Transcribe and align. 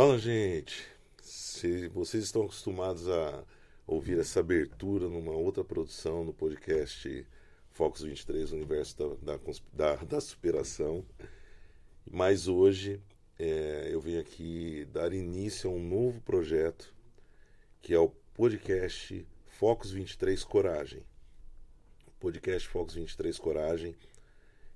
Fala, 0.00 0.18
gente. 0.18 0.88
Se 1.20 1.86
vocês 1.88 2.24
estão 2.24 2.44
acostumados 2.44 3.06
a 3.06 3.44
ouvir 3.86 4.18
essa 4.18 4.40
abertura 4.40 5.06
numa 5.06 5.32
outra 5.32 5.62
produção 5.62 6.24
no 6.24 6.32
podcast 6.32 7.26
Focus 7.70 8.00
23, 8.00 8.50
Universo 8.52 8.96
da, 8.96 9.36
da, 9.36 9.40
da, 9.74 9.96
da 9.96 10.20
Superação, 10.22 11.04
mas 12.10 12.48
hoje 12.48 12.98
é, 13.38 13.90
eu 13.92 14.00
venho 14.00 14.22
aqui 14.22 14.88
dar 14.90 15.12
início 15.12 15.68
a 15.68 15.72
um 15.74 15.86
novo 15.86 16.18
projeto 16.22 16.94
que 17.82 17.92
é 17.92 17.98
o 17.98 18.08
podcast 18.32 19.28
Focus 19.58 19.90
23 19.90 20.42
Coragem. 20.44 21.02
O 22.06 22.10
podcast 22.12 22.66
Focus 22.66 22.94
23 22.94 23.38
Coragem 23.38 23.94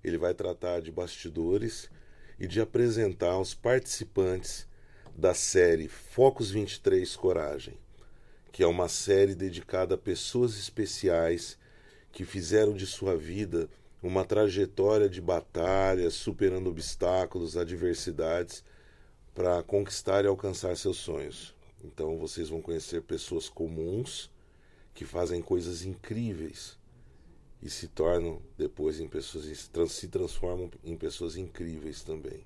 ele 0.05 0.19
vai 0.19 0.35
tratar 0.35 0.83
de 0.83 0.93
bastidores 0.93 1.91
e 2.39 2.47
de 2.47 2.61
apresentar 2.61 3.39
os 3.39 3.55
participantes 3.55 4.69
da 5.17 5.33
série 5.33 5.89
Focus 5.89 6.51
23 6.51 7.15
Coragem, 7.15 7.79
que 8.51 8.63
é 8.63 8.67
uma 8.67 8.89
série 8.89 9.35
dedicada 9.35 9.95
a 9.95 9.99
pessoas 9.99 10.59
especiais 10.59 11.57
que 12.11 12.25
fizeram 12.25 12.75
de 12.75 12.87
sua 12.87 13.17
vida 13.17 13.69
uma 14.03 14.25
trajetória 14.25 15.09
de 15.09 15.21
batalhas, 15.21 16.15
superando 16.15 16.69
obstáculos, 16.69 17.57
adversidades 17.57 18.63
para 19.35 19.63
conquistar 19.63 20.25
e 20.25 20.29
alcançar 20.29 20.77
seus 20.77 20.99
sonhos. 20.99 21.55
Então 21.83 22.19
vocês 22.19 22.49
vão 22.49 22.61
conhecer 22.61 23.03
pessoas 23.03 23.49
comuns 23.49 24.31
que 24.93 25.05
fazem 25.05 25.41
coisas 25.41 25.85
incríveis 25.85 26.77
e 27.63 27.71
se 27.71 27.89
tornam 27.89 28.43
depois 28.59 29.01
em 29.01 29.09
pessoas 29.09 29.47
se 29.91 30.09
transformam 30.09 30.71
em 30.85 30.97
pessoas 30.97 31.37
incríveis 31.37 32.03
também. 32.03 32.45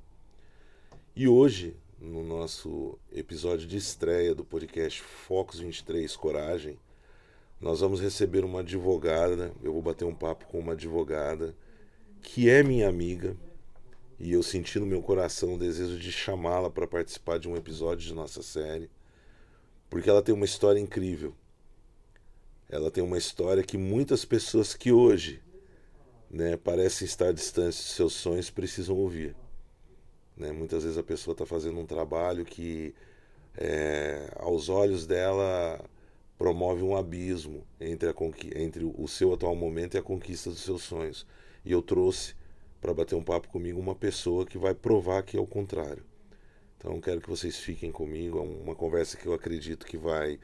E 1.17 1.27
hoje, 1.27 1.77
no 2.01 2.23
nosso 2.23 2.99
episódio 3.13 3.67
de 3.67 3.77
estreia 3.77 4.35
do 4.35 4.45
podcast 4.45 5.03
Focus 5.03 5.61
23 5.61 6.15
Coragem, 6.17 6.79
nós 7.61 7.81
vamos 7.81 8.01
receber 8.01 8.45
uma 8.45 8.61
advogada, 8.61 9.53
eu 9.63 9.73
vou 9.73 9.83
bater 9.83 10.05
um 10.05 10.15
papo 10.15 10.47
com 10.47 10.59
uma 10.59 10.73
advogada 10.73 11.55
que 12.23 12.49
é 12.49 12.63
minha 12.63 12.89
amiga 12.89 13.37
e 14.19 14.33
eu 14.33 14.43
senti 14.43 14.79
no 14.79 14.87
meu 14.87 15.03
coração 15.03 15.55
o 15.55 15.59
desejo 15.59 15.99
de 15.99 16.13
chamá-la 16.13 16.71
para 16.71 16.87
participar 16.87 17.39
de 17.39 17.49
um 17.49 17.57
episódio 17.57 18.07
de 18.07 18.15
nossa 18.15 18.43
série, 18.43 18.91
porque 19.91 20.09
ela 20.09 20.23
tem 20.23 20.35
uma 20.35 20.45
história 20.45 20.81
incrível 20.81 21.35
ela 22.69 22.91
tem 22.91 23.03
uma 23.03 23.17
história 23.17 23.63
que 23.63 23.79
muitas 23.79 24.25
pessoas 24.25 24.75
que 24.75 24.93
hoje 24.93 25.43
né, 26.31 26.57
parecem 26.57 27.07
estar 27.07 27.33
distantes 27.33 27.79
de 27.79 27.85
seus 27.85 28.13
sonhos 28.13 28.51
precisam 28.51 28.95
ouvir. 28.95 29.35
Né? 30.39 30.53
Muitas 30.53 30.85
vezes 30.85 30.97
a 30.97 31.03
pessoa 31.03 31.33
está 31.33 31.45
fazendo 31.45 31.79
um 31.81 31.87
trabalho 31.87 32.45
que, 32.45 32.95
é, 33.57 34.31
aos 34.37 34.69
olhos 34.69 35.07
dela, 35.07 35.85
promove 36.39 36.83
um 36.83 36.97
abismo 36.97 37.67
entre, 37.81 38.09
a, 38.09 38.15
entre 38.55 38.85
o 38.85 39.09
seu 39.09 39.35
atual 39.35 39.57
momento 39.57 39.95
e 39.95 39.99
a 39.99 40.03
conquista 40.03 40.49
dos 40.49 40.61
seus 40.61 40.83
sonhos. 40.83 41.27
E 41.65 41.73
eu 41.73 41.83
trouxe 41.83 42.35
para 42.81 42.95
bater 42.95 43.17
um 43.17 43.23
papo 43.23 43.49
comigo 43.49 43.81
uma 43.81 43.95
pessoa 43.95 44.47
que 44.47 44.57
vai 44.57 44.73
provar 44.73 45.25
que 45.25 45.37
é 45.37 45.41
o 45.41 45.47
contrário. 45.47 46.05
Então 46.77 47.01
quero 47.01 47.21
que 47.21 47.29
vocês 47.29 47.57
fiquem 47.57 47.91
comigo, 47.91 48.39
é 48.39 48.43
uma 48.43 48.75
conversa 48.77 49.17
que 49.17 49.27
eu 49.27 49.33
acredito 49.33 49.85
que 49.85 49.99
vai 49.99 50.39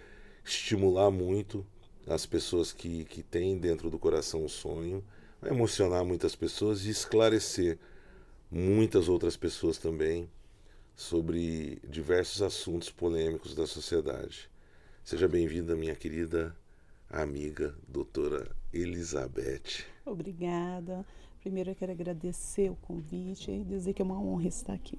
estimular 0.45 1.09
muito 1.11 1.65
as 2.09 2.27
pessoas 2.27 2.73
que, 2.73 3.05
que 3.05 3.23
têm 3.23 3.57
dentro 3.57 3.89
do 3.89 3.99
coração 3.99 4.45
um 4.45 4.49
sonho, 4.49 5.03
vai 5.41 5.53
emocionar 5.53 6.05
muitas 6.05 6.35
pessoas 6.35 6.85
e 6.85 6.91
esclarecer 6.91 7.79
muitas 8.51 9.09
outras 9.09 9.37
pessoas 9.37 9.79
também 9.79 10.29
sobre 10.95 11.81
diversos 11.89 12.43
assuntos 12.43 12.91
polêmicos 12.91 13.55
da 13.55 13.67
sociedade. 13.67 14.49
Seja 15.03 15.29
bem-vinda, 15.29 15.77
minha 15.77 15.95
querida 15.95 16.57
amiga, 17.11 17.75
doutora 17.87 18.51
Elizabeth. 18.73 19.85
Obrigada. 20.05 21.05
Primeiro 21.41 21.71
eu 21.71 21.75
quero 21.75 21.93
agradecer 21.93 22.71
o 22.71 22.77
convite 22.77 23.51
e 23.51 23.65
dizer 23.65 23.93
que 23.93 24.01
é 24.01 24.05
uma 24.05 24.19
honra 24.19 24.49
estar 24.49 24.73
aqui. 24.73 24.99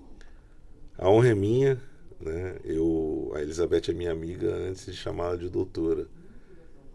A 0.97 1.09
honra 1.09 1.29
é 1.29 1.35
minha, 1.35 1.81
né? 2.19 2.59
Eu, 2.63 3.31
a 3.35 3.41
Elizabeth 3.41 3.89
é 3.89 3.93
minha 3.93 4.11
amiga 4.11 4.53
antes 4.53 4.85
de 4.85 4.93
chamá-la 4.93 5.35
de 5.35 5.49
doutora. 5.49 6.07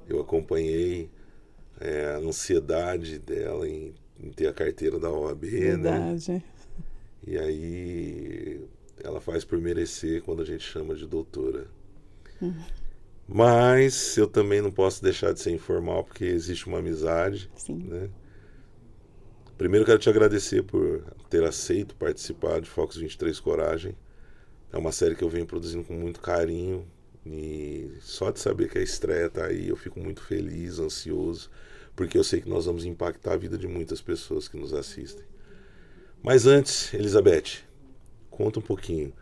Eu 0.09 0.21
acompanhei 0.21 1.11
é, 1.81 2.15
a 2.15 2.19
ansiedade 2.19 3.19
dela 3.19 3.69
em, 3.69 3.95
em, 4.23 4.31
ter 4.31 4.47
a 4.47 4.53
carteira 4.53 4.99
da 4.99 5.11
OAB, 5.11 5.45
né? 5.45 5.61
Verdade. 5.61 6.33
né? 6.33 6.43
E 7.27 7.39
aí 7.39 8.61
ela 9.03 9.21
faz 9.21 9.45
por 9.45 9.59
merecer 9.59 10.23
quando 10.23 10.43
a 10.43 10.45
gente 10.45 10.65
chama 10.65 10.95
de 10.95 11.07
doutora. 11.07 11.67
Uhum. 12.41 12.55
Mas 13.29 14.17
eu 14.17 14.27
também 14.27 14.61
não 14.61 14.73
posso 14.73 15.03
deixar 15.03 15.33
de 15.33 15.41
ser 15.41 15.53
informal 15.53 16.05
porque 16.05 16.25
existe 16.25 16.67
uma 16.67 16.79
amizade. 16.79 17.51
Sim. 17.55 17.85
Né? 17.85 18.11
Primeiro 19.57 19.85
quero 19.85 19.99
te 19.99 20.09
agradecer 20.09 20.63
por 20.63 21.05
ter 21.29 21.45
aceito 21.45 21.95
participar 21.95 22.61
de 22.61 22.69
Focus 22.69 22.97
23 22.97 23.39
Coragem. 23.39 23.95
É 24.73 24.79
uma 24.79 24.91
série 24.91 25.15
que 25.15 25.23
eu 25.23 25.29
venho 25.29 25.47
produzindo 25.47 25.85
com 25.85 25.95
muito 25.95 26.21
carinho, 26.21 26.87
e 27.25 27.93
só 28.01 28.31
de 28.31 28.41
saber 28.41 28.71
que 28.71 28.79
a 28.79 28.83
estreia 28.83 29.27
está 29.27 29.47
aí, 29.47 29.69
eu 29.69 29.77
fico 29.77 30.01
muito 30.01 30.23
feliz, 30.23 30.79
ansioso, 30.79 31.51
porque 31.95 32.17
eu 32.17 32.25
sei 32.25 32.41
que 32.41 32.49
nós 32.49 32.67
vamos 32.67 32.85
impactar 32.85 33.35
a 33.35 33.37
vida 33.37 33.59
de 33.59 33.67
muitas 33.67 34.01
pessoas 34.01 34.49
que 34.49 34.57
nos 34.57 34.73
assistem. 34.73 35.25
Mas 36.23 36.47
antes, 36.47 36.93
Elizabeth, 36.93 37.65
conta 38.31 38.59
um 38.59 38.63
pouquinho 38.63 39.13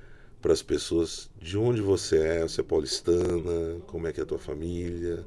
para 0.40 0.52
as 0.52 0.62
pessoas 0.62 1.30
de 1.40 1.58
onde 1.58 1.80
você 1.80 2.18
é, 2.18 2.42
você 2.42 2.60
é 2.60 2.64
paulistana, 2.64 3.80
como 3.86 4.06
é 4.06 4.12
que 4.12 4.20
é 4.20 4.22
a 4.22 4.26
tua 4.26 4.38
família, 4.38 5.24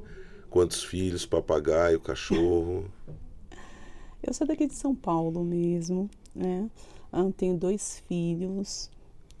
quantos 0.48 0.82
filhos, 0.82 1.26
papagaio, 1.26 2.00
cachorro. 2.00 2.90
Eu 4.22 4.32
sou 4.32 4.46
daqui 4.46 4.66
de 4.66 4.74
São 4.74 4.94
Paulo 4.94 5.42
mesmo, 5.44 6.08
né? 6.34 6.70
Ah, 7.10 7.28
tenho 7.36 7.56
dois 7.56 8.02
filhos, 8.06 8.88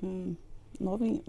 hum, 0.02 0.34
nove, 0.80 1.22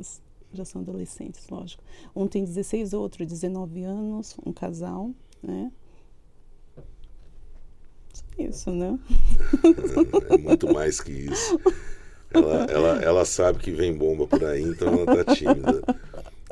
já 0.52 0.66
são 0.66 0.82
adolescentes, 0.82 1.48
lógico. 1.50 1.84
Um 2.16 2.28
tem 2.28 2.44
16, 2.44 2.94
outro 2.94 3.26
19 3.26 3.84
anos, 3.84 4.36
um 4.44 4.52
casal, 4.52 5.12
né? 5.42 5.72
Isso, 8.38 8.72
né? 8.72 8.98
É, 10.30 10.36
é 10.36 10.38
muito 10.38 10.74
mais 10.74 11.00
que 11.00 11.12
isso. 11.12 11.60
Ela, 12.34 12.66
ela, 12.66 13.04
ela 13.04 13.26
sabe 13.26 13.60
que 13.60 13.72
vem 13.72 13.94
bomba 13.96 14.26
por 14.26 14.44
aí, 14.44 14.64
então 14.64 14.88
ela 14.88 15.24
tá 15.24 15.36
tímida. 15.36 15.84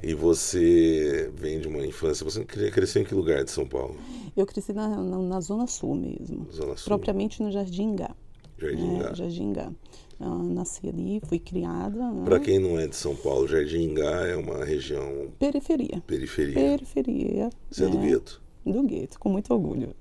E 0.04 0.14
você 0.14 1.32
vem 1.36 1.60
de 1.60 1.68
uma 1.68 1.86
infância. 1.86 2.24
Você 2.24 2.44
cresceu 2.46 3.02
em 3.02 3.06
que 3.06 3.14
lugar 3.14 3.44
de 3.44 3.52
São 3.52 3.68
Paulo? 3.68 3.96
Eu 4.36 4.46
cresci 4.46 4.74
na, 4.74 4.88
na, 4.88 5.18
na 5.18 5.42
Zona 5.42 5.68
Sul 5.68 5.96
mesmo. 5.96 6.48
Zona 6.52 6.76
Sul. 6.76 6.86
Propriamente 6.86 7.42
no 7.44 7.52
Jardim 7.52 7.96
Gá. 7.96 8.16
Jardim 8.58 9.00
Gá. 9.00 9.10
É, 9.10 9.16
Jardim 9.16 9.54
Gá. 9.54 9.72
Uh, 10.20 10.54
nasci 10.54 10.88
ali, 10.88 11.20
fui 11.28 11.40
criada. 11.40 12.12
Né? 12.12 12.26
Para 12.26 12.40
quem 12.40 12.60
não 12.60 12.80
é 12.80 12.88
de 12.88 12.96
São 12.96 13.16
Paulo, 13.16 13.48
Jardim 13.48 13.90
Ingá 13.90 14.28
é 14.28 14.36
uma 14.36 14.64
região. 14.64 15.32
Periferia. 15.40 16.02
Periferia. 16.06 16.54
Periferia. 16.54 17.50
Você 17.70 17.84
é, 17.84 17.88
é 17.88 17.90
do 17.90 17.98
gueto? 17.98 18.42
Do 18.64 18.84
gueto, 18.84 19.20
com 19.20 19.30
muito 19.30 19.52
orgulho. 19.52 19.96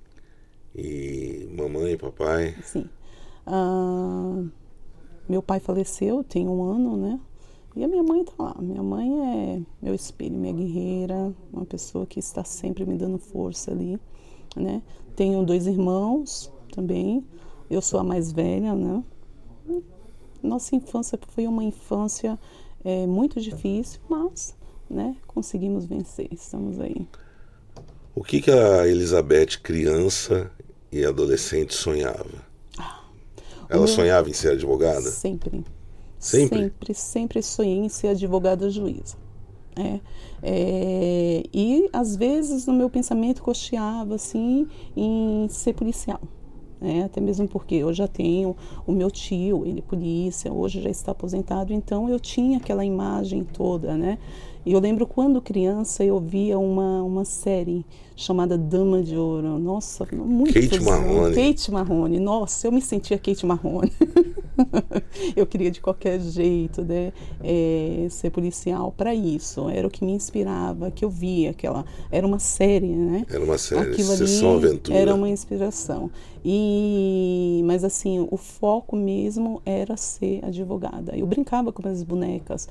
E 0.75 1.49
mamãe, 1.55 1.97
papai? 1.97 2.55
Sim. 2.63 2.89
Uh, 3.45 4.49
meu 5.27 5.41
pai 5.41 5.59
faleceu, 5.59 6.23
tem 6.23 6.47
um 6.47 6.63
ano, 6.63 6.97
né? 6.97 7.19
E 7.75 7.83
a 7.83 7.87
minha 7.87 8.03
mãe 8.03 8.23
tá 8.23 8.33
lá. 8.37 8.55
Minha 8.59 8.83
mãe 8.83 9.09
é 9.21 9.61
meu 9.81 9.95
espelho, 9.95 10.37
minha 10.37 10.53
guerreira, 10.53 11.33
uma 11.51 11.65
pessoa 11.65 12.05
que 12.05 12.19
está 12.19 12.43
sempre 12.43 12.85
me 12.85 12.97
dando 12.97 13.17
força 13.17 13.71
ali, 13.71 13.99
né? 14.55 14.81
Tenho 15.15 15.43
dois 15.45 15.67
irmãos 15.67 16.51
também. 16.73 17.25
Eu 17.69 17.81
sou 17.81 17.99
a 17.99 18.03
mais 18.03 18.31
velha, 18.31 18.75
né? 18.75 19.03
nossa 20.43 20.75
infância 20.75 21.19
foi 21.29 21.47
uma 21.47 21.63
infância 21.63 22.37
é, 22.83 23.05
muito 23.05 23.39
difícil, 23.39 23.99
mas 24.09 24.55
né, 24.89 25.15
conseguimos 25.27 25.85
vencer, 25.85 26.27
estamos 26.31 26.79
aí. 26.79 27.07
O 28.13 28.23
que, 28.23 28.41
que 28.41 28.51
a 28.51 28.87
Elizabeth, 28.87 29.59
criança 29.61 30.51
e 30.91 31.05
adolescente, 31.05 31.73
sonhava? 31.73 32.45
Ah, 32.77 33.01
Ela 33.69 33.87
sonhava 33.87 34.29
em 34.29 34.33
ser 34.33 34.53
advogada? 34.53 35.09
Sempre. 35.09 35.63
Sempre? 36.19 36.59
Sempre, 36.59 36.93
sempre 36.93 37.43
sonhei 37.43 37.77
em 37.77 37.89
ser 37.89 38.09
advogada 38.09 38.69
juíza. 38.69 39.15
É, 39.75 39.99
é, 40.43 41.43
e 41.53 41.89
às 41.93 42.15
vezes 42.17 42.65
no 42.65 42.73
meu 42.73 42.89
pensamento 42.89 43.41
cocheava 43.41 44.15
assim 44.15 44.67
em 44.97 45.47
ser 45.49 45.73
policial 45.73 46.19
né? 46.81 47.03
até 47.03 47.21
mesmo 47.21 47.47
porque 47.47 47.75
eu 47.75 47.93
já 47.93 48.07
tenho 48.07 48.55
o 48.87 48.91
meu 48.91 49.11
tio, 49.11 49.63
ele 49.65 49.79
é 49.79 49.81
polícia, 49.83 50.51
hoje 50.51 50.81
já 50.81 50.89
está 50.89 51.11
aposentado, 51.11 51.71
então 51.71 52.09
eu 52.09 52.19
tinha 52.19 52.57
aquela 52.57 52.83
imagem 52.83 53.43
toda, 53.43 53.95
né? 53.95 54.17
E 54.65 54.73
eu 54.73 54.79
lembro 54.79 55.07
quando 55.07 55.41
criança 55.41 56.03
eu 56.03 56.19
via 56.19 56.57
uma, 56.57 57.03
uma 57.03 57.25
série 57.25 57.85
chamada 58.21 58.57
Dama 58.57 59.01
de 59.01 59.15
Ouro. 59.15 59.59
Nossa, 59.59 60.07
muito 60.13 60.53
Kate 60.53 60.79
Marrone. 60.79 61.35
Kate 61.35 61.71
Marrone. 61.71 62.19
Nossa, 62.19 62.67
eu 62.67 62.71
me 62.71 62.81
sentia 62.81 63.17
Kate 63.17 63.45
Marrone. 63.45 63.91
eu 65.35 65.45
queria 65.45 65.71
de 65.71 65.81
qualquer 65.81 66.19
jeito 66.19 66.83
né, 66.83 67.11
é, 67.43 68.07
ser 68.09 68.29
policial 68.29 68.93
para 68.95 69.13
isso. 69.13 69.69
Era 69.69 69.87
o 69.87 69.89
que 69.89 70.05
me 70.05 70.13
inspirava, 70.13 70.91
que 70.91 71.03
eu 71.03 71.09
via 71.09 71.51
aquela. 71.51 71.85
Era 72.11 72.25
uma 72.25 72.39
série, 72.39 72.87
né? 72.87 73.25
Era 73.29 73.43
uma 73.43 73.57
série, 73.57 73.91
Aquilo 73.91 74.15
Sessão 74.15 74.57
ali 74.57 74.67
Aventura. 74.67 74.97
Era 74.97 75.15
uma 75.15 75.29
inspiração. 75.29 76.09
E, 76.43 77.61
mas 77.65 77.83
assim, 77.83 78.27
o 78.31 78.37
foco 78.37 78.95
mesmo 78.95 79.61
era 79.63 79.95
ser 79.95 80.43
advogada. 80.43 81.15
Eu 81.15 81.27
brincava 81.27 81.71
com 81.71 81.87
as 81.87 82.01
bonecas. 82.01 82.67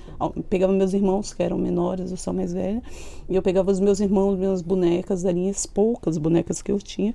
Pegava 0.49 0.73
meus 0.73 0.93
irmãos, 0.93 1.33
que 1.33 1.43
eram 1.43 1.57
menores, 1.57 2.11
eu 2.11 2.17
sou 2.17 2.33
mais 2.33 2.53
velha, 2.53 2.83
e 3.29 3.37
eu 3.37 3.43
pegava 3.43 3.71
os 3.71 3.79
meus 3.79 4.01
irmãos, 4.01 4.37
minhas 4.37 4.61
bonecas 4.61 5.25
ali, 5.25 5.40
as 5.49 5.65
poucas 5.65 6.19
bonecas 6.19 6.61
que 6.61 6.71
eu 6.73 6.79
tinha, 6.79 7.15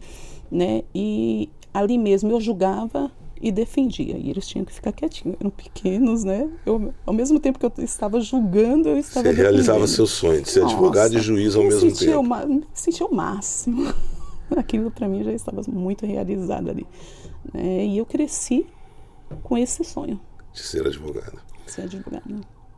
né? 0.49 0.83
E 0.95 1.49
ali 1.73 1.97
mesmo 1.97 2.31
eu 2.31 2.39
julgava 2.41 3.11
e 3.41 3.51
defendia. 3.51 4.17
E 4.17 4.29
eles 4.29 4.47
tinham 4.47 4.63
que 4.65 4.71
ficar 4.73 4.91
quietinhos, 4.93 5.35
eram 5.39 5.49
pequenos, 5.51 6.23
né? 6.23 6.49
Eu, 6.65 6.93
ao 7.05 7.13
mesmo 7.13 7.39
tempo 7.39 7.59
que 7.59 7.65
eu 7.65 7.71
estava 7.79 8.19
julgando, 8.21 8.87
eu 8.89 8.97
estava 8.97 9.23
Você 9.25 9.29
defendendo. 9.33 9.41
realizava 9.51 9.85
seu 9.87 10.07
sonho 10.07 10.41
de 10.41 10.49
ser 10.49 10.61
Nossa, 10.61 10.73
advogado 10.73 11.13
e 11.17 11.19
juiz 11.19 11.55
ao 11.55 11.63
me 11.63 11.69
mesmo 11.69 11.93
tempo. 11.93 12.23
Ma- 12.23 12.45
me 12.45 12.63
sentia 12.73 13.05
o 13.05 13.13
máximo. 13.13 13.93
Aquilo 14.55 14.89
para 14.91 15.07
mim 15.07 15.23
já 15.23 15.33
estava 15.33 15.61
muito 15.67 16.05
realizado 16.05 16.69
ali. 16.69 16.87
né? 17.53 17.85
E 17.85 17.97
eu 17.97 18.05
cresci 18.05 18.65
com 19.43 19.57
esse 19.57 19.83
sonho, 19.83 20.19
De 20.53 20.61
ser 20.61 20.85
advogado. 20.87 21.37
ser 21.67 21.81
advogada. 21.81 22.23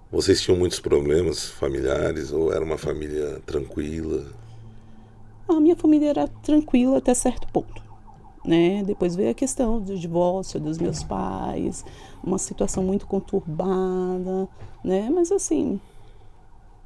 Vocês 0.09 0.39
tinham 0.41 0.57
muitos 0.57 0.79
problemas 0.79 1.45
familiares 1.49 2.31
ou 2.31 2.51
era 2.53 2.63
uma 2.63 2.77
família 2.77 3.41
tranquila? 3.45 4.25
A 5.47 5.59
minha 5.59 5.75
família 5.75 6.09
era 6.09 6.27
tranquila 6.27 6.97
até 6.97 7.13
certo 7.13 7.47
ponto. 7.51 7.81
Né? 8.45 8.83
Depois 8.83 9.15
veio 9.15 9.31
a 9.31 9.33
questão 9.33 9.79
do 9.81 9.97
divórcio 9.97 10.59
dos 10.59 10.77
meus 10.77 11.03
pais, 11.03 11.83
uma 12.23 12.37
situação 12.37 12.81
muito 12.83 13.05
conturbada, 13.05 14.47
né? 14.83 15.09
Mas 15.09 15.31
assim, 15.33 15.81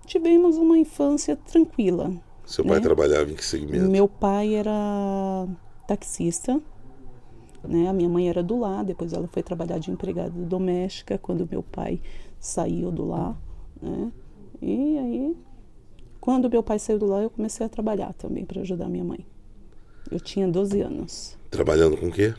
tivemos 0.06 0.58
uma 0.58 0.78
infância 0.78 1.36
tranquila. 1.36 2.12
Seu 2.46 2.66
pai 2.66 2.78
Né? 2.78 2.82
trabalhava 2.82 3.30
em 3.30 3.36
que 3.36 3.46
segmento? 3.46 3.88
Meu 3.90 4.08
pai 4.08 4.56
era 4.56 5.48
taxista, 5.88 6.60
né? 7.64 7.88
A 7.88 7.94
minha 7.94 8.10
mãe 8.10 8.28
era 8.28 8.42
do 8.42 8.58
lar, 8.58 8.84
depois 8.84 9.14
ela 9.14 9.28
foi 9.28 9.44
trabalhar 9.44 9.78
de 9.78 9.92
empregada 9.92 10.32
doméstica 10.32 11.18
quando 11.20 11.48
meu 11.50 11.62
pai 11.62 12.02
saiu 12.40 12.92
do 12.92 13.06
lar, 13.08 13.38
né? 13.80 14.12
E 14.60 14.98
aí, 14.98 15.38
quando 16.22 16.48
meu 16.50 16.62
pai 16.62 16.78
saiu 16.78 17.00
do 17.00 17.08
lar, 17.08 17.24
eu 17.24 17.32
comecei 17.32 17.66
a 17.66 17.70
trabalhar 17.70 18.14
também 18.14 18.46
para 18.46 18.62
ajudar 18.62 18.88
minha 18.88 19.04
mãe. 19.04 19.26
Eu 20.10 20.20
tinha 20.20 20.48
12 20.48 20.80
anos. 20.80 21.36
Trabalhando 21.50 21.98
com 21.98 22.08
o 22.08 22.12
quê? 22.12 22.36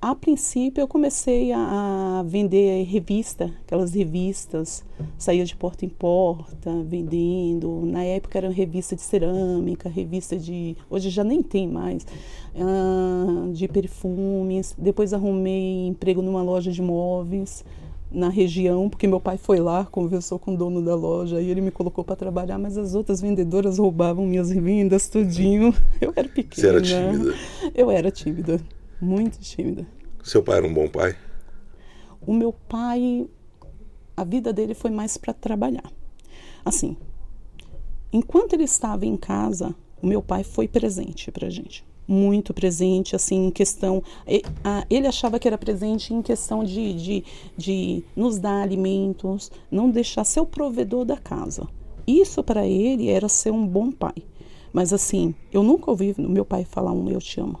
A 0.00 0.14
princípio, 0.14 0.82
eu 0.82 0.86
comecei 0.86 1.50
a, 1.50 2.20
a 2.20 2.22
vender 2.22 2.84
revista, 2.84 3.52
aquelas 3.64 3.92
revistas, 3.92 4.84
saía 5.18 5.44
de 5.44 5.56
porta 5.56 5.84
em 5.84 5.88
porta, 5.88 6.70
vendendo. 6.84 7.82
Na 7.86 8.04
época 8.04 8.38
era 8.38 8.48
revista 8.50 8.94
de 8.94 9.02
cerâmica, 9.02 9.88
revista 9.88 10.36
de. 10.36 10.76
Hoje 10.88 11.10
já 11.10 11.24
nem 11.24 11.42
tem 11.42 11.66
mais. 11.66 12.06
ah, 12.54 13.48
de 13.52 13.66
perfumes. 13.66 14.76
Depois 14.78 15.12
arrumei 15.12 15.88
emprego 15.88 16.22
numa 16.22 16.42
loja 16.42 16.70
de 16.70 16.82
móveis 16.82 17.64
na 18.10 18.28
região, 18.28 18.88
porque 18.88 19.06
meu 19.06 19.20
pai 19.20 19.36
foi 19.36 19.58
lá, 19.58 19.84
conversou 19.84 20.38
com 20.38 20.54
o 20.54 20.56
dono 20.56 20.82
da 20.82 20.94
loja 20.94 21.40
e 21.40 21.50
ele 21.50 21.60
me 21.60 21.70
colocou 21.70 22.04
para 22.04 22.16
trabalhar, 22.16 22.58
mas 22.58 22.78
as 22.78 22.94
outras 22.94 23.20
vendedoras 23.20 23.78
roubavam 23.78 24.26
minhas 24.26 24.50
vendas, 24.50 25.08
tudinho. 25.08 25.74
Eu 26.00 26.12
era 26.14 26.28
pequena. 26.28 26.54
Você 26.54 26.68
era 26.68 26.80
tímida? 26.80 27.34
Eu 27.74 27.90
era 27.90 28.10
tímida, 28.10 28.60
muito 29.00 29.38
tímida. 29.38 29.86
Seu 30.22 30.42
pai 30.42 30.58
era 30.58 30.66
um 30.66 30.74
bom 30.74 30.88
pai? 30.88 31.16
O 32.20 32.32
meu 32.32 32.52
pai, 32.52 33.28
a 34.16 34.24
vida 34.24 34.52
dele 34.52 34.74
foi 34.74 34.90
mais 34.90 35.16
para 35.16 35.32
trabalhar. 35.32 35.90
Assim, 36.64 36.96
enquanto 38.12 38.54
ele 38.54 38.64
estava 38.64 39.06
em 39.06 39.16
casa, 39.16 39.74
o 40.02 40.06
meu 40.06 40.20
pai 40.20 40.42
foi 40.42 40.66
presente 40.66 41.30
para 41.30 41.48
gente. 41.48 41.84
Muito 42.06 42.54
presente, 42.54 43.16
assim, 43.16 43.46
em 43.46 43.50
questão. 43.50 44.02
Ele 44.88 45.06
achava 45.06 45.38
que 45.38 45.48
era 45.48 45.58
presente 45.58 46.14
em 46.14 46.22
questão 46.22 46.62
de, 46.62 46.92
de, 46.94 47.24
de 47.56 48.04
nos 48.14 48.38
dar 48.38 48.62
alimentos, 48.62 49.50
não 49.70 49.90
deixar 49.90 50.24
ser 50.24 50.40
o 50.40 50.46
provedor 50.46 51.04
da 51.04 51.16
casa. 51.16 51.66
Isso 52.06 52.42
para 52.42 52.66
ele 52.66 53.08
era 53.08 53.28
ser 53.28 53.50
um 53.50 53.66
bom 53.66 53.90
pai. 53.90 54.14
Mas 54.72 54.92
assim, 54.92 55.34
eu 55.52 55.62
nunca 55.62 55.90
ouvi 55.90 56.14
meu 56.18 56.44
pai 56.44 56.64
falar 56.64 56.92
um 56.92 57.08
eu 57.08 57.18
te 57.18 57.40
amo. 57.40 57.58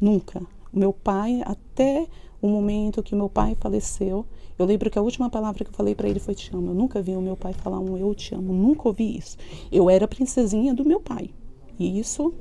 Nunca. 0.00 0.42
Meu 0.72 0.92
pai, 0.92 1.40
até 1.44 2.06
o 2.42 2.48
momento 2.48 3.02
que 3.02 3.14
meu 3.14 3.30
pai 3.30 3.56
faleceu, 3.58 4.26
eu 4.58 4.66
lembro 4.66 4.90
que 4.90 4.98
a 4.98 5.02
última 5.02 5.30
palavra 5.30 5.64
que 5.64 5.70
eu 5.70 5.74
falei 5.74 5.94
para 5.94 6.08
ele 6.08 6.18
foi 6.18 6.34
te 6.34 6.54
amo. 6.54 6.70
Eu 6.70 6.74
nunca 6.74 7.00
vi 7.00 7.16
o 7.16 7.20
meu 7.20 7.36
pai 7.36 7.52
falar 7.52 7.78
um 7.78 7.96
eu 7.96 8.14
te 8.14 8.34
amo, 8.34 8.52
nunca 8.52 8.88
ouvi 8.88 9.16
isso. 9.16 9.36
Eu 9.70 9.88
era 9.88 10.08
princesinha 10.08 10.74
do 10.74 10.84
meu 10.84 11.00
pai. 11.00 11.30
E 11.78 11.98
isso 11.98 12.34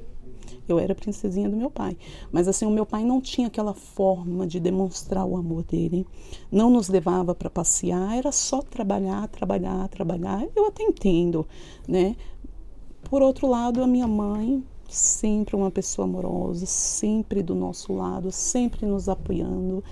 eu 0.67 0.79
era 0.79 0.95
princesinha 0.95 1.49
do 1.49 1.55
meu 1.55 1.69
pai. 1.69 1.97
Mas 2.31 2.47
assim, 2.47 2.65
o 2.65 2.71
meu 2.71 2.85
pai 2.85 3.03
não 3.03 3.21
tinha 3.21 3.47
aquela 3.47 3.73
forma 3.73 4.47
de 4.47 4.59
demonstrar 4.59 5.25
o 5.25 5.37
amor 5.37 5.63
dele. 5.63 6.05
Não 6.51 6.69
nos 6.69 6.87
levava 6.87 7.35
para 7.35 7.49
passear, 7.49 8.17
era 8.17 8.31
só 8.31 8.61
trabalhar, 8.61 9.27
trabalhar, 9.27 9.87
trabalhar. 9.89 10.45
Eu 10.55 10.65
até 10.65 10.83
entendo, 10.83 11.45
né? 11.87 12.15
Por 13.03 13.21
outro 13.21 13.47
lado, 13.47 13.83
a 13.83 13.87
minha 13.87 14.07
mãe, 14.07 14.63
sempre 14.89 15.55
uma 15.55 15.69
pessoa 15.69 16.07
amorosa, 16.07 16.65
sempre 16.65 17.43
do 17.43 17.53
nosso 17.53 17.93
lado, 17.93 18.31
sempre 18.31 18.85
nos 18.85 19.07
apoiando. 19.07 19.83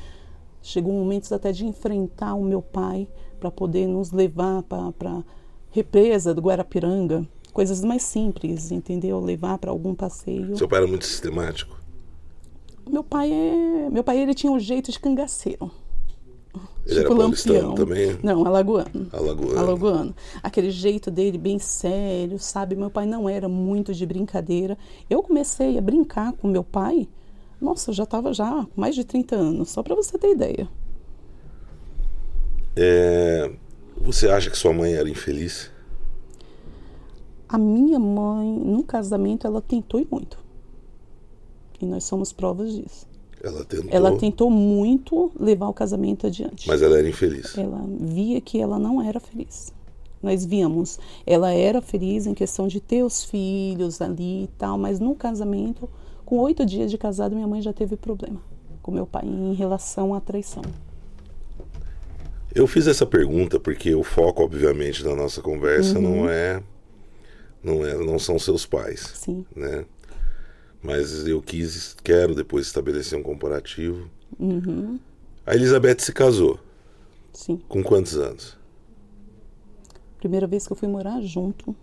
Chegou 0.61 0.93
momentos 0.93 1.31
até 1.31 1.51
de 1.51 1.65
enfrentar 1.65 2.33
o 2.35 2.43
meu 2.43 2.61
pai 2.61 3.07
para 3.39 3.51
poder 3.51 3.87
nos 3.87 4.11
levar 4.11 4.63
para 4.63 4.79
a 4.79 5.23
represa 5.69 6.33
do 6.33 6.41
Guarapiranga, 6.41 7.27
coisas 7.53 7.81
mais 7.83 8.03
simples, 8.03 8.71
entendeu? 8.71 9.19
Levar 9.19 9.57
para 9.57 9.71
algum 9.71 9.93
passeio. 9.95 10.57
Seu 10.57 10.67
pai 10.67 10.79
era 10.79 10.87
muito 10.87 11.05
sistemático? 11.05 11.79
Meu 12.89 13.03
pai 13.03 13.31
é, 13.31 13.89
meu 13.89 14.03
pai 14.03 14.19
ele 14.19 14.33
tinha 14.33 14.51
um 14.51 14.59
jeito 14.59 14.91
de 14.91 14.99
cangaceiro. 14.99 15.71
Ele 16.85 16.99
era 16.99 17.07
paulistano 17.07 17.69
lampião. 17.69 17.75
também? 17.75 18.19
Não, 18.21 18.45
alagoano. 18.45 19.07
Alagoano. 19.13 19.57
Alagoano. 19.57 20.15
Aquele 20.41 20.69
jeito 20.69 21.09
dele 21.09 21.37
bem 21.37 21.57
sério, 21.57 22.37
sabe? 22.37 22.75
Meu 22.75 22.89
pai 22.89 23.05
não 23.05 23.29
era 23.29 23.47
muito 23.47 23.93
de 23.93 24.05
brincadeira. 24.05 24.77
Eu 25.09 25.23
comecei 25.23 25.77
a 25.77 25.81
brincar 25.81 26.33
com 26.33 26.47
meu 26.47 26.63
pai, 26.63 27.07
nossa, 27.61 27.91
eu 27.91 27.93
já 27.95 28.03
estava 28.03 28.33
já 28.33 28.67
mais 28.75 28.95
de 28.95 29.05
30 29.05 29.33
anos, 29.35 29.69
só 29.69 29.81
para 29.81 29.95
você 29.95 30.17
ter 30.17 30.31
ideia. 30.31 30.67
É, 32.75 33.49
Você 34.01 34.27
acha 34.27 34.49
que 34.49 34.57
sua 34.57 34.73
mãe 34.73 34.93
era 34.93 35.09
infeliz? 35.09 35.71
A 37.53 37.57
minha 37.59 37.99
mãe, 37.99 38.49
no 38.51 38.83
casamento, 38.83 39.45
ela 39.45 39.61
tentou 39.61 39.99
e 39.99 40.07
muito. 40.09 40.39
E 41.79 41.85
nós 41.85 42.03
somos 42.03 42.33
provas 42.33 42.73
disso. 42.73 43.05
Ela 43.43 43.63
tentou, 43.63 43.89
Ela 43.91 44.17
tentou 44.17 44.49
muito 44.49 45.31
levar 45.39 45.67
o 45.67 45.73
casamento 45.73 46.25
adiante. 46.25 46.67
mas 46.67 46.81
ela 46.81 46.97
era 46.97 47.07
infeliz. 47.07 47.55
ela 47.57 47.85
via 47.99 48.41
que 48.41 48.59
ela 48.59 48.79
não 48.79 48.99
era 49.01 49.19
feliz. 49.19 49.71
Nós 50.21 50.43
víamos, 50.45 50.97
ela 51.27 51.51
era 51.53 51.79
feliz 51.81 52.25
em 52.25 52.33
questão 52.33 52.67
de 52.67 52.79
ter 52.79 53.03
os 53.03 53.23
filhos 53.23 54.01
ali 54.01 54.45
e 54.45 54.49
tal, 54.57 54.77
mas 54.77 54.99
no 54.99 55.13
casamento, 55.13 55.87
com 56.25 56.39
oito 56.39 56.65
dias 56.65 56.89
de 56.89 56.97
casado, 56.97 57.35
minha 57.35 57.47
mãe 57.47 57.61
já 57.61 57.71
teve 57.73 57.95
problema 57.97 58.41
com 58.81 58.91
meu 58.91 59.05
pai 59.05 59.25
em 59.25 59.53
relação 59.53 60.13
à 60.13 60.19
traição. 60.19 60.63
Eu 62.55 62.67
fiz 62.67 62.87
essa 62.87 63.05
pergunta 63.05 63.59
porque 63.59 63.93
o 63.95 64.03
foco, 64.03 64.43
obviamente, 64.43 65.03
da 65.03 65.15
nossa 65.15 65.41
conversa 65.41 65.97
Uhum. 65.99 66.01
não 66.03 66.29
é, 66.29 66.61
não 67.63 67.85
é, 67.85 67.95
não 67.97 68.19
são 68.19 68.37
seus 68.37 68.65
pais, 68.65 68.99
Sim. 69.15 69.45
né? 69.55 69.85
Mas 70.81 71.25
eu 71.25 71.41
quis, 71.41 71.95
quero 72.03 72.35
depois 72.35 72.65
estabelecer 72.67 73.17
um 73.17 73.23
comparativo. 73.23 74.09
Uhum. 74.37 74.99
A 75.45 75.55
Elizabeth 75.55 75.99
se 75.99 76.11
casou 76.11 76.59
Sim. 77.31 77.61
com 77.69 77.81
quantos 77.83 78.17
anos? 78.17 78.57
Primeira 80.17 80.45
vez 80.47 80.65
que 80.67 80.73
eu 80.73 80.77
fui 80.77 80.87
morar 80.87 81.21
junto 81.21 81.75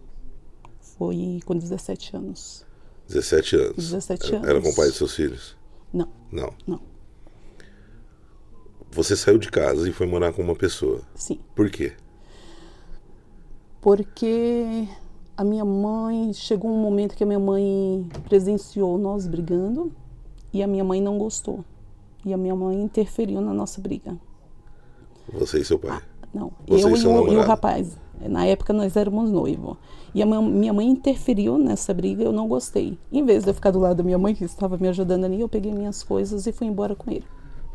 foi 0.99 1.41
com 1.47 1.57
17 1.57 2.17
anos. 2.17 2.67
17 3.09 3.57
anos. 3.57 3.77
17 3.77 4.35
Era- 4.35 4.43
Era 4.45 4.53
anos. 4.59 4.65
com 4.65 4.71
o 4.71 4.77
pai 4.77 4.87
dos 4.89 4.97
seus 4.97 5.15
filhos? 5.15 5.57
Não, 5.93 6.09
Não. 6.31 6.53
não. 6.67 6.81
Você 8.93 9.17
saiu 9.17 9.39
de 9.39 9.49
casa 9.51 9.89
e 9.89 9.93
foi 9.93 10.07
morar 10.07 10.33
com 10.33 10.43
uma 10.43 10.55
pessoa. 10.57 11.01
Sim. 11.15 11.41
Por 11.55 11.71
quê? 11.71 11.93
Porque 13.81 14.87
a 15.41 15.45
minha 15.45 15.65
mãe, 15.65 16.35
chegou 16.35 16.71
um 16.71 16.77
momento 16.77 17.17
que 17.17 17.25
a 17.25 17.27
minha 17.27 17.39
mãe 17.39 18.07
presenciou 18.29 18.99
nós 18.99 19.27
brigando 19.27 19.91
e 20.53 20.63
a 20.63 20.67
minha 20.67 20.85
mãe 20.85 21.01
não 21.01 21.17
gostou. 21.17 21.65
E 22.27 22.35
a 22.35 22.37
minha 22.37 22.55
mãe 22.55 22.79
interferiu 22.79 23.41
na 23.41 23.55
nossa 23.55 23.81
briga. 23.81 24.19
Você 25.33 25.61
e 25.61 25.65
seu 25.65 25.79
pai. 25.79 25.99
Não, 26.35 26.53
Você 26.69 26.85
eu 26.85 26.95
e 26.95 27.07
o, 27.07 27.33
e 27.33 27.37
o 27.39 27.41
rapaz. 27.41 27.97
Na 28.21 28.45
época 28.45 28.75
nós 28.75 28.97
éramos 28.97 29.31
noivos. 29.31 29.79
E 30.15 30.23
a 30.23 30.27
minha, 30.27 30.43
minha 30.43 30.73
mãe 30.75 30.87
interferiu 30.87 31.57
nessa 31.57 31.95
briga, 31.95 32.23
eu 32.23 32.33
não 32.33 32.47
gostei. 32.47 32.99
Em 33.11 33.25
vez 33.25 33.43
de 33.43 33.49
eu 33.49 33.55
ficar 33.55 33.71
do 33.71 33.79
lado 33.79 33.97
da 33.97 34.03
minha 34.03 34.19
mãe, 34.19 34.35
que 34.35 34.45
estava 34.45 34.77
me 34.77 34.89
ajudando 34.89 35.25
ali, 35.25 35.41
eu 35.41 35.49
peguei 35.49 35.73
minhas 35.73 36.03
coisas 36.03 36.47
e 36.47 36.53
fui 36.53 36.67
embora 36.67 36.95
com 36.95 37.11
ele. 37.11 37.25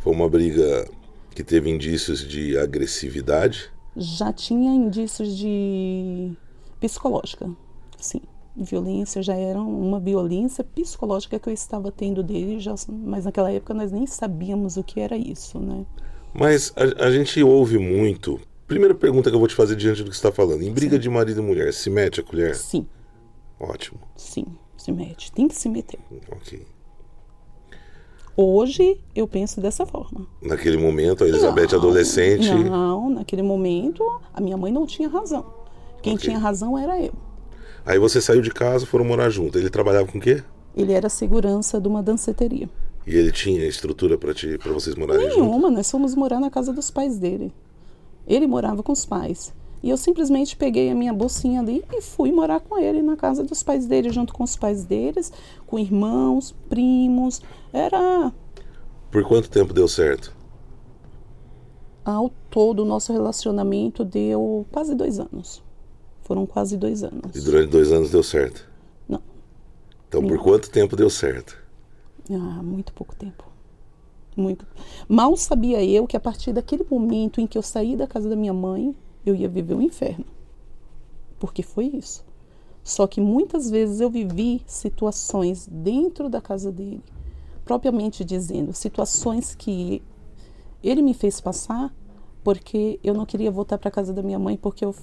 Foi 0.01 0.13
uma 0.13 0.29
briga 0.29 0.87
que 1.31 1.43
teve 1.43 1.71
indícios 1.71 2.19
de 2.19 2.55
agressividade? 2.59 3.71
Já 3.97 4.31
tinha 4.31 4.71
indícios 4.71 5.35
de 5.35 6.37
psicológica, 6.87 7.49
sim. 7.97 8.21
Violência 8.55 9.21
já 9.21 9.35
era 9.35 9.59
uma 9.59 9.99
violência 9.99 10.63
psicológica 10.63 11.37
que 11.37 11.49
eu 11.49 11.53
estava 11.53 11.91
tendo 11.91 12.23
dele, 12.23 12.59
já, 12.59 12.73
mas 12.87 13.25
naquela 13.25 13.51
época 13.51 13.73
nós 13.73 13.91
nem 13.91 14.07
sabíamos 14.07 14.77
o 14.77 14.83
que 14.83 14.99
era 15.01 15.17
isso, 15.17 15.59
né? 15.59 15.85
Mas 16.33 16.73
a, 16.75 17.05
a 17.05 17.11
gente 17.11 17.41
ouve 17.43 17.77
muito. 17.77 18.39
Primeira 18.65 18.95
pergunta 18.95 19.29
que 19.29 19.35
eu 19.35 19.39
vou 19.39 19.47
te 19.47 19.55
fazer 19.55 19.75
diante 19.75 20.03
do 20.03 20.09
que 20.09 20.15
você 20.15 20.25
está 20.25 20.31
falando. 20.31 20.61
Em 20.61 20.71
briga 20.71 20.95
sim. 20.95 21.01
de 21.01 21.09
marido 21.09 21.41
e 21.41 21.43
mulher, 21.43 21.73
se 21.73 21.89
mete 21.89 22.21
a 22.21 22.23
colher? 22.23 22.55
Sim. 22.55 22.87
Ótimo. 23.59 23.99
Sim, 24.15 24.45
se 24.77 24.91
mete. 24.91 25.31
Tem 25.31 25.47
que 25.47 25.55
se 25.55 25.67
meter. 25.67 25.99
Ok. 26.31 26.65
Hoje 28.37 28.99
eu 29.15 29.27
penso 29.27 29.61
dessa 29.61 29.85
forma. 29.85 30.27
Naquele 30.41 30.77
momento, 30.77 31.23
a 31.23 31.27
Elizabeth 31.27 31.71
não, 31.71 31.79
adolescente. 31.79 32.53
Não, 32.53 33.09
naquele 33.09 33.41
momento 33.41 34.03
a 34.33 34.41
minha 34.41 34.57
mãe 34.57 34.73
não 34.73 34.85
tinha 34.85 35.07
razão. 35.07 35.45
Quem 36.05 36.13
okay. 36.13 36.27
tinha 36.27 36.37
razão 36.37 36.77
era 36.77 37.01
eu. 37.01 37.13
Aí 37.83 37.97
você 37.97 38.21
saiu 38.21 38.39
de 38.39 38.51
casa, 38.51 38.85
foram 38.85 39.03
morar 39.03 39.27
junto. 39.31 39.57
Ele 39.57 39.71
trabalhava 39.71 40.05
com 40.05 40.19
o 40.19 40.21
quê? 40.21 40.43
Ele 40.77 40.93
era 40.93 41.09
segurança 41.09 41.81
de 41.81 41.87
uma 41.87 42.03
danceteria. 42.03 42.69
E 43.07 43.15
ele 43.15 43.31
tinha 43.31 43.65
estrutura 43.65 44.15
para 44.15 44.31
ti, 44.31 44.55
para 44.59 44.71
vocês 44.71 44.95
morarem 44.95 45.29
Nenhuma, 45.29 45.53
junto? 45.53 45.71
nós 45.71 45.89
fomos 45.89 46.13
morar 46.13 46.39
na 46.39 46.51
casa 46.51 46.71
dos 46.71 46.91
pais 46.91 47.17
dele. 47.17 47.51
Ele 48.27 48.45
morava 48.45 48.83
com 48.83 48.91
os 48.91 49.03
pais. 49.03 49.51
E 49.81 49.89
eu 49.89 49.97
simplesmente 49.97 50.55
peguei 50.55 50.91
a 50.91 50.95
minha 50.95 51.11
bolsinha 51.11 51.59
ali 51.59 51.83
e 51.91 52.03
fui 52.03 52.31
morar 52.31 52.59
com 52.59 52.77
ele 52.77 53.01
na 53.01 53.15
casa 53.15 53.43
dos 53.43 53.63
pais 53.63 53.87
dele, 53.87 54.11
junto 54.11 54.31
com 54.31 54.43
os 54.43 54.55
pais 54.55 54.83
deles, 54.83 55.33
com 55.65 55.79
irmãos, 55.79 56.53
primos. 56.69 57.41
Era. 57.73 58.31
Por 59.09 59.23
quanto 59.23 59.49
tempo 59.49 59.73
deu 59.73 59.87
certo? 59.87 60.31
Ao 62.05 62.31
todo, 62.51 62.83
o 62.83 62.85
nosso 62.85 63.11
relacionamento 63.11 64.05
deu 64.05 64.67
quase 64.71 64.93
dois 64.93 65.19
anos. 65.19 65.64
Foram 66.25 66.45
quase 66.47 66.75
dois 66.75 67.03
anos. 67.03 67.35
E 67.35 67.39
durante 67.39 67.69
dois 67.69 67.91
anos 67.91 68.09
deu 68.09 68.23
certo? 68.23 68.67
Não. 69.07 69.21
Então, 70.07 70.21
por 70.21 70.35
Não. 70.35 70.43
quanto 70.43 70.71
tempo 70.71 70.95
deu 70.95 71.09
certo? 71.09 71.55
Ah, 72.31 72.63
muito 72.63 72.91
pouco 72.93 73.15
tempo. 73.15 73.45
Muito. 74.35 74.65
Mal 75.07 75.37
sabia 75.37 75.83
eu 75.85 76.07
que 76.07 76.17
a 76.17 76.19
partir 76.19 76.51
daquele 76.51 76.83
momento 76.89 77.39
em 77.39 77.45
que 77.45 77.57
eu 77.57 77.61
saí 77.61 77.95
da 77.95 78.07
casa 78.07 78.27
da 78.27 78.35
minha 78.35 78.53
mãe, 78.53 78.95
eu 79.23 79.35
ia 79.35 79.47
viver 79.47 79.75
o 79.75 79.77
um 79.77 79.81
inferno. 79.81 80.25
Porque 81.39 81.61
foi 81.61 81.85
isso. 81.85 82.25
Só 82.83 83.05
que 83.05 83.21
muitas 83.21 83.69
vezes 83.69 84.01
eu 84.01 84.09
vivi 84.09 84.63
situações 84.65 85.67
dentro 85.71 86.27
da 86.27 86.41
casa 86.41 86.71
dele, 86.71 87.03
propriamente 87.63 88.25
dizendo, 88.25 88.73
situações 88.73 89.53
que 89.53 90.01
ele 90.83 91.03
me 91.03 91.13
fez 91.13 91.39
passar 91.39 91.93
porque 92.43 92.99
eu 93.03 93.13
não 93.13 93.25
queria 93.25 93.49
voltar 93.49 93.77
para 93.77 93.89
a 93.89 93.91
casa 93.91 94.13
da 94.13 94.21
minha 94.21 94.37
mãe 94.37 94.55
porque 94.55 94.85
eu 94.85 94.93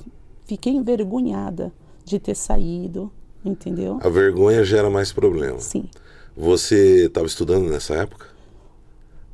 fiquei 0.52 0.74
envergonhada 0.74 1.72
de 2.04 2.18
ter 2.18 2.34
saído, 2.34 3.10
entendeu? 3.42 3.98
A 4.02 4.08
vergonha 4.10 4.62
gera 4.62 4.90
mais 4.90 5.10
problema. 5.10 5.58
Sim. 5.58 5.84
Você 6.36 7.06
estava 7.06 7.26
estudando 7.26 7.70
nessa 7.70 7.94
época? 7.94 8.26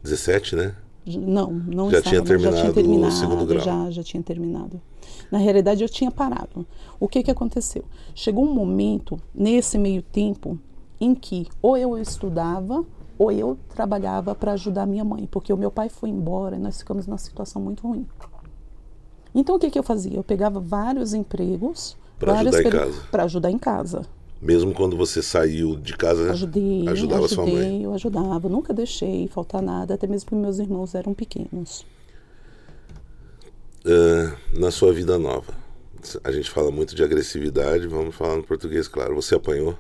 17, 0.05 0.55
né? 0.55 0.77
Não, 1.05 1.51
não 1.51 1.91
já 1.91 1.99
estava, 1.99 2.15
tinha 2.15 2.25
terminado, 2.25 2.55
já 2.55 2.63
tinha 2.63 2.73
terminado 2.73 3.13
o 3.13 3.17
segundo 3.17 3.47
grau. 3.47 3.65
Já, 3.65 3.91
já 3.91 4.03
tinha 4.05 4.23
terminado. 4.23 4.81
Na 5.29 5.39
realidade, 5.39 5.83
eu 5.83 5.89
tinha 5.89 6.11
parado. 6.11 6.65
O 7.01 7.09
que 7.09 7.25
que 7.25 7.31
aconteceu? 7.33 7.85
Chegou 8.15 8.45
um 8.45 8.55
momento 8.55 9.21
nesse 9.35 9.77
meio 9.77 10.03
tempo 10.03 10.57
em 11.01 11.17
que 11.17 11.49
ou 11.61 11.77
eu 11.77 11.99
estudava 11.99 12.85
ou 13.19 13.33
eu 13.33 13.59
trabalhava 13.75 14.37
para 14.37 14.53
ajudar 14.53 14.87
minha 14.87 15.05
mãe, 15.05 15.27
porque 15.29 15.53
o 15.53 15.57
meu 15.57 15.73
pai 15.73 15.89
foi 15.89 16.11
embora 16.11 16.55
e 16.55 16.61
nós 16.61 16.79
ficamos 16.79 17.09
numa 17.09 17.19
situação 17.19 17.61
muito 17.61 17.89
ruim. 17.89 18.07
Então 19.35 19.57
o 19.57 19.59
que 19.59 19.71
que 19.71 19.79
eu 19.79 19.83
fazia? 19.83 20.17
Eu 20.17 20.25
pegava 20.25 20.61
vários 20.61 21.15
empregos 21.15 21.97
para 22.19 22.41
ajudar 22.41 22.61
em 22.61 22.71
casa. 22.71 23.03
Para 23.11 23.25
ajudar 23.25 23.51
em 23.51 23.59
casa. 23.59 24.03
Mesmo 24.41 24.73
quando 24.73 24.97
você 24.97 25.21
saiu 25.21 25.77
de 25.77 25.97
casa, 25.97 26.31
ajudei, 26.31 26.89
ajudava 26.89 27.25
ajudei, 27.25 27.35
sua 27.35 27.47
mãe? 27.47 27.83
Eu 27.83 27.93
ajudava, 27.93 28.49
nunca 28.49 28.73
deixei 28.73 29.27
faltar 29.27 29.61
nada, 29.61 29.95
até 29.95 30.07
mesmo 30.07 30.31
porque 30.31 30.41
meus 30.41 30.61
irmãos 30.61 30.95
eram 30.95 31.13
pequenos. 31.13 31.85
Uh, 33.85 34.59
na 34.59 34.71
sua 34.71 34.93
vida 34.93 35.19
nova, 35.19 35.53
a 36.23 36.31
gente 36.31 36.51
fala 36.51 36.71
muito 36.71 36.95
de 36.95 37.03
agressividade, 37.03 37.89
vamos 37.89 38.15
falar 38.15 38.37
no 38.37 38.45
português, 38.45 38.87
claro. 38.87 39.17
Você 39.17 39.35
apanhou? 39.35 39.77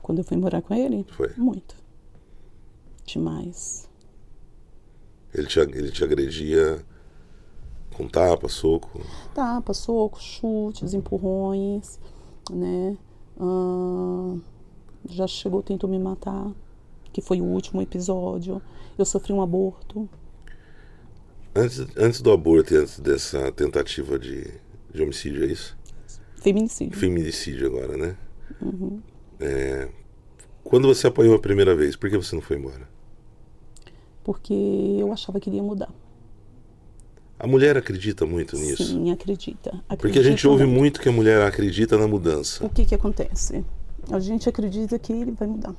Quando 0.00 0.18
eu 0.18 0.24
fui 0.24 0.36
morar 0.36 0.62
com 0.62 0.74
ele? 0.74 1.04
Foi. 1.10 1.30
Muito. 1.36 1.74
Demais. 3.04 3.88
Ele 5.34 5.46
te, 5.46 5.58
ele 5.58 5.90
te 5.90 6.04
agredia 6.04 6.84
com 7.98 8.06
tapa, 8.06 8.48
soco? 8.48 9.00
Tapa, 9.34 9.74
soco, 9.74 10.22
chutes, 10.22 10.94
empurrões, 10.94 11.98
né? 12.48 12.96
Uh, 13.36 14.40
já 15.08 15.26
chegou, 15.26 15.62
tentou 15.64 15.90
me 15.90 15.98
matar, 15.98 16.52
que 17.12 17.20
foi 17.20 17.40
o 17.40 17.44
último 17.44 17.82
episódio. 17.82 18.62
Eu 18.96 19.04
sofri 19.04 19.32
um 19.32 19.42
aborto. 19.42 20.08
Antes, 21.54 21.84
antes 21.96 22.22
do 22.22 22.30
aborto 22.30 22.72
e 22.72 22.76
antes 22.76 23.00
dessa 23.00 23.50
tentativa 23.50 24.16
de, 24.16 24.46
de 24.94 25.02
homicídio, 25.02 25.42
é 25.42 25.46
isso? 25.48 25.76
Feminicídio. 26.36 26.96
Feminicídio 26.96 27.66
agora, 27.66 27.96
né? 27.96 28.16
Uhum. 28.62 29.02
É, 29.40 29.88
quando 30.62 30.86
você 30.86 31.08
apanhou 31.08 31.34
a 31.34 31.40
primeira 31.40 31.74
vez, 31.74 31.96
por 31.96 32.08
que 32.08 32.16
você 32.16 32.36
não 32.36 32.42
foi 32.42 32.58
embora? 32.58 32.88
Porque 34.22 34.54
eu 35.00 35.12
achava 35.12 35.40
que 35.40 35.50
iria 35.50 35.62
mudar. 35.62 35.92
A 37.38 37.46
mulher 37.46 37.76
acredita 37.76 38.26
muito 38.26 38.56
nisso? 38.56 38.84
Sim, 38.84 39.12
acredita. 39.12 39.70
acredita 39.70 39.96
Porque 39.96 40.18
a 40.18 40.22
gente 40.22 40.46
ouve 40.46 40.66
muito 40.66 41.00
que 41.00 41.08
a 41.08 41.12
mulher 41.12 41.40
acredita 41.42 41.96
na 41.96 42.08
mudança. 42.08 42.64
O 42.64 42.68
que 42.68 42.84
que 42.84 42.94
acontece? 42.94 43.64
A 44.10 44.18
gente 44.18 44.48
acredita 44.48 44.98
que 44.98 45.12
ele 45.12 45.30
vai 45.30 45.46
mudar. 45.46 45.74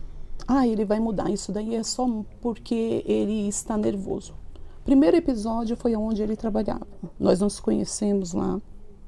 Ah, 0.48 0.66
ele 0.66 0.86
vai 0.86 1.00
mudar. 1.00 1.30
Isso 1.30 1.51
daí 1.51 1.75
é 1.75 1.84
só 1.84 2.08
porque 2.42 3.04
ele 3.06 3.48
está 3.48 3.78
nervoso. 3.78 4.34
Primeiro 4.86 5.18
episódio 5.18 5.75
foi 5.75 5.96
onde 5.96 6.22
ele 6.24 6.36
trabalhava. 6.36 6.88
Nós 7.20 7.42
nos 7.42 7.60
conhecemos 7.60 8.34
lá 8.34 8.62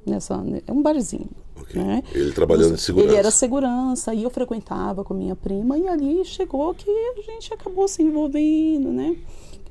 nessa 0.06 0.36
é 0.68 0.72
um 0.72 0.82
barzinho. 0.82 1.30
Okay. 1.62 1.82
Né? 1.82 2.04
Ele 2.14 2.32
trabalhando 2.34 2.76
de 2.76 2.82
segurança. 2.82 3.12
Ele 3.12 3.18
era 3.18 3.32
segurança 3.32 4.14
e 4.14 4.24
eu 4.24 4.30
frequentava 4.30 5.04
com 5.04 5.14
minha 5.14 5.36
prima 5.36 5.78
e 5.78 5.88
ali 5.88 6.26
chegou 6.26 6.74
que 6.74 6.90
a 6.90 7.22
gente 7.22 7.54
acabou 7.54 7.88
se 7.88 8.02
envolvendo, 8.04 8.92
né? 8.92 9.16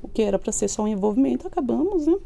O 0.01 0.07
que 0.07 0.21
era 0.21 0.39
para 0.39 0.51
ser 0.51 0.67
só 0.67 0.83
um 0.83 0.87
envolvimento, 0.87 1.47
acabamos, 1.47 2.07
né? 2.07 2.17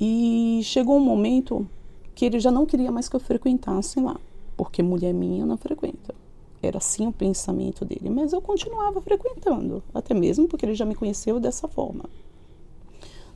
E 0.00 0.60
chegou 0.64 0.96
um 0.96 1.04
momento 1.04 1.66
que 2.14 2.24
ele 2.24 2.38
já 2.38 2.50
não 2.50 2.66
queria 2.66 2.90
mais 2.90 3.08
que 3.08 3.16
eu 3.16 3.20
frequentasse 3.20 4.00
lá, 4.00 4.18
porque 4.56 4.82
mulher 4.82 5.12
minha 5.12 5.44
não 5.44 5.56
frequenta. 5.56 6.14
Era 6.62 6.78
assim 6.78 7.06
o 7.06 7.12
pensamento 7.12 7.84
dele, 7.84 8.08
mas 8.08 8.32
eu 8.32 8.40
continuava 8.40 9.00
frequentando, 9.00 9.82
até 9.92 10.14
mesmo 10.14 10.48
porque 10.48 10.64
ele 10.64 10.74
já 10.74 10.84
me 10.84 10.94
conheceu 10.94 11.38
dessa 11.38 11.68
forma, 11.68 12.04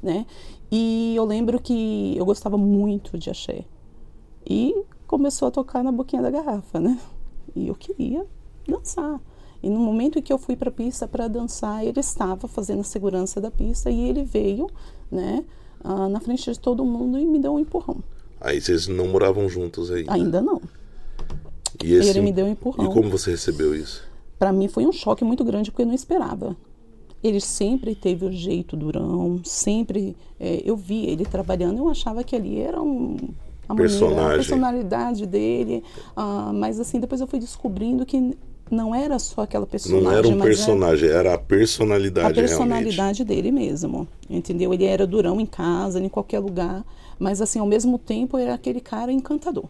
né? 0.03 0.25
E 0.71 1.15
eu 1.15 1.25
lembro 1.25 1.61
que 1.61 2.15
eu 2.17 2.25
gostava 2.25 2.57
muito 2.57 3.19
de 3.19 3.31
axé. 3.31 3.65
E 4.47 4.75
começou 5.07 5.49
a 5.49 5.50
tocar 5.50 5.85
na 5.85 5.93
boquinha 5.93 6.23
da 6.23 6.31
garrafa, 6.31 6.81
né? 6.81 6.99
E 7.55 7.69
eu 7.69 7.75
queria 7.75 8.27
dançar. 8.67 9.21
E 9.62 9.69
no 9.69 9.81
momento 9.81 10.19
em 10.19 10.23
que 10.23 10.33
eu 10.33 10.38
fui 10.38 10.57
para 10.57 10.69
a 10.69 10.73
pista 10.73 11.09
para 11.09 11.29
dançar, 11.29 11.85
ele 11.85 12.00
estava 12.00 12.47
fazendo 12.47 12.81
a 12.81 12.85
segurança 12.85 13.41
da 13.41 13.50
pista 13.50 13.91
e 13.91 14.09
ele 14.09 14.23
veio, 14.23 14.69
né? 15.11 15.45
Ah, 15.83 16.09
na 16.09 16.21
frente 16.21 16.51
de 16.51 16.59
todo 16.59 16.85
mundo 16.85 17.19
e 17.19 17.27
me 17.27 17.39
deu 17.39 17.55
um 17.55 17.59
empurrão. 17.59 17.97
Aí 18.41 18.61
vocês 18.61 18.87
não 18.87 19.09
moravam 19.09 19.49
juntos 19.49 19.91
aí? 19.91 20.05
Ainda 20.09 20.41
não. 20.41 20.61
E 21.83 21.95
esse, 21.95 22.11
ele 22.11 22.21
me 22.21 22.33
deu 22.33 22.47
um 22.47 22.51
empurrão. 22.51 22.87
E 22.87 22.93
como 22.93 23.11
você 23.11 23.31
recebeu 23.31 23.75
isso? 23.75 24.07
Para 24.39 24.53
mim 24.53 24.69
foi 24.69 24.87
um 24.87 24.93
choque 24.93 25.25
muito 25.25 25.45
grande 25.45 25.71
porque 25.71 25.83
eu 25.83 25.87
não 25.87 25.95
esperava. 25.95 26.57
Ele 27.23 27.41
sempre 27.41 27.97
teve 27.97 28.25
o 28.25 28.33
jeito 28.33 28.77
durão, 28.77 29.41
sempre 29.45 30.17
é, 30.39 30.63
eu 30.65 30.77
via 30.77 31.11
ele 31.11 31.25
trabalhando, 31.25 31.79
eu 31.79 31.89
achava 31.89 32.23
que 32.23 32.37
ali 32.37 32.61
era 32.61 32.81
um 32.81 33.17
a, 33.69 33.75
maneira, 33.75 34.27
a 34.27 34.35
personalidade 34.35 35.27
dele, 35.27 35.83
ah, 36.17 36.53
mas 36.55 36.79
assim 36.79 37.01
depois 37.01 37.21
eu 37.21 37.27
fui 37.27 37.41
descobrindo 37.41 38.07
que 38.07 38.37
não 38.71 38.95
era 38.95 39.19
só 39.19 39.43
aquela 39.43 39.67
personagem. 39.67 40.05
Não 40.05 40.13
era 40.13 40.29
um 40.29 40.39
personagem, 40.41 41.09
era, 41.09 41.19
era, 41.19 41.35
a 41.35 41.39
personalidade 41.39 42.29
A 42.29 42.35
personalidade 42.35 43.23
realmente. 43.23 43.25
dele 43.25 43.51
mesmo, 43.51 44.07
entendeu? 44.29 44.73
Ele 44.73 44.85
era 44.85 45.07
durão 45.07 45.41
em 45.41 45.47
casa, 45.47 46.01
em 46.01 46.09
qualquer 46.09 46.39
lugar, 46.39 46.85
mas 47.19 47.41
assim, 47.41 47.59
ao 47.59 47.67
mesmo 47.67 47.99
tempo 47.99 48.39
era 48.39 48.55
aquele 48.55 48.81
cara 48.81 49.13
encantador. 49.13 49.65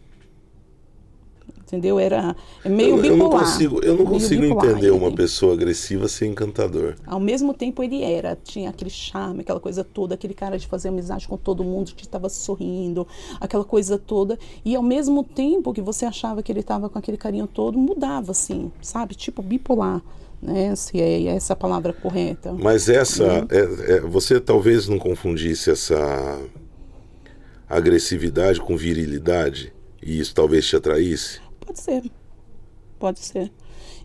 Entendeu? 1.69 1.99
Era 1.99 2.35
é 2.65 2.69
meio 2.69 2.97
eu, 2.97 3.03
bipolar. 3.03 3.13
Eu 3.13 3.19
não 3.19 3.31
consigo, 3.31 3.81
eu 3.85 3.95
não 3.97 4.05
consigo 4.07 4.43
bipolar, 4.43 4.67
entender 4.71 4.91
uma 4.91 5.13
pessoa 5.13 5.53
agressiva 5.53 6.09
ser 6.09 6.27
encantador. 6.27 6.97
Ao 7.07 7.21
mesmo 7.21 7.53
tempo 7.55 7.83
ele 7.83 8.03
era, 8.03 8.37
tinha 8.43 8.71
aquele 8.71 8.91
charme, 8.91 9.41
aquela 9.43 9.61
coisa 9.61 9.85
toda, 9.85 10.15
aquele 10.15 10.35
cara 10.35 10.59
de 10.59 10.67
fazer 10.67 10.89
amizade 10.89 11.29
com 11.29 11.37
todo 11.37 11.63
mundo, 11.63 11.93
que 11.95 12.03
estava 12.03 12.29
sorrindo, 12.29 13.07
aquela 13.41 13.65
coisa 13.65 13.99
toda. 13.99 14.39
E 14.65 14.75
ao 14.75 14.83
mesmo 14.83 15.23
tempo 15.23 15.73
que 15.73 15.83
você 15.83 16.05
achava 16.07 16.43
que 16.43 16.51
ele 16.51 16.61
estava 16.61 16.89
com 16.89 16.99
aquele 16.99 17.17
carinho 17.17 17.47
todo, 17.47 17.79
mudava 17.79 18.33
assim, 18.33 18.73
sabe? 18.81 19.15
Tipo 19.15 19.43
bipolar, 19.43 20.03
né? 20.43 20.75
Se 20.75 21.01
é 21.01 21.25
essa 21.27 21.53
a 21.53 21.57
palavra 21.57 21.93
correta. 21.93 22.53
Mas 22.53 22.89
essa, 22.89 23.25
Uhum. 23.25 23.47
é- 23.51 23.97
é- 23.97 24.01
você 24.01 24.41
talvez 24.41 24.89
não 24.89 24.99
confundisse 24.99 25.71
essa 25.71 26.39
agressividade 27.69 28.61
com 28.61 28.77
virilidade 28.77 29.73
e 30.03 30.19
isso 30.19 30.35
talvez 30.35 30.67
te 30.67 30.75
atraísse. 30.77 31.41
Pode 31.69 31.81
ser. 31.81 32.11
Pode 32.99 33.19
ser. 33.19 33.53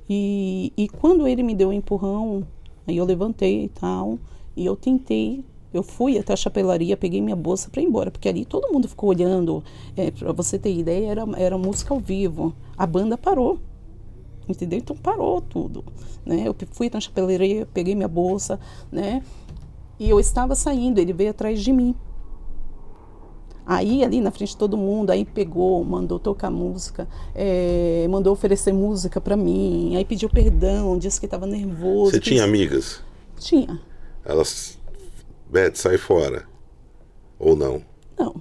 E, 0.10 0.74
e 0.76 0.90
quando 0.90 1.26
ele 1.26 1.42
me 1.42 1.56
deu 1.56 1.70
o 1.70 1.74
empurrão, 1.74 2.46
aí 2.86 2.98
eu 2.98 3.06
levantei 3.06 3.64
e 3.64 3.70
tal, 3.70 4.20
e 4.54 4.66
eu 4.66 4.76
tentei. 4.76 5.46
Eu 5.74 5.82
fui 5.82 6.20
até 6.20 6.34
a 6.34 6.36
chapelaria, 6.36 6.98
peguei 6.98 7.22
minha 7.22 7.38
bolsa 7.38 7.70
para 7.70 7.82
ir 7.82 7.86
embora, 7.86 8.12
porque 8.12 8.28
ali 8.28 8.44
todo 8.44 8.72
mundo 8.72 8.90
ficou 8.90 9.10
olhando. 9.12 9.64
É, 9.96 10.12
para 10.12 10.34
você 10.34 10.60
ter 10.60 10.76
ideia, 10.76 11.12
era, 11.12 11.24
era 11.38 11.58
música 11.58 11.94
ao 11.94 12.02
vivo. 12.02 12.54
A 12.78 12.86
banda 12.86 13.18
parou. 13.18 13.58
Entendeu? 14.48 14.80
Então 14.80 14.96
parou 14.98 15.40
tudo. 15.40 15.86
Né? 16.26 16.44
Eu 16.46 16.56
fui 16.72 16.92
na 16.94 17.00
chapelaria, 17.00 17.66
peguei 17.74 17.96
minha 17.96 18.10
bolsa, 18.10 18.60
né? 18.92 19.24
E 19.98 20.10
eu 20.10 20.20
estava 20.20 20.54
saindo, 20.54 21.00
ele 21.00 21.14
veio 21.14 21.30
atrás 21.32 21.64
de 21.64 21.72
mim. 21.72 21.96
Aí, 23.66 24.04
ali 24.04 24.20
na 24.20 24.30
frente 24.32 24.50
de 24.50 24.58
todo 24.58 24.76
mundo, 24.78 25.10
aí 25.12 25.24
pegou, 25.24 25.84
mandou 25.86 26.20
tocar 26.20 26.50
música, 26.52 27.08
eh, 27.34 28.06
mandou 28.10 28.34
oferecer 28.34 28.74
música 28.74 29.22
pra 29.22 29.38
mim, 29.38 29.96
aí 29.96 30.04
pediu 30.04 30.30
perdão, 30.30 30.98
disse 30.98 31.20
que 31.20 31.26
estava 31.26 31.46
nervoso. 31.48 32.12
Você 32.12 32.20
tinha 32.20 32.44
amigas? 32.44 33.02
Tinha. 33.40 33.80
Elas. 34.26 34.78
Beth, 35.50 35.76
sai 35.76 35.98
fora. 35.98 36.46
Ou 37.40 37.56
não? 37.56 37.82
Não. 38.20 38.36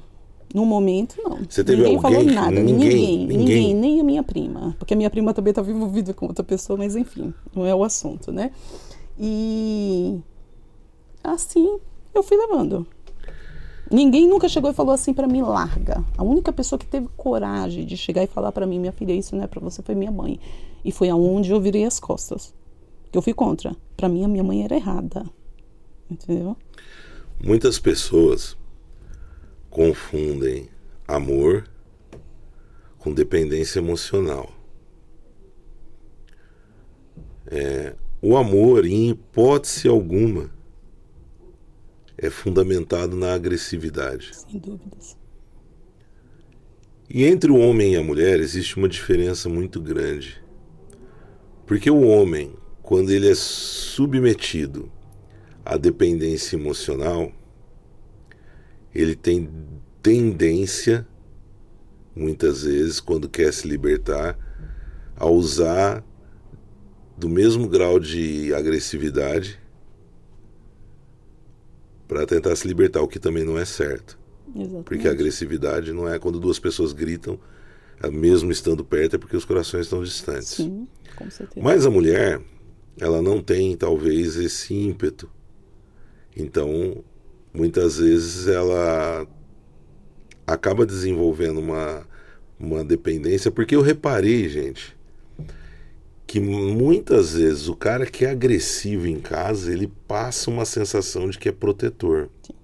No 0.54 0.66
momento, 0.66 1.14
não. 1.22 1.38
Você 1.48 1.62
teve 1.64 1.82
ninguém 1.82 1.96
alguém 1.96 2.12
falou 2.12 2.24
nada. 2.34 2.50
ninguém- 2.60 2.74
Ninguém, 2.76 3.18
ninguém? 3.26 3.38
ninguém, 3.38 3.74
nem 3.74 4.00
a 4.00 4.04
minha 4.04 4.22
prima. 4.22 4.74
Porque 4.78 4.92
a 4.92 4.96
minha 4.96 5.08
prima 5.08 5.32
também 5.32 5.50
estava 5.52 5.70
envolvida 5.70 6.12
com 6.12 6.26
outra 6.26 6.44
pessoa, 6.44 6.76
mas 6.76 6.94
enfim, 6.94 7.32
não 7.54 7.64
é 7.64 7.74
o 7.74 7.82
assunto, 7.84 8.30
né? 8.32 8.50
E 9.18 10.18
assim 11.24 11.78
eu 12.14 12.22
fui 12.22 12.36
levando. 12.36 12.86
Ninguém 13.92 14.26
nunca 14.26 14.48
chegou 14.48 14.70
e 14.70 14.74
falou 14.74 14.94
assim 14.94 15.12
pra 15.12 15.28
mim, 15.28 15.42
larga. 15.42 16.02
A 16.16 16.22
única 16.22 16.50
pessoa 16.50 16.78
que 16.78 16.86
teve 16.86 17.08
coragem 17.14 17.84
de 17.84 17.94
chegar 17.94 18.22
e 18.22 18.26
falar 18.26 18.50
pra 18.50 18.66
mim, 18.66 18.78
minha 18.78 18.92
filha, 18.92 19.12
isso 19.12 19.36
não 19.36 19.44
é 19.44 19.46
pra 19.46 19.60
você, 19.60 19.82
foi 19.82 19.94
minha 19.94 20.10
mãe. 20.10 20.40
E 20.82 20.90
foi 20.90 21.10
aonde 21.10 21.50
eu 21.50 21.60
virei 21.60 21.84
as 21.84 22.00
costas. 22.00 22.54
Que 23.10 23.18
eu 23.18 23.22
fui 23.22 23.34
contra. 23.34 23.76
Pra 23.94 24.08
mim, 24.08 24.24
a 24.24 24.28
minha 24.28 24.42
mãe 24.42 24.64
era 24.64 24.74
errada. 24.74 25.26
Entendeu? 26.10 26.56
Muitas 27.44 27.78
pessoas 27.78 28.56
confundem 29.68 30.68
amor 31.06 31.68
com 32.98 33.12
dependência 33.12 33.78
emocional. 33.78 34.50
É, 37.46 37.94
o 38.22 38.38
amor, 38.38 38.86
em 38.86 39.10
hipótese 39.10 39.86
alguma, 39.86 40.50
é 42.22 42.30
fundamentado 42.30 43.16
na 43.16 43.34
agressividade. 43.34 44.30
Sem 44.32 44.60
dúvidas. 44.60 45.16
E 47.10 47.24
entre 47.24 47.50
o 47.50 47.58
homem 47.58 47.94
e 47.94 47.96
a 47.96 48.02
mulher 48.02 48.38
existe 48.38 48.76
uma 48.76 48.88
diferença 48.88 49.48
muito 49.48 49.80
grande. 49.80 50.40
Porque 51.66 51.90
o 51.90 52.02
homem, 52.02 52.54
quando 52.80 53.10
ele 53.10 53.28
é 53.28 53.34
submetido 53.34 54.90
à 55.64 55.76
dependência 55.76 56.54
emocional, 56.54 57.32
ele 58.94 59.16
tem 59.16 59.50
tendência, 60.00 61.06
muitas 62.14 62.62
vezes, 62.62 63.00
quando 63.00 63.28
quer 63.28 63.52
se 63.52 63.66
libertar, 63.66 64.38
a 65.16 65.28
usar 65.28 66.04
do 67.18 67.28
mesmo 67.28 67.68
grau 67.68 67.98
de 67.98 68.54
agressividade 68.54 69.61
para 72.12 72.26
tentar 72.26 72.54
se 72.56 72.68
libertar, 72.68 73.00
o 73.00 73.08
que 73.08 73.18
também 73.18 73.42
não 73.42 73.56
é 73.56 73.64
certo. 73.64 74.18
Exatamente. 74.54 74.84
Porque 74.84 75.08
a 75.08 75.12
agressividade 75.12 75.92
não 75.94 76.06
é 76.06 76.18
quando 76.18 76.38
duas 76.38 76.58
pessoas 76.58 76.92
gritam, 76.92 77.40
é 78.02 78.10
mesmo 78.10 78.52
estando 78.52 78.84
perto, 78.84 79.16
é 79.16 79.18
porque 79.18 79.36
os 79.36 79.46
corações 79.46 79.86
estão 79.86 80.02
distantes. 80.02 80.48
Sim, 80.48 80.86
com 81.16 81.30
certeza. 81.30 81.64
Mas 81.64 81.86
a 81.86 81.90
mulher, 81.90 82.38
ela 83.00 83.22
não 83.22 83.40
tem 83.40 83.74
talvez 83.74 84.36
esse 84.36 84.74
ímpeto. 84.74 85.30
Então, 86.36 87.02
muitas 87.52 87.96
vezes 87.96 88.46
ela 88.46 89.26
acaba 90.46 90.84
desenvolvendo 90.84 91.60
uma, 91.60 92.06
uma 92.60 92.84
dependência, 92.84 93.50
porque 93.50 93.74
eu 93.74 93.80
reparei, 93.80 94.50
gente, 94.50 94.94
que 96.32 96.40
muitas 96.40 97.34
vezes 97.34 97.68
o 97.68 97.76
cara 97.76 98.06
que 98.06 98.24
é 98.24 98.30
agressivo 98.30 99.06
em 99.06 99.20
casa, 99.20 99.70
ele 99.70 99.86
passa 100.08 100.50
uma 100.50 100.64
sensação 100.64 101.28
de 101.28 101.38
que 101.38 101.50
é 101.50 101.52
protetor. 101.52 102.30
Sim. 102.42 102.54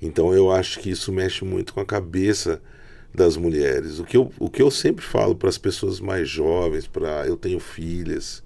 Então 0.00 0.32
eu 0.32 0.50
acho 0.50 0.80
que 0.80 0.88
isso 0.88 1.12
mexe 1.12 1.44
muito 1.44 1.74
com 1.74 1.80
a 1.80 1.84
cabeça 1.84 2.62
das 3.14 3.36
mulheres. 3.36 3.98
O 3.98 4.04
que 4.04 4.16
eu, 4.16 4.32
o 4.38 4.48
que 4.48 4.62
eu 4.62 4.70
sempre 4.70 5.04
falo 5.04 5.36
para 5.36 5.50
as 5.50 5.58
pessoas 5.58 6.00
mais 6.00 6.26
jovens, 6.26 6.86
para 6.86 7.26
eu 7.26 7.36
tenho 7.36 7.60
filhas, 7.60 8.42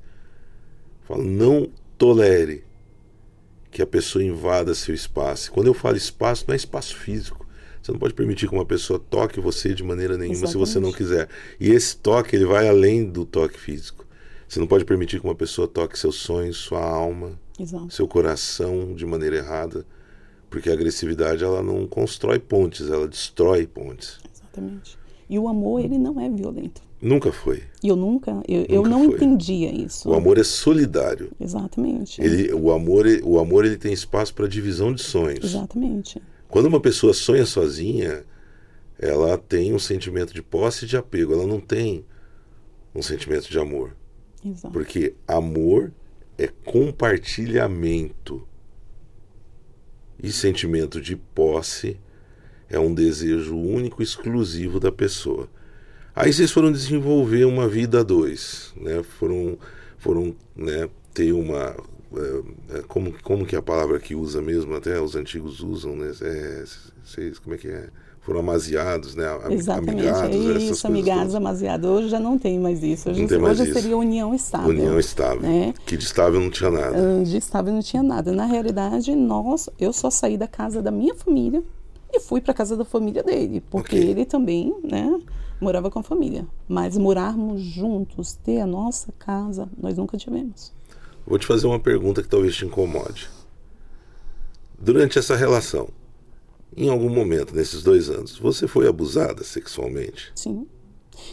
falo, 1.05 1.23
não 1.23 1.71
tolere 1.97 2.65
que 3.71 3.81
a 3.81 3.87
pessoa 3.87 4.25
invada 4.25 4.75
seu 4.75 4.93
espaço. 4.93 5.53
Quando 5.53 5.69
eu 5.69 5.75
falo 5.75 5.97
espaço, 5.97 6.47
não 6.49 6.53
é 6.53 6.57
espaço 6.57 6.97
físico. 6.97 7.44
Você 7.85 7.93
não 7.93 7.99
pode 7.99 8.15
permitir 8.15 8.49
que 8.49 8.55
uma 8.55 8.65
pessoa 8.65 8.99
toque 8.99 9.39
você 9.39 9.75
de 9.75 9.83
maneira 9.85 10.17
nenhuma 10.17 10.47
se 10.47 10.57
você 10.57 10.81
não 10.81 10.89
Exatamente. 10.89 10.97
quiser. 10.97 11.29
E 11.61 11.71
esse 11.71 11.95
toque, 11.99 12.35
ele 12.35 12.47
vai 12.47 12.67
além 12.67 13.05
do 13.05 13.27
toque 13.27 13.61
físico. 13.61 14.07
Você 14.49 14.59
não 14.59 14.67
pode 14.67 14.87
permitir 14.87 15.21
que 15.21 15.27
uma 15.27 15.35
pessoa 15.35 15.69
toque 15.69 15.99
seus 15.99 16.15
sonhos, 16.17 16.57
sua 16.57 16.81
alma, 16.83 17.39
Exato. 17.61 17.93
seu 17.93 18.09
coração 18.09 18.95
de 18.95 19.05
maneira 19.05 19.37
errada, 19.37 19.85
porque 20.49 20.71
a 20.71 20.73
agressividade 20.73 21.45
ela 21.45 21.63
não 21.63 21.87
constrói 21.87 22.39
pontes, 22.39 22.89
ela 22.89 23.07
destrói 23.07 23.67
pontes. 23.67 24.19
Exatamente. 24.35 24.97
E 25.29 25.39
o 25.39 25.47
amor, 25.47 25.81
ele 25.85 25.99
não 25.99 26.19
é 26.19 26.31
violento. 26.31 26.81
Nunca 27.03 27.31
foi. 27.33 27.65
E 27.83 27.89
eu 27.89 27.97
nunca, 27.97 28.43
eu, 28.49 28.65
eu 28.67 28.77
Nunca 28.83 28.89
não 28.89 29.05
foi. 29.05 29.17
entendia 29.17 29.71
isso. 29.71 30.09
O 30.09 30.15
amor 30.15 30.39
é 30.39 30.43
solidário. 30.45 31.31
Exatamente. 31.39 32.19
Ele, 32.23 32.51
o 32.55 32.73
amor, 32.73 33.05
o 33.23 33.39
amor 33.39 33.67
ele 33.67 33.77
tem 33.77 33.93
espaço 33.93 34.33
para 34.33 34.49
divisão 34.49 34.91
de 34.91 35.03
sonhos. 35.03 35.45
Exatamente. 35.45 36.23
Quando 36.55 36.67
uma 36.67 36.79
pessoa 36.79 37.13
sonha 37.13 37.45
sozinha, 37.45 38.25
ela 38.97 39.37
tem 39.37 39.75
um 39.75 39.79
sentimento 39.81 40.33
de 40.33 40.41
posse 40.41 40.85
e 40.85 40.89
de 40.89 40.97
apego. 40.97 41.33
Ela 41.33 41.49
não 41.49 41.59
tem 41.59 42.05
um 42.95 43.03
sentimento 43.03 43.51
de 43.51 43.59
amor, 43.59 43.97
Exato. 44.47 44.73
porque 44.73 45.17
amor 45.27 45.93
é 46.39 46.47
compartilhamento. 46.47 48.47
E 50.23 50.31
sentimento 50.31 51.01
de 51.01 51.17
posse 51.17 51.99
é 52.69 52.79
um 52.79 52.95
desejo 52.95 53.57
único 53.57 54.01
e 54.01 54.05
exclusivo 54.05 54.79
da 54.79 54.93
pessoa. 54.93 55.49
Aí 56.15 56.33
vocês 56.33 56.53
foram 56.53 56.71
desenvolver 56.71 57.47
uma 57.47 57.67
vida 57.67 57.99
a 57.99 58.05
dois, 58.05 58.73
né? 58.77 59.03
Foram, 59.03 59.59
foram 59.99 60.37
né, 60.55 60.89
ter 61.13 61.33
uma. 61.33 61.75
É, 62.71 62.83
como, 62.89 63.13
como 63.23 63.45
que 63.47 63.55
é 63.55 63.59
a 63.59 63.63
palavra 63.63 63.99
que 63.99 64.15
usa 64.15 64.41
mesmo? 64.43 64.75
Até 64.75 65.01
os 65.01 65.15
antigos 65.17 65.61
usam, 65.61 65.95
né? 65.97 66.13
É, 66.21 66.65
vocês, 67.05 67.39
como 67.39 67.55
é 67.55 67.59
que 67.59 67.69
é? 67.69 67.89
Foram 68.21 68.41
amaziados, 68.41 69.15
né? 69.15 69.27
Am- 69.29 69.53
Exatamente. 69.53 69.91
Amigados, 70.09 70.35
é 70.35 70.59
isso, 70.59 70.87
amigados, 70.87 71.21
todas. 71.25 71.35
amaziado. 71.35 71.89
Hoje 71.89 72.09
já 72.09 72.19
não 72.19 72.39
tem 72.39 72.59
mais 72.59 72.83
isso. 72.83 73.11
Hoje, 73.11 73.21
Não 73.21 73.29
tem 73.29 73.39
mais 73.39 73.61
hoje 73.61 73.71
isso. 73.71 73.81
seria 73.81 73.97
união 73.99 74.35
estável. 74.35 74.71
União 74.71 74.99
estável. 74.99 75.43
né? 75.43 75.75
Que 75.85 75.95
de 75.97 76.05
estável 76.05 76.41
não 76.41 76.49
tinha 76.51 76.71
nada. 76.71 76.97
Ah, 76.97 77.23
De 77.23 77.37
estável 77.37 77.73
não 77.75 77.83
tinha 77.83 78.03
nada. 78.03 78.33
Na 78.33 78.47
realidade, 78.47 79.15
nós, 79.15 79.69
eu 79.79 79.93
só 79.93 80.09
saí 80.09 80.39
da 80.39 80.49
casa 80.49 80.81
da 80.81 80.91
minha 80.91 81.15
família 81.15 81.63
e 82.11 82.19
fui 82.19 82.41
para 82.41 82.55
casa 82.55 82.77
da 82.79 82.85
família 82.85 83.23
dele, 83.23 83.63
porque 83.71 83.97
Ok. 83.97 84.09
ele 84.11 84.25
também, 84.25 84.75
né, 84.83 85.21
morava 85.61 85.91
com 85.91 85.99
a 85.99 86.03
família. 86.03 86.47
Mas 86.67 86.97
morarmos 86.97 87.61
juntos, 87.61 88.33
ter 88.43 88.61
a 88.61 88.67
nossa 88.67 89.13
casa, 89.19 89.69
nós 89.77 89.99
nunca 89.99 90.17
tivemos. 90.17 90.73
Vou 91.27 91.39
te 91.39 91.47
fazer 91.47 91.67
uma 91.67 91.81
pergunta 91.81 92.23
que 92.23 92.29
talvez 92.29 92.55
te 92.55 92.67
incomode. 92.67 93.31
Durante 94.79 95.19
essa 95.19 95.35
relação, 95.35 95.89
em 96.77 96.89
algum 96.89 97.09
momento 97.09 97.55
nesses 97.55 97.83
dois 97.83 98.11
anos, 98.11 98.39
você 98.39 98.67
foi 98.67 98.87
abusada 98.87 99.43
sexualmente? 99.43 100.33
Sim. 100.35 100.67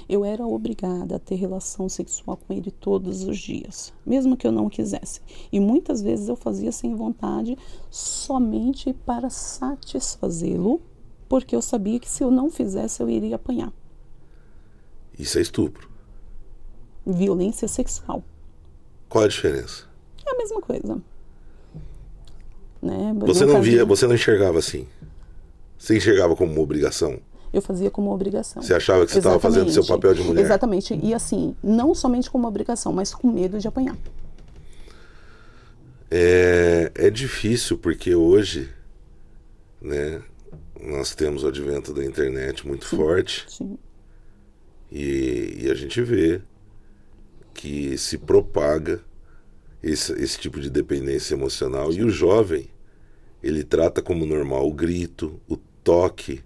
Eu 0.08 0.24
era 0.24 0.46
obrigada 0.46 1.16
a 1.16 1.20
ter 1.20 1.36
relação 1.36 1.90
sexual 1.90 2.38
com 2.38 2.54
ele 2.54 2.72
todos 2.72 3.24
os 3.24 3.38
dias, 3.38 3.92
mesmo 4.06 4.38
que 4.38 4.46
eu 4.46 4.52
não 4.52 4.70
quisesse. 4.70 5.22
E 5.52 5.60
muitas 5.60 6.02
vezes 6.02 6.30
eu 6.30 6.36
fazia 6.36 6.72
sem 6.72 6.96
vontade, 6.96 7.58
somente 7.90 8.94
para 8.94 9.30
satisfazê-lo, 9.30 10.80
porque 11.28 11.56
eu 11.56 11.62
sabia 11.62 12.00
que 12.00 12.10
se 12.10 12.24
eu 12.24 12.30
não 12.30 12.50
fizesse 12.50 13.02
eu 13.02 13.10
iria 13.10 13.36
apanhar. 13.36 13.74
Isso 15.18 15.38
é 15.38 15.42
estupro. 15.42 15.90
Violência 17.06 17.68
sexual. 17.68 18.24
Qual 19.12 19.26
a 19.26 19.28
diferença? 19.28 19.84
É 20.26 20.32
a 20.32 20.38
mesma 20.38 20.62
coisa. 20.62 20.98
Né? 22.82 23.14
Você 23.26 23.46
não 23.46 23.56
caso- 23.56 23.64
via, 23.66 23.84
você 23.84 24.08
não 24.08 24.16
enxergava 24.16 24.58
assim. 24.58 24.88
Você 25.78 25.98
enxergava 25.98 26.34
como 26.34 26.54
uma 26.54 26.62
obrigação. 26.62 27.20
Eu 27.52 27.62
fazia 27.62 27.92
como 27.92 28.10
obrigação. 28.10 28.64
Você 28.64 28.74
achava 28.74 29.06
que 29.06 29.12
você 29.12 29.18
estava 29.18 29.38
fazendo 29.38 29.70
seu 29.70 29.86
papel 29.86 30.14
de 30.14 30.24
mulher. 30.24 30.42
Exatamente. 30.46 30.98
E 31.04 31.14
assim, 31.14 31.54
não 31.62 31.94
somente 31.94 32.32
como 32.32 32.48
obrigação, 32.48 32.94
mas 32.94 33.14
com 33.14 33.30
medo 33.30 33.60
de 33.60 33.68
apanhar. 33.68 33.98
É, 36.10 36.90
é 36.96 37.10
difícil 37.10 37.78
porque 37.78 38.16
hoje, 38.16 38.70
né, 39.82 40.22
nós 40.82 41.14
temos 41.14 41.44
o 41.44 41.50
advento 41.50 41.94
da 41.94 42.06
internet 42.06 42.66
muito 42.66 42.86
forte 42.86 43.46
Sim. 43.50 43.78
e, 44.90 45.64
e 45.64 45.70
a 45.70 45.74
gente 45.76 46.02
vê 46.02 46.42
que 47.62 47.96
se 47.96 48.18
propaga 48.18 49.04
esse, 49.84 50.12
esse 50.14 50.40
tipo 50.40 50.60
de 50.60 50.68
dependência 50.68 51.36
emocional 51.36 51.94
e 51.94 52.04
o 52.04 52.10
jovem 52.10 52.68
ele 53.44 53.64
trata 53.64 54.02
como 54.02 54.26
normal 54.26 54.68
o 54.68 54.74
grito, 54.74 55.40
o 55.48 55.56
toque 55.84 56.44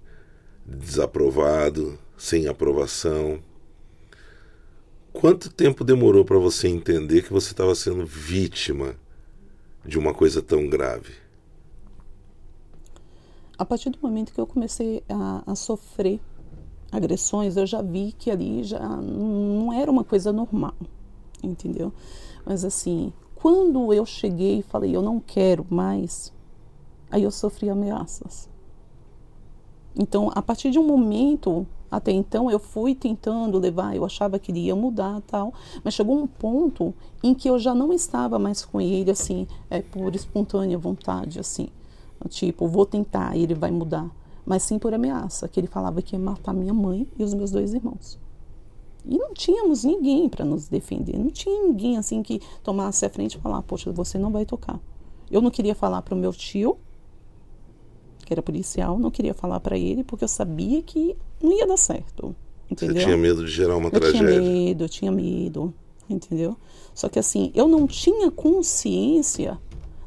desaprovado, 0.66 1.98
sem 2.18 2.48
aprovação. 2.48 3.40
Quanto 5.14 5.50
tempo 5.50 5.86
demorou 5.86 6.26
para 6.26 6.38
você 6.38 6.68
entender 6.68 7.24
que 7.24 7.32
você 7.32 7.52
estava 7.52 7.74
sendo 7.76 8.06
vítima 8.06 8.98
de 9.86 9.98
uma 9.98 10.14
coisa 10.14 10.42
tão 10.42 10.68
grave? 10.68 11.14
A 13.58 13.64
partir 13.64 13.90
do 13.90 14.00
momento 14.02 14.34
que 14.34 14.42
eu 14.42 14.46
comecei 14.46 15.02
a, 15.08 15.44
a 15.50 15.56
sofrer 15.56 16.20
agressões, 16.92 17.56
eu 17.56 17.66
já 17.66 17.82
vi 17.82 18.12
que 18.12 18.30
ali 18.30 18.66
já 18.66 18.86
não 18.98 19.72
era 19.72 19.90
uma 19.90 20.04
coisa 20.04 20.34
normal, 20.34 20.76
entendeu? 21.46 21.94
Mas 22.46 22.66
assim, 22.66 23.14
quando 23.36 23.94
eu 23.94 24.06
cheguei 24.06 24.60
e 24.60 24.64
falei, 24.64 24.96
eu 24.96 25.02
não 25.02 25.20
quero 25.20 25.66
mais, 25.70 26.34
aí 27.12 27.24
eu 27.24 27.32
sofri 27.32 27.70
ameaças. 27.70 28.50
Então, 29.98 30.30
a 30.36 30.42
partir 30.42 30.72
de 30.72 30.80
um 30.80 30.86
momento, 30.86 31.66
até 31.90 32.12
então, 32.12 32.52
eu 32.52 32.60
fui 32.60 32.94
tentando 32.94 33.58
levar, 33.58 33.96
eu 33.96 34.04
achava 34.04 34.38
que 34.38 34.52
ele 34.52 34.62
ia 34.62 34.76
mudar 34.76 35.22
tal, 35.22 35.54
mas 35.84 35.94
chegou 35.94 36.18
um 36.18 36.28
ponto 36.28 36.94
em 37.24 37.34
que 37.34 37.50
eu 37.50 37.58
já 37.58 37.74
não 37.74 37.94
estava 37.94 38.38
mais 38.38 38.66
com 38.66 38.82
ele, 38.82 39.12
assim, 39.12 39.48
é, 39.70 39.82
por 39.82 40.14
espontânea 40.14 40.78
vontade, 40.78 41.40
assim. 41.40 41.70
Tipo, 42.28 42.68
vou 42.68 42.86
tentar, 42.86 43.38
ele 43.38 43.54
vai 43.54 43.72
mudar. 43.72 44.10
Mas 44.46 44.64
sim 44.64 44.78
por 44.78 44.94
ameaça, 44.94 45.48
que 45.48 45.60
ele 45.60 45.68
falava 45.68 46.02
que 46.02 46.16
ia 46.16 46.20
matar 46.20 46.54
minha 46.54 46.74
mãe 46.74 47.08
e 47.18 47.24
os 47.24 47.34
meus 47.34 47.52
dois 47.52 47.74
irmãos. 47.74 48.20
E 49.08 49.18
não 49.18 49.34
tínhamos 49.34 49.84
ninguém 49.84 50.28
para 50.28 50.44
nos 50.44 50.68
defender. 50.68 51.18
Não 51.18 51.30
tinha 51.30 51.64
ninguém 51.64 51.98
assim 51.98 52.24
que 52.24 52.42
tomasse 52.64 53.06
a 53.06 53.10
frente 53.10 53.38
e 53.38 53.40
falar, 53.40 53.62
poxa, 53.62 53.92
você 53.92 54.18
não 54.18 54.32
vai 54.32 54.46
tocar. 54.46 54.80
Eu 55.30 55.42
não 55.42 55.52
queria 55.52 55.76
falar 55.76 56.02
para 56.02 56.16
o 56.16 56.18
meu 56.18 56.34
tio, 56.34 56.78
que 58.26 58.34
era 58.34 58.42
policial, 58.42 58.98
não 58.98 59.12
queria 59.12 59.34
falar 59.34 59.60
para 59.60 59.78
ele, 59.78 60.04
porque 60.04 60.24
eu 60.24 60.28
sabia 60.28 60.82
que 60.82 61.16
não 61.42 61.52
ia 61.52 61.68
dar 61.68 61.78
certo. 61.78 62.36
Entendeu? 62.70 62.96
Você 62.96 63.04
tinha 63.06 63.18
medo 63.18 63.46
de 63.46 63.52
gerar 63.52 63.78
uma 63.78 63.90
Eu 63.90 64.00
tinha 64.00 64.12
tragédia. 64.12 64.42
medo, 64.42 64.84
eu 64.84 64.90
tinha 64.90 65.12
medo, 65.12 65.74
entendeu? 66.10 66.58
Só 66.94 67.08
que 67.08 67.20
assim, 67.20 67.52
eu 67.54 67.68
não 67.68 67.86
tinha 67.86 68.32
consciência 68.32 69.60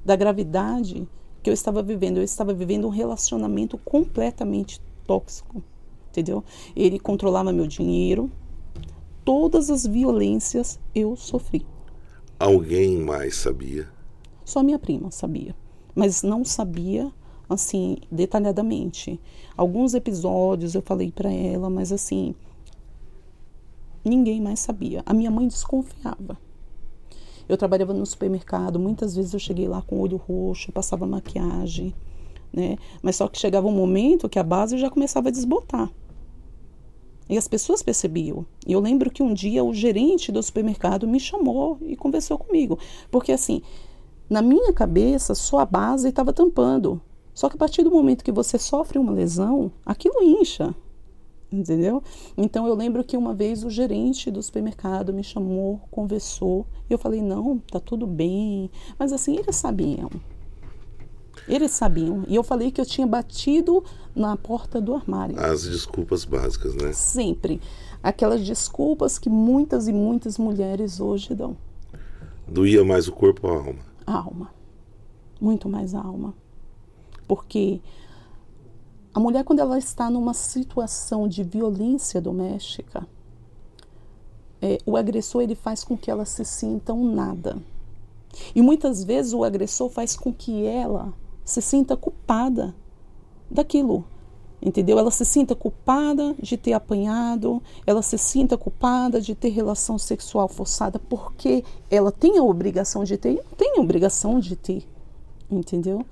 da 0.04 0.16
gravidade 0.16 1.06
que 1.42 1.48
eu 1.48 1.54
estava 1.54 1.82
vivendo. 1.82 2.16
Eu 2.16 2.24
estava 2.24 2.52
vivendo 2.52 2.86
um 2.86 2.90
relacionamento 2.90 3.78
completamente 3.78 4.80
tóxico, 5.06 5.62
entendeu? 6.10 6.42
Ele 6.74 6.98
controlava 6.98 7.52
meu 7.52 7.66
dinheiro, 7.66 8.30
todas 9.28 9.68
as 9.68 9.86
violências 9.86 10.80
eu 10.94 11.14
sofri. 11.14 11.66
Alguém 12.38 12.96
mais 12.96 13.36
sabia? 13.36 13.86
Só 14.42 14.62
minha 14.62 14.78
prima 14.78 15.10
sabia, 15.10 15.54
mas 15.94 16.22
não 16.22 16.46
sabia 16.46 17.12
assim 17.46 17.98
detalhadamente. 18.10 19.20
Alguns 19.54 19.92
episódios 19.92 20.74
eu 20.74 20.80
falei 20.80 21.12
para 21.12 21.30
ela, 21.30 21.68
mas 21.68 21.92
assim 21.92 22.34
ninguém 24.02 24.40
mais 24.40 24.60
sabia. 24.60 25.02
A 25.04 25.12
minha 25.12 25.30
mãe 25.30 25.46
desconfiava. 25.46 26.38
Eu 27.46 27.58
trabalhava 27.58 27.92
no 27.92 28.06
supermercado, 28.06 28.80
muitas 28.80 29.14
vezes 29.14 29.34
eu 29.34 29.38
cheguei 29.38 29.68
lá 29.68 29.82
com 29.82 29.96
o 29.96 30.00
olho 30.00 30.16
roxo, 30.16 30.72
passava 30.72 31.06
maquiagem, 31.06 31.94
né? 32.50 32.78
Mas 33.02 33.16
só 33.16 33.28
que 33.28 33.38
chegava 33.38 33.66
um 33.66 33.72
momento 33.72 34.26
que 34.26 34.38
a 34.38 34.42
base 34.42 34.78
já 34.78 34.88
começava 34.88 35.28
a 35.28 35.32
desbotar. 35.32 35.92
E 37.28 37.36
as 37.36 37.46
pessoas 37.46 37.82
percebiam. 37.82 38.46
E 38.66 38.72
eu 38.72 38.80
lembro 38.80 39.10
que 39.10 39.22
um 39.22 39.34
dia 39.34 39.62
o 39.62 39.74
gerente 39.74 40.32
do 40.32 40.42
supermercado 40.42 41.06
me 41.06 41.20
chamou 41.20 41.78
e 41.82 41.94
conversou 41.94 42.38
comigo, 42.38 42.78
porque 43.10 43.32
assim, 43.32 43.62
na 44.28 44.42
minha 44.42 44.72
cabeça, 44.72 45.34
só 45.34 45.58
a 45.58 45.66
base 45.66 46.08
estava 46.08 46.32
tampando. 46.32 47.00
Só 47.34 47.48
que 47.48 47.56
a 47.56 47.58
partir 47.58 47.82
do 47.82 47.90
momento 47.90 48.24
que 48.24 48.32
você 48.32 48.58
sofre 48.58 48.98
uma 48.98 49.12
lesão, 49.12 49.70
aquilo 49.86 50.22
incha. 50.22 50.74
Entendeu? 51.50 52.02
Então 52.36 52.66
eu 52.66 52.74
lembro 52.74 53.02
que 53.02 53.16
uma 53.16 53.32
vez 53.32 53.64
o 53.64 53.70
gerente 53.70 54.30
do 54.30 54.42
supermercado 54.42 55.14
me 55.14 55.24
chamou, 55.24 55.80
conversou, 55.90 56.66
e 56.90 56.92
eu 56.92 56.98
falei: 56.98 57.22
"Não, 57.22 57.58
tá 57.58 57.80
tudo 57.80 58.06
bem". 58.06 58.70
Mas 58.98 59.14
assim, 59.14 59.36
eles 59.36 59.56
sabiam. 59.56 60.10
Eles 61.48 61.70
sabiam. 61.70 62.24
E 62.28 62.34
eu 62.34 62.42
falei 62.42 62.70
que 62.70 62.80
eu 62.80 62.86
tinha 62.86 63.06
batido 63.06 63.82
na 64.14 64.36
porta 64.36 64.80
do 64.80 64.94
armário. 64.94 65.38
As 65.40 65.62
desculpas 65.62 66.24
básicas, 66.24 66.74
né? 66.74 66.92
Sempre. 66.92 67.60
Aquelas 68.02 68.44
desculpas 68.44 69.18
que 69.18 69.30
muitas 69.30 69.88
e 69.88 69.92
muitas 69.92 70.38
mulheres 70.38 71.00
hoje 71.00 71.34
dão. 71.34 71.56
Doía 72.46 72.84
mais 72.84 73.08
o 73.08 73.12
corpo 73.12 73.46
ou 73.46 73.54
a 73.54 73.56
alma? 73.56 73.80
A 74.06 74.18
alma. 74.18 74.50
Muito 75.40 75.68
mais 75.68 75.94
a 75.94 76.00
alma. 76.00 76.34
Porque 77.26 77.80
a 79.14 79.20
mulher, 79.20 79.44
quando 79.44 79.60
ela 79.60 79.78
está 79.78 80.10
numa 80.10 80.34
situação 80.34 81.26
de 81.26 81.42
violência 81.42 82.20
doméstica, 82.20 83.06
é, 84.60 84.78
o 84.84 84.96
agressor 84.96 85.42
ele 85.42 85.54
faz 85.54 85.82
com 85.82 85.96
que 85.96 86.10
ela 86.10 86.24
se 86.24 86.44
sinta 86.44 86.92
um 86.92 87.14
nada. 87.14 87.56
E 88.54 88.60
muitas 88.60 89.02
vezes 89.02 89.32
o 89.32 89.44
agressor 89.44 89.88
faz 89.88 90.16
com 90.16 90.32
que 90.32 90.64
ela 90.64 91.12
se 91.48 91.62
sinta 91.62 91.96
culpada 91.96 92.74
daquilo. 93.50 94.04
Entendeu? 94.60 94.98
Ela 94.98 95.10
se 95.10 95.24
sinta 95.24 95.54
culpada 95.54 96.34
de 96.38 96.56
ter 96.56 96.72
apanhado, 96.72 97.62
ela 97.86 98.02
se 98.02 98.18
sinta 98.18 98.58
culpada 98.58 99.20
de 99.20 99.34
ter 99.34 99.48
relação 99.50 99.96
sexual 99.96 100.48
forçada, 100.48 100.98
porque 100.98 101.64
ela 101.88 102.12
tem 102.12 102.38
a 102.38 102.42
obrigação 102.42 103.04
de 103.04 103.16
ter 103.16 103.32
e 103.32 103.36
não 103.36 103.56
tem 103.56 103.78
a 103.78 103.80
obrigação 103.80 104.38
de 104.38 104.56
ter. 104.56 104.82
Entendeu? 105.50 106.04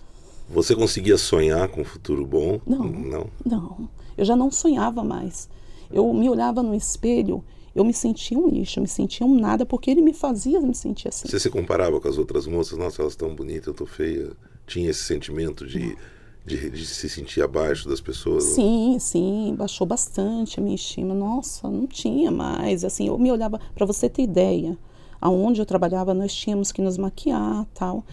Você 0.48 0.74
conseguia 0.74 1.18
sonhar 1.18 1.68
com 1.68 1.82
um 1.82 1.84
futuro 1.84 2.24
bom? 2.24 2.60
Não. 2.64 2.84
Não. 2.84 3.26
Não, 3.44 3.88
eu 4.16 4.24
já 4.24 4.36
não 4.36 4.50
sonhava 4.50 5.04
mais. 5.04 5.50
Eu 5.90 6.10
me 6.14 6.30
olhava 6.30 6.62
no 6.62 6.74
espelho, 6.74 7.44
eu 7.74 7.84
me 7.84 7.92
sentia 7.92 8.38
um 8.38 8.48
lixo, 8.48 8.78
eu 8.78 8.82
me 8.82 8.88
sentia 8.88 9.26
um 9.26 9.38
nada, 9.38 9.66
porque 9.66 9.90
ele 9.90 10.00
me 10.00 10.14
fazia 10.14 10.60
me 10.60 10.74
sentir 10.74 11.08
assim. 11.08 11.28
Você 11.28 11.38
se 11.38 11.50
comparava 11.50 12.00
com 12.00 12.08
as 12.08 12.16
outras 12.16 12.46
moças? 12.46 12.78
Nossa, 12.78 13.02
elas 13.02 13.12
estão 13.12 13.34
bonitas, 13.34 13.66
eu 13.66 13.74
tô 13.74 13.84
feia. 13.84 14.30
Tinha 14.66 14.90
esse 14.90 15.04
sentimento 15.04 15.66
de, 15.66 15.96
de, 16.44 16.70
de 16.70 16.86
se 16.86 17.08
sentir 17.08 17.42
abaixo 17.42 17.88
das 17.88 18.00
pessoas? 18.00 18.44
Sim, 18.44 18.98
sim, 18.98 19.54
baixou 19.56 19.86
bastante 19.86 20.58
a 20.58 20.62
minha 20.62 20.74
estima. 20.74 21.14
Nossa, 21.14 21.70
não 21.70 21.86
tinha 21.86 22.30
mais. 22.30 22.84
Assim, 22.84 23.08
eu 23.08 23.18
me 23.18 23.30
olhava, 23.30 23.60
para 23.74 23.86
você 23.86 24.08
ter 24.08 24.22
ideia, 24.22 24.76
aonde 25.20 25.60
eu 25.60 25.66
trabalhava, 25.66 26.12
nós 26.12 26.34
tínhamos 26.34 26.72
que 26.72 26.82
nos 26.82 26.98
maquiar, 26.98 27.64
tal. 27.74 28.04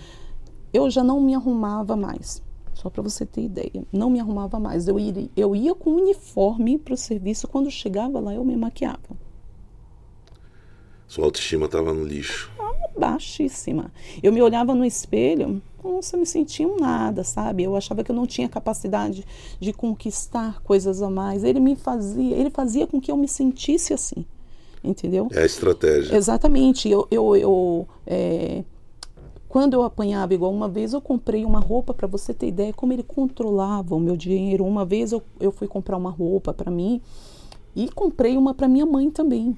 Eu 0.71 0.89
já 0.89 1.03
não 1.03 1.19
me 1.19 1.33
arrumava 1.35 1.95
mais. 1.95 2.41
Só 2.73 2.89
para 2.89 3.03
você 3.03 3.25
ter 3.25 3.43
ideia, 3.43 3.85
não 3.91 4.09
me 4.09 4.19
arrumava 4.19 4.59
mais. 4.59 4.87
Eu 4.87 4.99
ia, 4.99 5.29
eu 5.37 5.55
ia 5.55 5.73
com 5.75 5.91
uniforme 5.91 6.77
para 6.77 6.93
o 6.93 6.97
serviço. 6.97 7.47
Quando 7.47 7.69
chegava 7.71 8.19
lá, 8.19 8.33
eu 8.33 8.43
me 8.43 8.55
maquiava. 8.55 9.17
Sua 11.07 11.25
autoestima 11.25 11.65
estava 11.65 11.93
no 11.93 12.03
lixo. 12.03 12.51
baixíssima. 12.97 13.91
Eu 14.21 14.33
me 14.33 14.41
olhava 14.41 14.73
no 14.73 14.83
espelho, 14.83 15.61
nossa, 15.83 16.15
eu 16.15 16.19
me 16.19 16.25
sentia 16.25 16.67
um 16.67 16.77
nada, 16.77 17.23
sabe? 17.23 17.63
Eu 17.63 17.75
achava 17.75 18.03
que 18.03 18.11
eu 18.11 18.15
não 18.15 18.25
tinha 18.25 18.47
capacidade 18.47 19.25
de 19.59 19.73
conquistar 19.73 20.61
coisas 20.61 21.01
a 21.01 21.09
mais. 21.09 21.43
Ele 21.43 21.59
me 21.59 21.75
fazia, 21.75 22.35
ele 22.35 22.49
fazia 22.49 22.87
com 22.87 23.01
que 23.01 23.11
eu 23.11 23.17
me 23.17 23.27
sentisse 23.27 23.93
assim, 23.93 24.25
entendeu? 24.83 25.27
É 25.31 25.41
a 25.41 25.45
estratégia. 25.45 26.15
Exatamente. 26.15 26.89
Eu, 26.89 27.07
eu, 27.11 27.35
eu 27.35 27.87
é, 28.05 28.63
quando 29.53 29.75
eu 29.75 29.83
apanhava, 29.83 30.33
igual 30.33 30.51
uma 30.51 30.67
vez 30.67 30.93
eu 30.93 30.99
comprei 30.99 31.45
uma 31.45 31.59
roupa, 31.59 31.93
para 31.93 32.07
você 32.07 32.33
ter 32.33 32.47
ideia 32.47 32.73
como 32.73 32.91
ele 32.91 33.03
controlava 33.03 33.93
o 33.93 33.99
meu 33.99 34.17
dinheiro. 34.17 34.65
Uma 34.65 34.83
vez 34.83 35.11
eu, 35.11 35.21
eu 35.39 35.51
fui 35.51 35.67
comprar 35.67 35.95
uma 35.95 36.09
roupa 36.09 36.51
para 36.51 36.71
mim 36.71 36.99
e 37.75 37.87
comprei 37.89 38.35
uma 38.35 38.55
para 38.55 38.67
minha 38.67 38.85
mãe 38.85 39.11
também. 39.11 39.55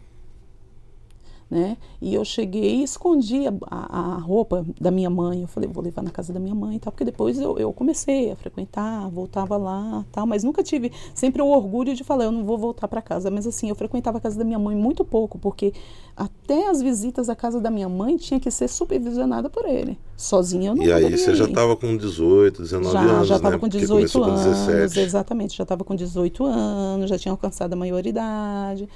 Né? 1.56 1.78
E 2.02 2.14
eu 2.14 2.26
cheguei 2.26 2.76
e 2.76 2.84
escondi 2.84 3.48
a, 3.48 3.54
a, 3.72 4.18
roupa 4.18 4.66
da 4.80 4.92
minha 4.92 5.10
mãe. 5.10 5.42
Eu 5.42 5.48
falei, 5.48 5.70
vou 5.72 5.82
levar 5.82 6.02
na 6.02 6.12
casa 6.12 6.34
da 6.34 6.40
minha 6.40 6.54
mãe, 6.54 6.78
tal, 6.78 6.92
porque 6.92 7.06
depois 7.06 7.40
eu, 7.40 7.58
eu 7.58 7.72
comecei 7.72 8.30
a 8.30 8.36
frequentar, 8.36 9.10
voltava 9.10 9.56
lá, 9.56 10.06
tal, 10.12 10.28
mas 10.28 10.44
nunca 10.44 10.62
tive 10.62 10.92
sempre 11.14 11.42
o 11.42 11.48
orgulho 11.48 11.96
de 11.96 12.04
falar, 12.04 12.26
eu 12.26 12.32
não 12.32 12.44
vou 12.44 12.58
voltar 12.58 12.90
para 12.90 13.02
casa. 13.02 13.32
Mas 13.32 13.48
assim, 13.48 13.70
eu 13.70 13.76
frequentava 13.76 14.18
a 14.18 14.22
casa 14.22 14.38
da 14.38 14.44
minha 14.44 14.60
mãe 14.60 14.76
muito 14.76 15.06
pouco, 15.06 15.40
porque 15.40 15.74
até 16.16 16.70
as 16.70 16.82
visitas 16.82 17.30
à 17.30 17.36
casa 17.36 17.60
da 17.60 17.72
minha 17.72 17.88
mãe 17.88 18.18
tinha 18.18 18.40
que 18.40 18.52
ser 18.52 18.68
supervisionada 18.68 19.50
por 19.50 19.66
ele. 19.66 19.98
Sozinha 20.18 20.72
eu 20.72 20.76
não 20.76 20.84
E 20.84 20.92
aí 20.92 21.18
você 21.18 21.32
ir. 21.32 21.36
já 21.36 21.46
estava 21.46 21.76
com 21.76 21.98
18, 21.98 22.62
19 22.62 22.94
já, 22.94 23.00
anos, 23.02 23.28
Já 23.28 23.36
estava 23.36 23.56
né? 23.56 23.60
com 23.60 23.68
18 23.68 24.24
anos, 24.24 24.42
com 24.66 25.00
exatamente, 25.00 25.58
já 25.58 25.64
estava 25.64 25.84
com 25.84 25.94
18 25.94 26.46
anos, 26.46 27.10
já 27.10 27.18
tinha 27.18 27.32
alcançado 27.32 27.74
a 27.74 27.76
maioridade. 27.76 28.88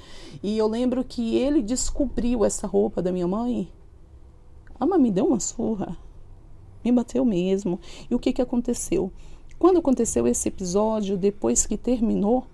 E 0.42 0.56
eu 0.56 0.66
lembro 0.66 1.04
que 1.04 1.36
ele 1.36 1.60
descobriu 1.60 2.44
essa 2.50 2.66
roupa 2.66 3.00
da 3.00 3.10
minha 3.10 3.26
mãe. 3.26 3.70
A 4.78 4.84
mãe 4.84 4.98
me 4.98 5.10
deu 5.10 5.26
uma 5.26 5.40
surra. 5.40 5.96
Me 6.84 6.92
bateu 6.92 7.24
mesmo. 7.24 7.80
E 8.10 8.14
o 8.14 8.18
que, 8.18 8.32
que 8.32 8.42
aconteceu? 8.42 9.12
Quando 9.58 9.78
aconteceu 9.78 10.26
esse 10.26 10.48
episódio, 10.48 11.16
depois 11.16 11.66
que 11.66 11.76
terminou, 11.76 12.46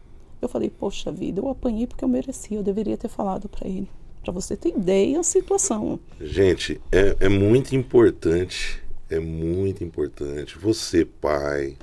eu 0.43 0.49
falei: 0.49 0.71
Poxa 0.71 1.13
vida, 1.13 1.41
eu 1.41 1.49
apanhei 1.49 1.87
porque 1.87 2.05
eu 2.05 2.09
merecia, 2.09 2.59
eu 2.59 2.63
deveria 2.63 2.97
ter 2.97 3.09
falado 3.09 3.49
para 3.49 3.67
ele. 3.69 3.89
Para 4.23 4.33
você 4.33 4.57
ter 4.57 4.71
ideia 4.71 5.19
da 5.19 5.23
situação. 5.23 6.01
Gente, 6.21 6.81
é, 6.91 7.17
é 7.21 7.29
muito 7.29 7.77
importante, 7.77 8.83
é 9.09 9.21
muito 9.21 9.85
importante. 9.85 10.59
Você, 10.59 11.05
pai, 11.05 11.77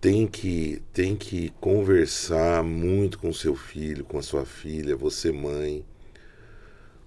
tem 0.00 0.26
que, 0.26 0.82
tem 0.92 1.14
que 1.14 1.50
conversar 1.60 2.64
muito 2.64 3.18
com 3.18 3.32
seu 3.34 3.54
filho, 3.54 4.04
com 4.04 4.18
a 4.18 4.22
sua 4.22 4.46
filha, 4.46 4.96
você 4.96 5.30
mãe. 5.30 5.84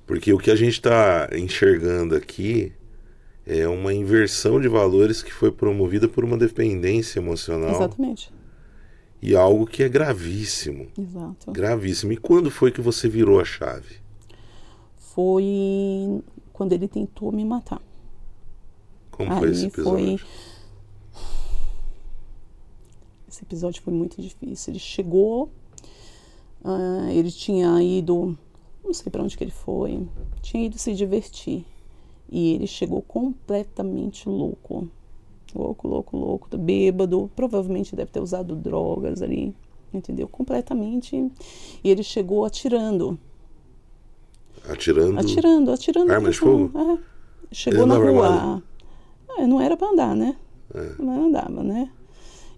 Porque 0.08 0.34
o 0.34 0.40
que 0.40 0.50
a 0.50 0.56
gente 0.56 0.74
está 0.74 1.30
enxergando 1.34 2.16
aqui 2.16 2.72
é 3.46 3.68
uma 3.68 3.94
inversão 3.94 4.60
de 4.60 4.68
valores 4.68 5.22
que 5.22 5.32
foi 5.32 5.52
promovida 5.52 6.08
por 6.08 6.24
uma 6.24 6.38
dependência 6.38 7.20
emocional. 7.20 7.76
Exatamente. 7.76 8.34
E 9.22 9.36
algo 9.36 9.68
que 9.68 9.84
é 9.84 9.90
gravíssimo. 9.90 10.88
Exato. 10.98 11.52
Gravíssimo. 11.52 12.14
E 12.14 12.18
quando 12.18 12.50
foi 12.50 12.72
que 12.72 12.82
você 12.82 13.10
virou 13.10 13.40
a 13.40 13.46
chave? 13.46 13.98
Foi 14.98 15.44
quando 16.54 16.74
ele 16.74 16.88
tentou 16.88 17.32
me 17.32 17.44
matar. 17.44 17.82
Como 19.12 19.32
Aí 19.32 19.40
foi 19.40 19.50
esse 19.52 19.66
episódio? 19.66 20.18
Foi 20.18 20.28
esse 23.38 23.44
episódio 23.44 23.82
foi 23.84 23.94
muito 23.94 24.22
difícil. 24.22 24.72
Ele 24.72 24.80
chegou, 24.80 25.52
uh, 26.64 27.10
ele 27.10 27.32
tinha 27.32 27.82
ido, 27.84 28.38
não 28.88 28.94
sei 28.94 29.12
para 29.12 29.22
onde 29.22 29.38
que 29.38 29.44
ele 29.44 29.52
foi, 29.52 30.08
tinha 30.42 30.66
ido 30.66 30.78
se 30.78 30.94
divertir. 30.94 31.66
E 32.30 32.54
ele 32.54 32.68
chegou 32.68 33.02
completamente 33.02 34.28
louco. 34.28 34.90
Louco, 35.56 35.88
louco, 35.88 36.18
louco, 36.18 36.58
bêbado. 36.58 37.32
Provavelmente 37.36 37.96
deve 37.96 38.12
ter 38.12 38.20
usado 38.20 38.56
drogas 38.56 39.22
ali, 39.22 39.56
entendeu? 39.94 40.28
Completamente. 40.28 41.16
E 41.84 41.90
ele 41.90 42.04
chegou 42.04 42.44
atirando. 42.44 43.18
Atirando? 44.68 45.20
Atirando, 45.20 45.72
atirando. 45.72 46.12
Arma 46.12 46.30
de 46.30 46.38
fogo? 46.38 46.72
É. 46.78 46.98
Chegou 47.52 47.84
ele 47.84 47.90
na 47.90 47.98
rua. 47.98 48.64
É, 49.38 49.48
não 49.48 49.62
era 49.62 49.78
para 49.78 49.90
andar, 49.90 50.16
né? 50.16 50.36
É. 50.74 51.02
Não 51.02 51.28
andava, 51.28 51.64
né? 51.64 51.90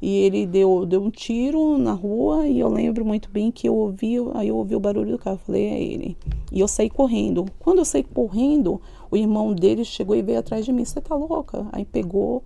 E 0.01 0.15
ele 0.17 0.45
deu, 0.45 0.85
deu 0.85 1.03
um 1.03 1.09
tiro 1.09 1.77
na 1.77 1.91
rua 1.91 2.47
e 2.47 2.59
eu 2.59 2.69
lembro 2.69 3.03
muito 3.03 3.29
bem 3.29 3.51
que 3.51 3.67
eu 3.67 3.75
ouvi, 3.75 4.15
aí 4.33 4.47
eu 4.47 4.55
ouvi 4.55 4.75
o 4.75 4.79
barulho 4.79 5.11
do 5.11 5.19
carro, 5.19 5.39
falei, 5.45 5.65
é 5.65 5.81
ele. 5.81 6.17
E 6.51 6.59
eu 6.59 6.67
saí 6.67 6.89
correndo. 6.89 7.45
Quando 7.59 7.79
eu 7.79 7.85
saí 7.85 8.03
correndo, 8.03 8.81
o 9.11 9.17
irmão 9.17 9.53
dele 9.53 9.83
chegou 9.83 10.15
e 10.15 10.21
veio 10.21 10.39
atrás 10.39 10.65
de 10.65 10.71
mim, 10.71 10.85
você 10.85 11.01
tá 11.01 11.15
louca? 11.15 11.67
Aí 11.73 11.83
pegou, 11.83 12.43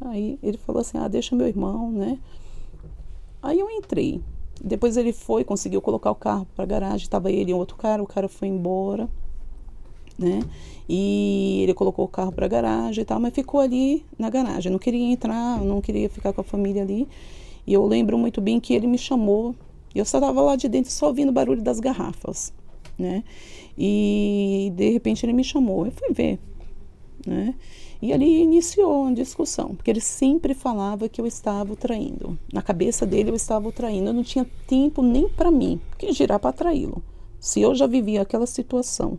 aí 0.00 0.38
ele 0.42 0.58
falou 0.58 0.80
assim, 0.80 0.98
ah, 0.98 1.08
deixa 1.08 1.34
meu 1.34 1.46
irmão, 1.46 1.90
né? 1.90 2.18
Aí 3.42 3.58
eu 3.58 3.70
entrei. 3.70 4.20
Depois 4.62 4.96
ele 4.96 5.12
foi, 5.12 5.42
conseguiu 5.42 5.80
colocar 5.80 6.10
o 6.10 6.14
carro 6.14 6.46
para 6.54 6.66
garagem, 6.66 7.08
tava 7.08 7.32
ele 7.32 7.50
e 7.50 7.54
outro 7.54 7.76
cara, 7.76 8.02
o 8.02 8.06
cara 8.06 8.28
foi 8.28 8.48
embora 8.48 9.08
né? 10.18 10.42
E 10.88 11.60
ele 11.62 11.74
colocou 11.74 12.04
o 12.04 12.08
carro 12.08 12.32
para 12.32 12.46
garagem 12.46 13.02
e 13.02 13.04
tal, 13.04 13.18
mas 13.18 13.32
ficou 13.32 13.60
ali 13.60 14.04
na 14.18 14.28
garagem. 14.28 14.70
Não 14.70 14.78
queria 14.78 15.04
entrar, 15.12 15.60
não 15.62 15.80
queria 15.80 16.08
ficar 16.08 16.32
com 16.32 16.40
a 16.40 16.44
família 16.44 16.82
ali. 16.82 17.08
E 17.66 17.72
eu 17.72 17.86
lembro 17.86 18.18
muito 18.18 18.40
bem 18.40 18.60
que 18.60 18.74
ele 18.74 18.86
me 18.86 18.98
chamou. 18.98 19.54
Eu 19.94 20.04
só 20.04 20.18
estava 20.18 20.42
lá 20.42 20.56
de 20.56 20.68
dentro 20.68 20.90
só 20.90 21.06
ouvindo 21.06 21.30
o 21.30 21.32
barulho 21.32 21.62
das 21.62 21.80
garrafas, 21.80 22.52
né? 22.98 23.24
E 23.78 24.72
de 24.76 24.90
repente 24.90 25.24
ele 25.24 25.32
me 25.32 25.44
chamou. 25.44 25.86
Eu 25.86 25.92
fui 25.92 26.12
ver, 26.12 26.38
né? 27.26 27.54
E 28.02 28.12
ali 28.12 28.42
iniciou 28.42 29.04
uma 29.04 29.14
discussão, 29.14 29.74
porque 29.74 29.90
ele 29.90 30.00
sempre 30.00 30.52
falava 30.52 31.08
que 31.08 31.18
eu 31.18 31.26
estava 31.26 31.72
o 31.72 31.76
traindo. 31.76 32.38
Na 32.52 32.60
cabeça 32.60 33.06
dele 33.06 33.30
eu 33.30 33.34
estava 33.34 33.66
o 33.66 33.72
traindo. 33.72 34.10
Eu 34.10 34.12
não 34.12 34.22
tinha 34.22 34.46
tempo 34.66 35.00
nem 35.00 35.26
para 35.26 35.50
mim, 35.50 35.80
que 35.96 36.12
girar 36.12 36.38
para 36.38 36.52
traí-lo. 36.52 37.02
Se 37.40 37.62
eu 37.62 37.74
já 37.74 37.86
vivia 37.86 38.20
aquela 38.20 38.46
situação 38.46 39.18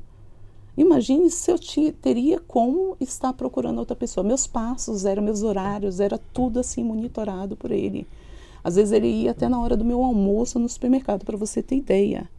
Imagine 0.77 1.29
se 1.29 1.51
eu 1.51 1.57
tinha, 1.57 1.93
teria 1.93 2.39
como 2.39 2.97
estar 2.99 3.31
procurando 3.33 3.79
outra 3.79 3.95
pessoa. 3.95 4.25
Meus 4.25 4.45
passos, 4.45 5.05
eram 5.05 5.23
meus 5.23 5.41
horários, 5.41 5.99
era 5.99 6.17
tudo 6.17 6.59
assim 6.59 6.83
monitorado 6.83 7.55
por 7.55 7.71
ele. 7.71 8.05
Às 8.63 8.75
vezes 8.75 8.91
ele 8.91 9.07
ia 9.07 9.31
até 9.31 9.47
na 9.47 9.61
hora 9.61 9.77
do 9.77 9.85
meu 9.85 10.03
almoço 10.03 10.59
no 10.59 10.67
supermercado, 10.67 11.23
para 11.23 11.37
você 11.37 11.61
ter 11.61 11.77
ideia. 11.77 12.29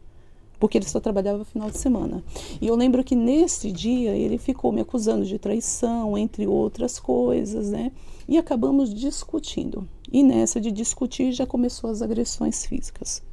Porque 0.59 0.77
ele 0.77 0.87
só 0.87 0.99
trabalhava 0.99 1.45
final 1.45 1.69
de 1.69 1.77
semana. 1.77 2.23
E 2.59 2.67
eu 2.67 2.75
lembro 2.75 3.03
que 3.03 3.15
nesse 3.15 3.71
dia 3.71 4.11
ele 4.11 4.37
ficou 4.37 4.71
me 4.71 4.81
acusando 4.81 5.25
de 5.25 5.39
traição, 5.39 6.17
entre 6.17 6.45
outras 6.45 6.99
coisas, 6.99 7.69
né? 7.69 7.91
E 8.27 8.37
acabamos 8.37 8.93
discutindo. 8.93 9.87
E 10.11 10.21
nessa 10.21 10.59
de 10.59 10.71
discutir 10.71 11.31
já 11.31 11.45
começou 11.45 11.89
as 11.89 12.01
agressões 12.01 12.65
físicas, 12.65 13.23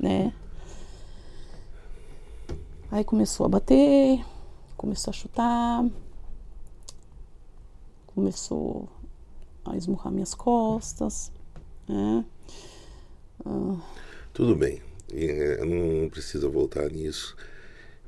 né? 0.00 0.32
Aí 2.94 3.02
começou 3.02 3.44
a 3.44 3.48
bater, 3.48 4.24
começou 4.76 5.10
a 5.10 5.12
chutar, 5.12 5.84
começou 8.06 8.88
a 9.64 9.76
esmurrar 9.76 10.12
minhas 10.12 10.32
costas, 10.32 11.32
né? 11.88 12.24
Ah. 13.44 13.76
Tudo 14.32 14.54
bem, 14.54 14.80
é, 15.12 15.64
não 15.64 16.08
precisa 16.08 16.48
voltar 16.48 16.88
nisso. 16.88 17.36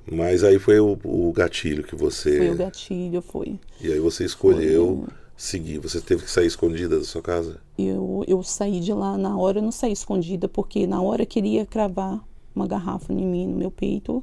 Mas 0.08 0.44
aí 0.44 0.56
foi 0.56 0.78
o, 0.78 0.96
o, 1.02 1.32
gatilho 1.32 1.82
que 1.82 1.96
você. 1.96 2.38
Foi 2.38 2.50
o 2.52 2.56
gatilho, 2.56 3.20
foi. 3.20 3.58
E 3.80 3.90
aí 3.90 3.98
você 3.98 4.24
escolheu 4.24 5.02
foi. 5.04 5.14
seguir. 5.36 5.80
Você 5.80 6.00
teve 6.00 6.22
que 6.22 6.30
sair 6.30 6.46
escondida 6.46 6.96
da 6.96 7.04
sua 7.04 7.22
casa? 7.22 7.60
Eu, 7.76 8.24
eu 8.28 8.40
saí 8.44 8.78
de 8.78 8.92
lá 8.92 9.18
na 9.18 9.36
hora, 9.36 9.58
eu 9.58 9.64
não 9.64 9.72
saí 9.72 9.90
escondida, 9.90 10.48
porque 10.48 10.86
na 10.86 11.02
hora 11.02 11.26
queria 11.26 11.66
cravar 11.66 12.24
uma 12.54 12.68
garrafa 12.68 13.12
em 13.12 13.26
mim, 13.26 13.48
no 13.48 13.56
meu 13.56 13.72
peito 13.72 14.22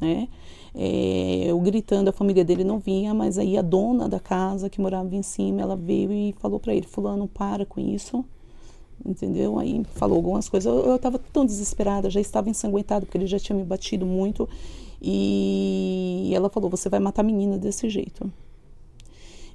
né? 0.00 0.28
É, 0.74 1.44
eu 1.46 1.58
gritando, 1.60 2.08
a 2.08 2.12
família 2.12 2.44
dele 2.44 2.64
não 2.64 2.78
vinha, 2.78 3.12
mas 3.12 3.38
aí 3.38 3.58
a 3.58 3.62
dona 3.62 4.08
da 4.08 4.18
casa 4.18 4.70
que 4.70 4.80
morava 4.80 5.14
em 5.14 5.22
cima, 5.22 5.60
ela 5.60 5.76
veio 5.76 6.10
e 6.12 6.34
falou 6.38 6.58
para 6.58 6.74
ele, 6.74 6.86
fulano, 6.86 7.28
para 7.28 7.66
com 7.66 7.80
isso, 7.80 8.24
entendeu? 9.04 9.58
Aí 9.58 9.82
falou 9.94 10.16
algumas 10.16 10.48
coisas, 10.48 10.72
eu 10.72 10.96
estava 10.96 11.18
tão 11.18 11.44
desesperada, 11.44 12.08
já 12.08 12.20
estava 12.20 12.48
ensanguentada, 12.48 13.04
porque 13.04 13.18
ele 13.18 13.26
já 13.26 13.38
tinha 13.38 13.56
me 13.56 13.64
batido 13.64 14.06
muito, 14.06 14.48
e 15.00 16.30
ela 16.34 16.48
falou, 16.48 16.70
você 16.70 16.88
vai 16.88 17.00
matar 17.00 17.22
a 17.22 17.24
menina 17.24 17.58
desse 17.58 17.88
jeito. 17.90 18.32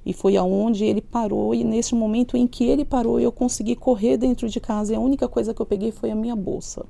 E 0.06 0.12
foi 0.12 0.36
aonde 0.36 0.84
ele 0.84 1.02
parou, 1.02 1.54
e 1.54 1.64
nesse 1.64 1.94
momento 1.94 2.36
em 2.36 2.46
que 2.46 2.64
ele 2.64 2.84
parou, 2.84 3.18
eu 3.18 3.32
consegui 3.32 3.74
correr 3.74 4.16
dentro 4.16 4.48
de 4.48 4.60
casa, 4.60 4.92
e 4.92 4.96
a 4.96 5.00
única 5.00 5.26
coisa 5.26 5.52
que 5.52 5.60
eu 5.60 5.66
peguei 5.66 5.90
foi 5.90 6.10
a 6.10 6.14
minha 6.14 6.36
bolsa. 6.36 6.86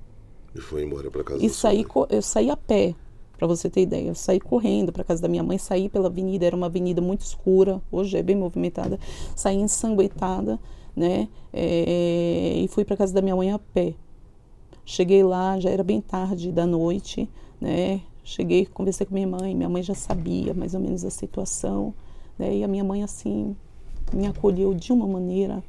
E 0.55 0.61
foi 0.61 0.85
embora 0.85 1.11
para 1.11 1.25
casa. 1.25 1.45
E 1.45 1.49
saí, 1.49 1.87
eu 2.11 2.23
saí 2.23 2.51
a 2.51 2.57
pé, 2.57 2.95
para 3.39 3.47
você 3.47 3.71
ter 3.71 3.83
ideia. 3.83 4.09
Eu 4.09 4.15
saí 4.15 4.41
correndo 4.41 4.93
para 4.93 5.05
casa 5.05 5.23
da 5.23 5.29
minha 5.29 5.43
mãe, 5.43 5.57
saí 5.57 5.89
pela 5.89 6.09
avenida, 6.09 6.45
era 6.45 6.57
uma 6.57 6.67
avenida 6.67 7.01
muito 7.01 7.21
escura, 7.21 7.81
hoje 7.91 8.19
é 8.19 8.23
bem 8.23 8.37
movimentada, 8.37 8.99
saí 9.35 9.57
ensanguentada, 9.57 10.59
né? 10.95 11.29
É, 11.53 12.55
e 12.57 12.69
fui 12.69 12.85
para 12.85 12.97
casa 12.97 13.15
da 13.15 13.23
minha 13.23 13.37
mãe 13.37 13.53
a 13.53 13.59
pé. 13.59 13.95
Cheguei 14.85 15.23
lá, 15.23 15.59
já 15.61 15.71
era 15.71 15.85
bem 15.85 16.01
tarde 16.01 16.51
da 16.51 16.67
noite, 16.67 17.29
né? 17.61 18.01
Cheguei, 18.25 18.67
conversei 18.67 19.07
com 19.07 19.15
minha 19.15 19.27
mãe, 19.27 19.55
minha 19.55 19.69
mãe 19.69 19.83
já 19.83 19.95
sabia 19.95 20.53
mais 20.53 20.75
ou 20.75 20.81
menos 20.81 21.05
a 21.05 21.11
situação, 21.11 21.95
né? 22.39 22.57
E 22.57 22.65
a 22.65 22.69
minha 22.69 22.85
mãe 22.85 23.03
assim 23.03 23.57
me 24.13 24.27
acolheu 24.27 24.75
de 24.75 24.93
uma 24.93 25.07
maneira. 25.07 25.63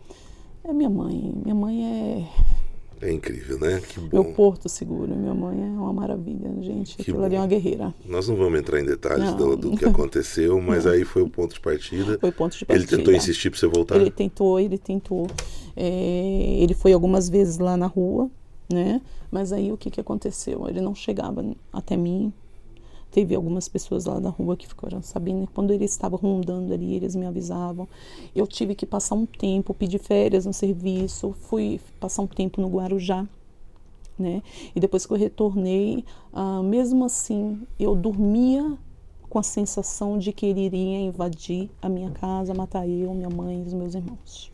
É 0.63 0.73
minha 0.73 0.89
mãe, 0.89 1.33
minha 1.43 1.55
mãe 1.55 1.85
é 1.85 2.27
é 3.01 3.11
incrível, 3.11 3.59
né? 3.59 3.81
Que 3.87 3.99
bom. 3.99 4.09
Meu 4.11 4.33
porto 4.33 4.67
seguro. 4.67 5.15
Minha 5.15 5.33
mãe 5.33 5.57
é 5.61 5.65
uma 5.65 5.93
maravilha, 5.93 6.51
gente. 6.61 6.95
Que 6.95 7.03
Aquilo 7.03 7.19
bom. 7.19 7.25
ali 7.25 7.35
é 7.35 7.39
uma 7.39 7.47
guerreira. 7.47 7.93
Nós 8.05 8.27
não 8.27 8.35
vamos 8.35 8.59
entrar 8.59 8.79
em 8.79 8.85
detalhes 8.85 9.33
do, 9.33 9.55
do, 9.55 9.77
que 9.77 9.85
aconteceu, 9.85 10.59
mas 10.61 10.85
não. 10.85 10.91
aí 10.91 11.05
foi 11.05 11.21
o 11.21 11.29
ponto 11.29 11.53
de 11.53 11.59
partida. 11.59 12.17
Foi 12.19 12.29
o 12.29 12.33
ponto 12.33 12.57
de 12.57 12.65
partida. 12.65 12.91
Ele 12.91 12.97
tentou 12.97 13.13
insistir 13.13 13.49
para 13.49 13.59
você 13.59 13.67
voltar? 13.67 13.95
Ele 13.95 14.11
tentou, 14.11 14.59
ele 14.59 14.77
tentou. 14.77 15.27
É, 15.75 16.57
ele 16.59 16.73
foi 16.73 16.93
algumas 16.93 17.29
vezes 17.29 17.57
lá 17.57 17.77
na 17.77 17.87
rua, 17.87 18.29
né? 18.71 19.01
Mas 19.31 19.53
aí 19.53 19.71
o 19.71 19.77
que, 19.77 19.89
que 19.89 20.01
aconteceu? 20.01 20.67
Ele 20.67 20.81
não 20.81 20.93
chegava 20.93 21.45
até 21.71 21.95
mim, 21.95 22.33
Teve 23.11 23.33
algumas 23.33 23.67
pessoas 23.67 24.05
lá 24.05 24.19
da 24.19 24.29
rua 24.29 24.55
que 24.55 24.67
ficaram 24.67 25.01
sabendo. 25.01 25.47
Quando 25.53 25.71
ele 25.71 25.85
estava 25.85 26.15
rondando 26.15 26.73
ali, 26.73 26.95
eles 26.95 27.15
me 27.15 27.25
avisavam. 27.25 27.87
Eu 28.35 28.45
tive 28.45 28.75
que 28.75 28.85
passar 28.85 29.15
um 29.15 29.25
tempo, 29.25 29.73
pedir 29.73 29.99
férias 29.99 30.45
no 30.45 30.53
serviço, 30.53 31.33
fui 31.41 31.79
passar 31.99 32.21
um 32.21 32.27
tempo 32.27 32.61
no 32.61 32.69
Guarujá. 32.69 33.27
Né? 34.17 34.43
E 34.75 34.79
depois 34.79 35.05
que 35.05 35.13
eu 35.13 35.17
retornei, 35.17 36.03
ah, 36.33 36.61
mesmo 36.61 37.05
assim, 37.05 37.61
eu 37.79 37.95
dormia 37.95 38.77
com 39.29 39.39
a 39.39 39.43
sensação 39.43 40.17
de 40.17 40.33
que 40.33 40.45
ele 40.45 40.61
iria 40.61 40.99
invadir 40.99 41.69
a 41.81 41.87
minha 41.87 42.11
casa, 42.11 42.53
matar 42.53 42.87
eu, 42.87 43.13
minha 43.13 43.29
mãe 43.29 43.63
e 43.63 43.67
os 43.67 43.73
meus 43.73 43.95
irmãos. 43.95 44.51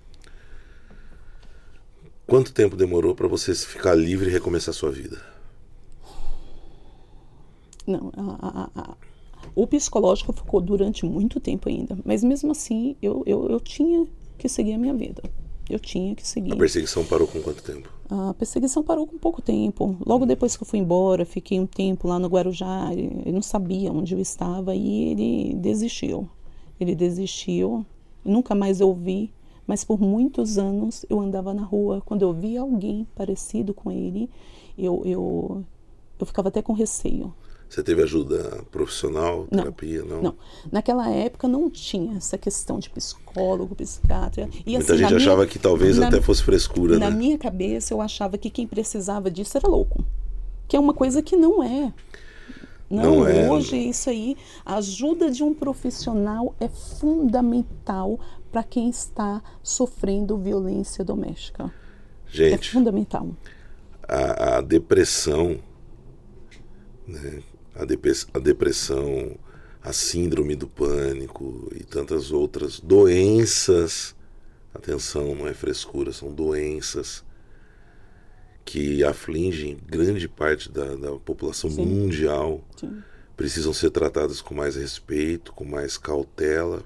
Quanto 2.28 2.54
tempo 2.54 2.76
demorou 2.76 3.15
para 3.15 3.28
você 3.28 3.54
ficar 3.54 3.96
livre 3.96 4.30
e 4.30 4.32
recomeçar 4.32 4.74
sua 4.74 4.91
vida? 4.91 5.35
Não, 7.86 8.12
a, 8.15 8.69
a, 8.76 8.82
a, 8.82 8.98
o 9.56 9.67
psicológico 9.67 10.34
ficou 10.34 10.60
durante 10.60 11.06
muito 11.06 11.39
tempo 11.39 11.69
ainda, 11.69 11.98
mas 12.04 12.24
mesmo 12.24 12.52
assim 12.52 12.95
eu, 13.02 13.24
eu, 13.26 13.48
eu 13.50 13.60
tinha 13.60 14.06
que 14.38 14.50
seguir 14.50 14.74
a 14.74 14.78
minha 14.78 14.93
vida. 14.93 15.24
Eu 15.69 15.80
tinha 15.80 16.13
que 16.13 16.28
seguir. 16.28 16.54
A 16.54 16.58
perseguição 16.58 17.04
parou 17.04 17.28
com 17.28 17.41
quanto 17.41 17.63
tempo? 17.63 17.89
A 18.08 18.36
perseguição 18.36 18.84
parou 18.84 19.08
com 19.08 19.17
pouco 19.17 19.41
tempo. 19.41 19.98
Logo 20.06 20.26
depois 20.26 20.56
que 20.56 20.62
eu 20.62 20.67
fui 20.67 20.78
embora, 20.78 21.26
fiquei 21.26 21.60
um 21.60 21.65
tempo 21.65 22.08
lá 22.08 22.19
no 22.19 22.28
Guarujá, 22.28 22.89
ele 22.93 23.32
não 23.32 23.41
sabia 23.41 23.91
onde 23.91 24.13
eu 24.13 24.19
estava 24.19 24.76
e 24.76 25.10
ele 25.10 25.56
desistiu. 25.56 26.30
Ele 26.80 26.93
desistiu, 26.93 27.84
nunca 28.24 28.54
mais 28.54 28.80
eu 28.80 28.93
vi, 28.93 29.34
mas 29.65 29.84
por 29.84 30.00
muitos 30.00 30.60
anos 30.60 31.04
eu 31.10 31.19
andava 31.19 31.52
na 31.52 31.63
rua. 31.63 32.02
Quando 32.06 32.21
eu 32.21 32.32
via 32.32 32.62
alguém 32.62 33.08
parecido 33.15 33.74
com 33.74 33.91
ele, 33.91 34.30
eu, 34.78 35.02
eu, 35.04 35.63
eu 36.19 36.26
ficava 36.28 36.50
até 36.50 36.62
com 36.62 36.74
receio. 36.74 37.34
Você 37.69 37.84
teve 37.84 38.01
ajuda 38.01 38.63
profissional, 38.71 39.47
terapia? 39.47 40.01
Não, 40.01 40.08
não. 40.17 40.21
não. 40.21 40.36
Naquela 40.71 41.10
época 41.10 41.47
não 41.47 41.69
tinha 41.69 42.17
essa 42.17 42.38
questão 42.38 42.80
de 42.80 42.89
psicólogo, 42.89 43.75
psiquiatra. 43.75 44.49
E, 44.65 44.73
Muita 44.73 44.93
assim, 44.93 45.04
gente 45.04 45.15
achava 45.15 45.38
minha, 45.38 45.47
que 45.47 45.60
talvez 45.60 45.97
na, 45.97 46.08
até 46.08 46.21
fosse 46.21 46.43
frescura, 46.43 46.97
na 46.97 47.10
né? 47.10 47.15
Minha 47.15 47.38
cabeça 47.38 47.93
eu 47.93 48.01
achava 48.01 48.38
que 48.38 48.49
quem 48.49 48.67
precisava 48.67 49.30
disso 49.30 49.58
era 49.58 49.67
louco. 49.67 50.06
Que 50.67 50.78
é 50.78 50.80
uma 50.80 50.93
coisa 50.93 51.21
que 51.21 51.36
não 51.36 51.62
é. 51.62 51.93
Não, 52.89 53.17
não 53.17 53.28
é. 53.28 53.49
hoje 53.49 53.75
isso 53.78 54.10
aí, 54.10 54.38
a 54.63 54.75
ajuda 54.75 55.32
de 55.32 55.43
um 55.43 55.54
profissional 55.54 56.56
é 56.60 56.69
fundamental 56.69 58.19
para 58.51 58.63
quem 58.63 58.89
está 58.89 59.41
sofrendo 59.62 60.38
violência 60.38 61.04
doméstica. 61.04 61.73
Gente, 62.28 62.69
é 62.69 62.71
fundamental. 62.71 63.30
A, 64.08 64.58
a 64.58 64.62
depressão, 64.62 65.60
né, 67.08 67.41
a, 67.76 68.40
depressão, 68.40 69.38
a 69.84 69.92
síndrome 69.92 70.56
do 70.56 70.68
pânico 70.68 71.70
e 71.76 71.84
tantas 71.84 72.32
outras 72.32 72.80
doenças. 72.80 74.16
Atenção, 74.74 75.36
não 75.36 75.48
é 75.48 75.54
frescura, 75.54 76.12
são 76.12 76.34
doenças 76.34 77.24
que 78.64 79.04
afligem 79.04 79.78
grande 79.88 80.28
parte 80.28 80.72
da, 80.72 80.96
da 80.96 81.12
população 81.14 81.70
Sim. 81.70 81.86
mundial. 81.86 82.64
Sim. 82.78 83.04
Precisam 83.38 83.74
ser 83.74 83.92
tratadas 83.92 84.42
com 84.42 84.56
mais 84.56 84.76
respeito, 84.76 85.54
com 85.54 85.66
mais 85.66 85.98
cautela, 85.98 86.84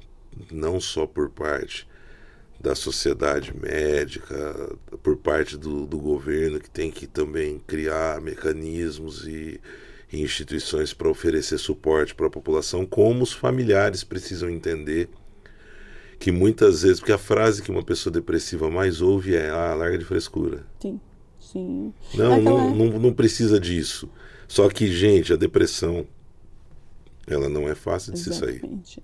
não 0.51 0.79
só 0.79 1.05
por 1.07 1.29
parte 1.29 1.87
da 2.59 2.75
sociedade 2.75 3.55
médica, 3.55 4.75
por 5.01 5.15
parte 5.15 5.55
do, 5.55 5.85
do 5.85 5.97
governo, 5.97 6.59
que 6.59 6.69
tem 6.69 6.91
que 6.91 7.07
também 7.07 7.59
criar 7.65 8.19
mecanismos 8.19 9.25
e 9.25 9.61
e 10.11 10.21
instituições 10.21 10.93
para 10.93 11.09
oferecer 11.09 11.57
suporte 11.57 12.15
para 12.15 12.27
a 12.27 12.31
população, 12.31 12.85
como 12.85 13.23
os 13.23 13.31
familiares 13.31 14.03
precisam 14.03 14.49
entender 14.49 15.09
que 16.19 16.31
muitas 16.31 16.81
vezes, 16.81 16.99
porque 16.99 17.13
a 17.13 17.17
frase 17.17 17.61
que 17.61 17.71
uma 17.71 17.83
pessoa 17.83 18.11
depressiva 18.11 18.69
mais 18.69 19.01
ouve 19.01 19.35
é: 19.35 19.49
ah, 19.49 19.73
larga 19.73 19.97
de 19.97 20.05
frescura. 20.05 20.65
Sim, 20.79 20.99
sim. 21.39 21.93
Não, 22.13 22.41
não, 22.41 22.75
não, 22.75 22.99
não, 22.99 23.13
precisa 23.13 23.59
disso. 23.59 24.09
Só 24.47 24.67
que, 24.67 24.91
gente, 24.91 25.31
a 25.31 25.35
depressão, 25.35 26.05
ela 27.25 27.47
não 27.47 27.69
é 27.69 27.75
fácil 27.75 28.11
de 28.11 28.19
Exatamente. 28.19 28.89
se 28.89 28.95
sair. 28.95 29.03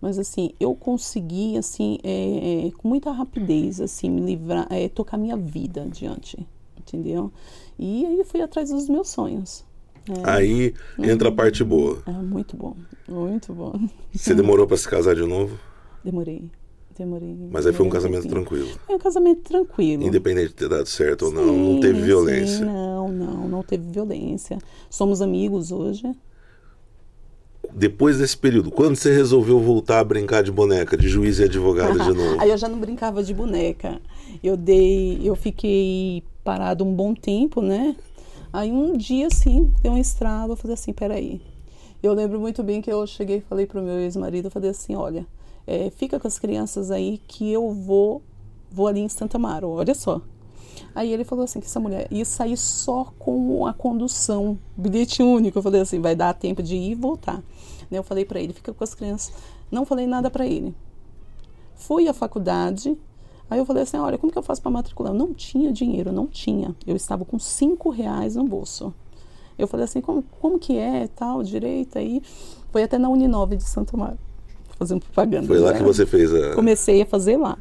Mas 0.00 0.18
assim, 0.18 0.50
eu 0.58 0.74
consegui, 0.74 1.56
assim, 1.56 1.98
é, 2.02 2.66
é, 2.66 2.70
com 2.72 2.88
muita 2.88 3.10
rapidez, 3.10 3.80
assim, 3.80 4.10
me 4.10 4.20
livrar, 4.22 4.66
é, 4.70 4.88
tocar 4.88 5.16
minha 5.16 5.36
vida 5.36 5.82
adiante, 5.82 6.46
entendeu? 6.78 7.32
E 7.78 8.04
aí 8.06 8.18
eu 8.18 8.24
fui 8.24 8.40
atrás 8.40 8.70
dos 8.70 8.88
meus 8.88 9.08
sonhos. 9.08 9.64
É. 10.08 10.30
Aí 10.30 10.74
entra 10.98 11.28
a 11.28 11.32
parte 11.32 11.64
boa. 11.64 12.02
É 12.06 12.12
muito 12.12 12.56
bom, 12.56 12.76
muito 13.08 13.52
bom. 13.52 13.88
Você 14.12 14.34
demorou 14.34 14.66
para 14.66 14.76
se 14.76 14.88
casar 14.88 15.14
de 15.14 15.24
novo? 15.24 15.58
Demorei. 16.04 16.50
Demorei. 16.96 17.36
Mas 17.50 17.66
aí 17.66 17.74
foi 17.74 17.84
um 17.84 17.90
casamento 17.90 18.26
tranquilo. 18.26 18.70
Foi 18.86 18.96
um 18.96 18.98
casamento 18.98 19.42
tranquilo. 19.42 20.02
Independente 20.02 20.48
de 20.48 20.54
ter 20.54 20.68
dado 20.68 20.86
certo 20.86 21.28
sim, 21.28 21.36
ou 21.36 21.44
não, 21.44 21.56
não 21.56 21.80
teve 21.80 22.00
violência. 22.00 22.58
Sim, 22.58 22.64
não, 22.64 23.08
não, 23.08 23.48
não 23.48 23.62
teve 23.62 23.90
violência. 23.90 24.56
Somos 24.88 25.20
amigos 25.20 25.70
hoje. 25.70 26.10
Depois 27.74 28.18
desse 28.18 28.38
período, 28.38 28.70
quando 28.70 28.96
você 28.96 29.12
resolveu 29.12 29.60
voltar 29.60 29.98
a 30.00 30.04
brincar 30.04 30.42
de 30.42 30.50
boneca, 30.50 30.96
de 30.96 31.08
juiz 31.08 31.38
e 31.38 31.44
advogada 31.44 31.98
de 31.98 32.12
novo? 32.16 32.40
aí 32.40 32.50
eu 32.50 32.56
já 32.56 32.68
não 32.68 32.78
brincava 32.78 33.22
de 33.22 33.34
boneca. 33.34 34.00
Eu 34.42 34.56
dei, 34.56 35.20
eu 35.22 35.36
fiquei 35.36 36.22
parado 36.42 36.84
um 36.84 36.94
bom 36.94 37.12
tempo, 37.12 37.60
né? 37.60 37.94
Aí 38.52 38.72
um 38.72 38.96
dia 38.96 39.26
assim, 39.26 39.72
deu 39.82 39.92
um 39.92 39.98
estralo, 39.98 40.52
eu 40.52 40.56
falei 40.56 40.74
assim, 40.74 40.92
peraí. 40.92 41.40
Eu 42.02 42.12
lembro 42.12 42.38
muito 42.38 42.62
bem 42.62 42.80
que 42.80 42.90
eu 42.90 43.06
cheguei 43.06 43.38
e 43.38 43.40
falei 43.40 43.66
pro 43.66 43.82
meu 43.82 43.98
ex-marido, 43.98 44.46
eu 44.46 44.50
falei 44.50 44.70
assim, 44.70 44.94
olha, 44.94 45.26
é, 45.66 45.90
fica 45.90 46.20
com 46.20 46.28
as 46.28 46.38
crianças 46.38 46.90
aí 46.90 47.18
que 47.26 47.50
eu 47.50 47.72
vou, 47.72 48.22
vou 48.70 48.86
ali 48.86 49.00
em 49.00 49.08
Santa 49.08 49.36
Amaro, 49.36 49.70
olha 49.70 49.94
só. 49.94 50.20
Aí 50.94 51.12
ele 51.12 51.24
falou 51.24 51.44
assim, 51.44 51.60
que 51.60 51.66
essa 51.66 51.80
mulher 51.80 52.06
ia 52.10 52.24
sair 52.24 52.56
só 52.56 53.12
com 53.18 53.66
a 53.66 53.72
condução, 53.72 54.58
bilhete 54.76 55.22
único. 55.22 55.58
Eu 55.58 55.62
falei 55.62 55.80
assim, 55.80 56.00
vai 56.00 56.14
dar 56.14 56.34
tempo 56.34 56.62
de 56.62 56.76
ir 56.76 56.92
e 56.92 56.94
voltar. 56.94 57.42
Eu 57.90 58.02
falei 58.02 58.24
para 58.24 58.40
ele, 58.40 58.52
fica 58.52 58.72
com 58.72 58.84
as 58.84 58.94
crianças. 58.94 59.32
Não 59.70 59.84
falei 59.84 60.06
nada 60.06 60.30
para 60.30 60.46
ele. 60.46 60.74
Fui 61.74 62.08
à 62.08 62.14
faculdade, 62.14 62.96
Aí 63.48 63.58
eu 63.58 63.64
falei 63.64 63.84
assim, 63.84 63.96
olha, 63.96 64.18
como 64.18 64.32
que 64.32 64.38
eu 64.38 64.42
faço 64.42 64.60
para 64.60 64.70
matricular? 64.70 65.12
Eu 65.12 65.18
não 65.18 65.32
tinha 65.32 65.72
dinheiro, 65.72 66.12
não 66.12 66.26
tinha. 66.26 66.74
Eu 66.86 66.96
estava 66.96 67.24
com 67.24 67.38
cinco 67.38 67.90
reais 67.90 68.34
no 68.34 68.44
bolso. 68.44 68.92
Eu 69.58 69.68
falei 69.68 69.84
assim, 69.84 70.00
como, 70.00 70.22
como 70.40 70.58
que 70.58 70.76
é, 70.76 71.08
tal, 71.08 71.42
direito 71.42 71.98
aí. 71.98 72.22
Foi 72.70 72.82
até 72.82 72.98
na 72.98 73.08
Uninove 73.08 73.56
de 73.56 73.64
Santa 73.64 73.96
Maria, 73.96 74.18
fazendo 74.78 75.00
propaganda. 75.00 75.46
Foi 75.46 75.58
lá 75.58 75.72
né? 75.72 75.78
que 75.78 75.84
você 75.84 76.04
fez 76.04 76.34
a... 76.34 76.54
Comecei 76.54 77.02
a 77.02 77.06
fazer 77.06 77.36
lá. 77.36 77.56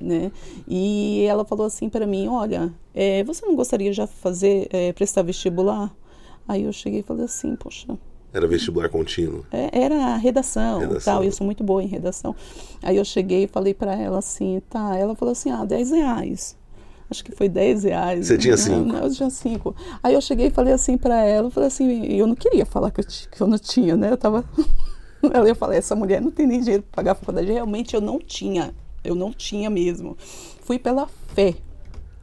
Né? 0.00 0.32
E 0.66 1.24
ela 1.28 1.44
falou 1.44 1.66
assim 1.66 1.88
para 1.88 2.06
mim, 2.06 2.26
olha, 2.26 2.72
é, 2.92 3.22
você 3.22 3.46
não 3.46 3.54
gostaria 3.54 3.92
de 3.92 4.04
fazer, 4.06 4.68
é, 4.72 4.92
prestar 4.92 5.22
vestibular? 5.22 5.94
Aí 6.48 6.64
eu 6.64 6.72
cheguei 6.72 7.00
e 7.00 7.02
falei 7.02 7.26
assim, 7.26 7.54
poxa, 7.54 7.96
era 8.34 8.48
vestibular 8.48 8.88
contínuo? 8.88 9.46
É, 9.52 9.84
era 9.84 10.16
redação, 10.16 10.80
redação. 10.80 11.14
tal. 11.14 11.24
Eu 11.24 11.30
sou 11.30 11.44
muito 11.44 11.62
boa 11.62 11.80
em 11.80 11.86
redação. 11.86 12.34
Aí 12.82 12.96
eu 12.96 13.04
cheguei 13.04 13.44
e 13.44 13.46
falei 13.46 13.72
para 13.72 13.94
ela 13.94 14.18
assim, 14.18 14.60
tá. 14.68 14.96
Ela 14.96 15.14
falou 15.14 15.30
assim, 15.30 15.50
ah, 15.52 15.64
10 15.64 15.92
reais. 15.92 16.56
Acho 17.08 17.24
que 17.24 17.30
foi 17.30 17.48
10 17.48 17.84
reais. 17.84 18.26
Você 18.26 18.36
tinha 18.36 18.56
cinco? 18.56 18.84
Não, 18.86 19.04
eu 19.04 19.10
tinha 19.12 19.30
cinco. 19.30 19.76
Aí 20.02 20.14
eu 20.14 20.20
cheguei 20.20 20.48
e 20.48 20.50
falei 20.50 20.72
assim 20.72 20.98
para 20.98 21.24
ela, 21.24 21.46
eu 21.46 21.50
falei 21.50 21.68
assim, 21.68 22.06
eu 22.06 22.26
não 22.26 22.34
queria 22.34 22.66
falar 22.66 22.90
que 22.90 23.00
eu, 23.00 23.04
que 23.04 23.40
eu 23.40 23.46
não 23.46 23.58
tinha, 23.58 23.96
né? 23.96 24.10
Eu 24.10 24.16
tava. 24.16 24.44
Ela 25.32 25.48
ia 25.48 25.54
falar, 25.54 25.74
essa 25.74 25.96
mulher 25.96 26.20
não 26.20 26.30
tem 26.30 26.46
nem 26.46 26.60
dinheiro 26.60 26.82
para 26.82 26.96
pagar 26.96 27.12
a 27.12 27.14
faculdade. 27.14 27.50
Realmente 27.50 27.94
eu 27.94 28.00
não 28.00 28.18
tinha. 28.18 28.74
Eu 29.02 29.14
não 29.14 29.32
tinha 29.32 29.70
mesmo. 29.70 30.18
Fui 30.60 30.78
pela 30.78 31.08
fé 31.34 31.54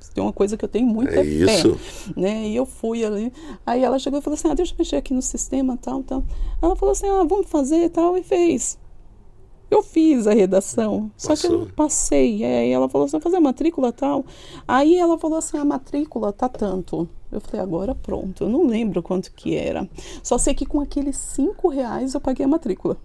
tem 0.10 0.24
uma 0.24 0.34
coisa 0.34 0.58
que 0.58 0.66
eu 0.66 0.70
tenho 0.70 0.88
muita 0.88 1.20
é 1.20 1.24
fé. 1.24 1.56
Isso. 1.56 1.78
Né? 2.16 2.48
E 2.48 2.56
eu 2.56 2.66
fui 2.66 3.06
ali. 3.06 3.32
Aí 3.66 3.84
ela 3.84 4.00
chegou 4.00 4.20
e 4.20 4.22
falou 4.22 4.36
assim: 4.36 4.50
ah, 4.50 4.54
deixa 4.54 4.74
eu 4.74 4.78
mexer 4.78 4.96
aqui 4.96 5.14
no 5.14 5.22
sistema, 5.22 5.78
tal, 5.78 6.04
tal. 6.04 6.24
Ela 6.62 6.76
falou 6.76 6.94
assim: 6.94 7.08
ah, 7.08 7.24
vamos 7.24 7.50
fazer 7.50 7.90
tal, 7.90 8.18
e 8.18 8.24
fez. 8.24 8.80
Eu 9.70 9.82
fiz 9.82 10.28
a 10.28 10.34
redação, 10.34 11.10
Passou. 11.14 11.36
só 11.36 11.48
que 11.48 11.54
eu 11.54 11.60
não 11.60 11.68
passei. 11.68 12.44
É, 12.44 12.68
e 12.68 12.72
ela 12.72 12.90
falou 12.90 13.06
assim: 13.06 13.20
fazer 13.20 13.38
a 13.38 13.42
matrícula 13.42 13.92
tal. 13.92 14.26
Aí 14.68 14.98
ela 14.98 15.18
falou 15.18 15.38
assim: 15.38 15.58
a 15.58 15.64
matrícula 15.66 16.34
tá 16.34 16.50
tanto. 16.50 17.08
Eu 17.32 17.40
falei: 17.40 17.62
agora 17.62 17.96
pronto. 17.96 18.44
Eu 18.44 18.50
não 18.50 18.68
lembro 18.68 19.02
quanto 19.02 19.32
que 19.32 19.56
era. 19.56 19.90
Só 20.22 20.38
sei 20.38 20.54
que 20.54 20.66
com 20.66 20.82
aqueles 20.82 21.18
cinco 21.18 21.70
reais 21.70 22.14
eu 22.14 22.20
paguei 22.20 22.46
a 22.46 22.50
matrícula. 22.50 22.98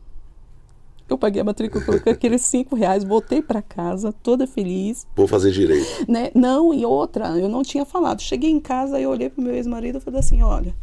Eu 1.09 1.17
paguei 1.17 1.41
a 1.41 1.45
matrícula, 1.45 1.85
coloquei 1.85 2.13
aqueles 2.13 2.43
cinco 2.43 2.75
reais, 2.75 3.05
voltei 3.05 3.41
para 3.41 3.63
casa 3.63 4.13
toda 4.13 4.47
feliz. 4.47 5.07
Vou 5.15 5.29
fazer 5.29 5.53
direito. 5.53 6.11
Né? 6.11 6.31
Não, 6.35 6.75
e 6.75 6.85
outra, 6.85 7.29
eu 7.39 7.49
não 7.49 7.63
tinha 7.63 7.85
falado. 7.85 8.21
Cheguei 8.21 8.51
em 8.51 8.59
casa, 8.59 9.01
eu 9.01 9.11
olhei 9.11 9.31
para 9.31 9.41
o 9.41 9.45
meu 9.45 9.55
ex-marido 9.55 9.99
e 9.99 10.01
falei 10.01 10.19
assim, 10.19 10.43
olha, 10.43 10.75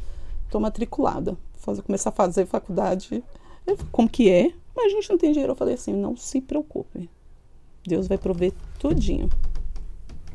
estou 0.45 0.61
matriculada, 0.61 1.37
fazer, 1.55 1.81
começar 1.81 2.09
a 2.09 2.13
fazer 2.13 2.45
faculdade. 2.45 3.21
Eu, 3.67 3.77
como 3.91 4.07
que 4.07 4.29
é? 4.29 4.53
Mas 4.75 4.85
a 4.85 4.89
gente 4.95 5.09
não 5.09 5.17
tem 5.17 5.31
dinheiro. 5.31 5.51
Eu 5.51 5.57
falei 5.57 5.73
assim, 5.73 5.93
não 5.93 6.15
se 6.15 6.39
preocupe. 6.39 7.09
Deus 7.85 8.07
vai 8.07 8.17
prover 8.17 8.53
tudinho. 8.79 9.29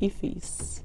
E 0.00 0.10
fiz. 0.10 0.84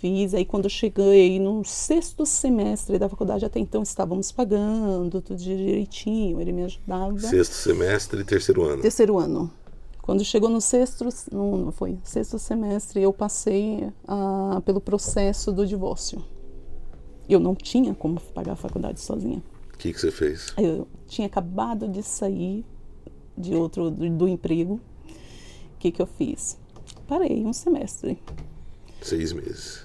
Fiz, 0.00 0.32
aí 0.32 0.46
quando 0.46 0.64
eu 0.64 0.70
cheguei 0.70 1.38
no 1.38 1.62
sexto 1.62 2.24
semestre 2.24 2.98
da 2.98 3.06
faculdade, 3.06 3.44
até 3.44 3.60
então 3.60 3.82
estávamos 3.82 4.32
pagando 4.32 5.20
tudo 5.20 5.36
direitinho, 5.38 6.40
ele 6.40 6.52
me 6.52 6.62
ajudava. 6.62 7.18
Sexto 7.18 7.52
semestre, 7.52 8.24
terceiro 8.24 8.62
ano. 8.62 8.80
Terceiro 8.80 9.18
ano. 9.18 9.52
Quando 10.00 10.24
chegou 10.24 10.48
no 10.48 10.58
sexto, 10.58 11.06
não 11.30 11.70
foi, 11.70 11.98
sexto 12.02 12.38
semestre, 12.38 13.02
eu 13.02 13.12
passei 13.12 13.92
ah, 14.08 14.62
pelo 14.64 14.80
processo 14.80 15.52
do 15.52 15.66
divórcio. 15.66 16.24
Eu 17.28 17.38
não 17.38 17.54
tinha 17.54 17.94
como 17.94 18.18
pagar 18.18 18.52
a 18.52 18.56
faculdade 18.56 19.02
sozinha. 19.02 19.42
O 19.74 19.76
que, 19.76 19.92
que 19.92 20.00
você 20.00 20.10
fez? 20.10 20.54
Eu 20.56 20.88
tinha 21.08 21.26
acabado 21.26 21.86
de 21.86 22.02
sair 22.02 22.64
de 23.36 23.54
outro 23.54 23.90
do, 23.90 24.08
do 24.08 24.26
emprego. 24.26 24.80
O 25.74 25.78
que, 25.78 25.92
que 25.92 26.00
eu 26.00 26.06
fiz? 26.06 26.58
Parei 27.06 27.44
um 27.44 27.52
semestre. 27.52 28.18
Seis 29.02 29.32
meses. 29.32 29.84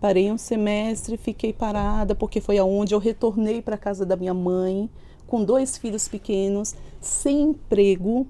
Parei 0.00 0.32
um 0.32 0.38
semestre, 0.38 1.16
fiquei 1.16 1.52
parada, 1.52 2.14
porque 2.14 2.40
foi 2.40 2.56
aonde 2.56 2.94
eu 2.94 2.98
retornei 2.98 3.60
para 3.60 3.76
casa 3.76 4.06
da 4.06 4.16
minha 4.16 4.32
mãe, 4.32 4.88
com 5.26 5.44
dois 5.44 5.76
filhos 5.76 6.08
pequenos, 6.08 6.74
sem 7.00 7.42
emprego. 7.42 8.26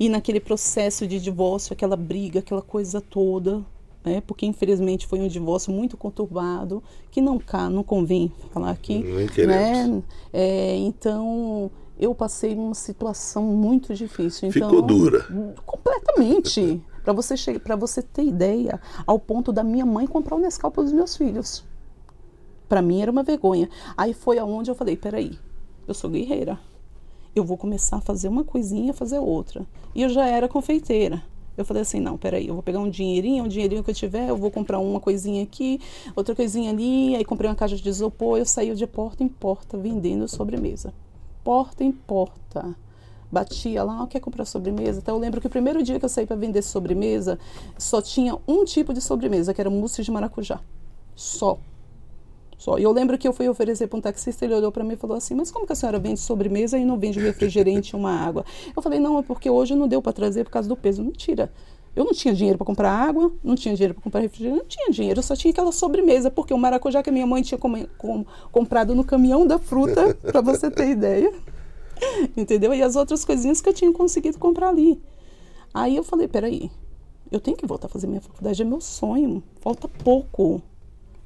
E 0.00 0.08
naquele 0.08 0.40
processo 0.40 1.06
de 1.06 1.20
divórcio, 1.20 1.72
aquela 1.72 1.96
briga, 1.96 2.40
aquela 2.40 2.62
coisa 2.62 3.00
toda, 3.00 3.64
né? 4.04 4.22
Porque 4.26 4.46
infelizmente 4.46 5.06
foi 5.06 5.20
um 5.20 5.28
divórcio 5.28 5.72
muito 5.72 5.96
conturbado, 5.96 6.82
que 7.10 7.20
não 7.20 7.38
cá, 7.38 7.68
não 7.68 7.82
convém 7.82 8.32
falar 8.52 8.70
aqui, 8.70 9.04
né? 9.46 10.02
É, 10.32 10.76
então 10.76 11.70
eu 11.98 12.14
passei 12.14 12.54
uma 12.54 12.74
situação 12.74 13.44
muito 13.44 13.94
difícil. 13.94 14.48
Então, 14.48 14.68
Ficou 14.68 14.82
dura. 14.82 15.26
Completamente. 15.64 16.82
Para 17.06 17.12
você 17.12 17.60
para 17.60 17.76
você 17.76 18.02
ter 18.02 18.24
ideia, 18.24 18.80
ao 19.06 19.16
ponto 19.16 19.52
da 19.52 19.62
minha 19.62 19.86
mãe 19.86 20.08
comprar 20.08 20.34
o 20.34 20.40
Nescau 20.40 20.72
para 20.72 20.82
os 20.82 20.92
meus 20.92 21.16
filhos. 21.16 21.64
Para 22.68 22.82
mim 22.82 23.00
era 23.00 23.12
uma 23.12 23.22
vergonha. 23.22 23.70
Aí 23.96 24.12
foi 24.12 24.40
aonde 24.40 24.72
eu 24.72 24.74
falei, 24.74 24.96
peraí, 24.96 25.38
eu 25.86 25.94
sou 25.94 26.10
guerreira. 26.10 26.58
Eu 27.32 27.44
vou 27.44 27.56
começar 27.56 27.98
a 27.98 28.00
fazer 28.00 28.26
uma 28.26 28.42
coisinha, 28.42 28.92
fazer 28.92 29.20
outra. 29.20 29.64
E 29.94 30.02
eu 30.02 30.08
já 30.08 30.26
era 30.26 30.48
confeiteira. 30.48 31.22
Eu 31.56 31.64
falei 31.64 31.82
assim, 31.82 32.00
não, 32.00 32.18
peraí, 32.18 32.48
eu 32.48 32.54
vou 32.54 32.62
pegar 32.62 32.80
um 32.80 32.90
dinheirinho, 32.90 33.44
um 33.44 33.48
dinheirinho 33.48 33.84
que 33.84 33.90
eu 33.90 33.94
tiver, 33.94 34.28
eu 34.28 34.36
vou 34.36 34.50
comprar 34.50 34.80
uma 34.80 34.98
coisinha 34.98 35.44
aqui, 35.44 35.80
outra 36.16 36.34
coisinha 36.34 36.72
ali, 36.72 37.14
aí 37.14 37.24
comprei 37.24 37.48
uma 37.48 37.54
caixa 37.54 37.76
de 37.76 37.88
isopor, 37.88 38.36
eu 38.36 38.44
saí 38.44 38.74
de 38.74 38.86
porta 38.86 39.22
em 39.22 39.28
porta 39.28 39.78
vendendo 39.78 40.26
sobremesa. 40.26 40.92
Porta 41.44 41.84
em 41.84 41.92
porta 41.92 42.74
batia 43.30 43.82
lá, 43.82 44.02
oh, 44.02 44.06
quer 44.06 44.20
comprar 44.20 44.44
sobremesa? 44.44 45.00
Então 45.00 45.14
eu 45.14 45.20
lembro 45.20 45.40
que 45.40 45.46
o 45.46 45.50
primeiro 45.50 45.82
dia 45.82 45.98
que 45.98 46.04
eu 46.04 46.08
saí 46.08 46.26
para 46.26 46.36
vender 46.36 46.62
sobremesa, 46.62 47.38
só 47.78 48.00
tinha 48.00 48.38
um 48.46 48.64
tipo 48.64 48.92
de 48.92 49.00
sobremesa, 49.00 49.52
que 49.52 49.60
era 49.60 49.70
mousse 49.70 50.02
de 50.02 50.10
maracujá. 50.10 50.60
Só. 51.14 51.58
Só. 52.58 52.78
E 52.78 52.82
eu 52.82 52.92
lembro 52.92 53.18
que 53.18 53.28
eu 53.28 53.32
fui 53.32 53.48
oferecer 53.48 53.86
para 53.86 53.98
um 53.98 54.00
taxista, 54.00 54.44
ele 54.44 54.54
olhou 54.54 54.72
para 54.72 54.82
mim 54.82 54.94
e 54.94 54.96
falou 54.96 55.16
assim: 55.16 55.34
Mas 55.34 55.50
como 55.50 55.66
que 55.66 55.72
a 55.72 55.76
senhora 55.76 55.98
vende 55.98 56.20
sobremesa 56.20 56.78
e 56.78 56.84
não 56.84 56.98
vende 56.98 57.20
refrigerante 57.20 57.94
e 57.94 57.96
uma 57.96 58.10
água? 58.10 58.44
Eu 58.74 58.82
falei: 58.82 58.98
Não, 58.98 59.18
é 59.18 59.22
porque 59.22 59.50
hoje 59.50 59.74
não 59.74 59.86
deu 59.86 60.00
para 60.00 60.12
trazer 60.12 60.44
por 60.44 60.50
causa 60.50 60.68
do 60.68 60.76
peso. 60.76 61.02
Mentira. 61.02 61.52
Eu 61.94 62.04
não 62.04 62.12
tinha 62.12 62.34
dinheiro 62.34 62.58
para 62.58 62.66
comprar 62.66 62.90
água, 62.90 63.32
não 63.42 63.54
tinha 63.54 63.74
dinheiro 63.74 63.94
para 63.94 64.02
comprar 64.02 64.20
refrigerante, 64.20 64.60
não 64.60 64.68
tinha 64.68 64.90
dinheiro, 64.90 65.18
eu 65.18 65.22
só 65.22 65.34
tinha 65.34 65.50
aquela 65.50 65.72
sobremesa, 65.72 66.30
porque 66.30 66.52
o 66.52 66.58
maracujá 66.58 67.02
que 67.02 67.08
a 67.08 67.12
minha 67.12 67.26
mãe 67.26 67.40
tinha 67.40 67.56
com, 67.56 67.86
com, 67.96 68.22
comprado 68.52 68.94
no 68.94 69.02
caminhão 69.02 69.46
da 69.46 69.58
fruta, 69.58 70.14
para 70.20 70.42
você 70.42 70.70
ter 70.70 70.90
ideia. 70.90 71.32
Entendeu? 72.36 72.74
E 72.74 72.82
as 72.82 72.96
outras 72.96 73.24
coisinhas 73.24 73.60
que 73.60 73.68
eu 73.68 73.74
tinha 73.74 73.92
conseguido 73.92 74.38
comprar 74.38 74.68
ali. 74.68 75.00
Aí 75.72 75.96
eu 75.96 76.04
falei, 76.04 76.28
peraí, 76.28 76.70
eu 77.30 77.40
tenho 77.40 77.56
que 77.56 77.66
voltar 77.66 77.86
a 77.86 77.90
fazer 77.90 78.06
minha 78.06 78.20
faculdade, 78.20 78.62
é 78.62 78.64
meu 78.64 78.80
sonho, 78.80 79.42
falta 79.60 79.88
pouco. 79.88 80.62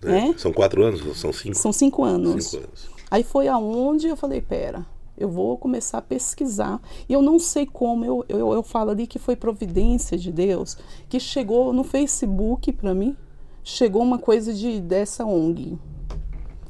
É, 0.02 0.06
né? 0.06 0.34
São 0.38 0.52
quatro 0.52 0.82
anos, 0.82 1.18
são 1.18 1.32
cinco? 1.32 1.56
São 1.56 1.72
cinco 1.72 2.02
anos. 2.02 2.46
cinco 2.46 2.64
anos. 2.64 2.90
Aí 3.10 3.22
foi 3.22 3.48
aonde 3.48 4.06
eu 4.08 4.16
falei, 4.16 4.40
pera, 4.40 4.86
eu 5.18 5.28
vou 5.28 5.58
começar 5.58 5.98
a 5.98 6.02
pesquisar. 6.02 6.80
E 7.08 7.12
eu 7.12 7.20
não 7.20 7.38
sei 7.38 7.66
como, 7.66 8.04
eu, 8.04 8.24
eu, 8.28 8.52
eu 8.52 8.62
falo 8.62 8.90
ali 8.90 9.06
que 9.06 9.18
foi 9.18 9.36
providência 9.36 10.16
de 10.16 10.32
Deus, 10.32 10.78
que 11.08 11.20
chegou 11.20 11.72
no 11.72 11.84
Facebook 11.84 12.72
para 12.72 12.94
mim, 12.94 13.16
chegou 13.62 14.02
uma 14.02 14.18
coisa 14.18 14.54
de 14.54 14.80
dessa 14.80 15.24
ONG. 15.24 15.78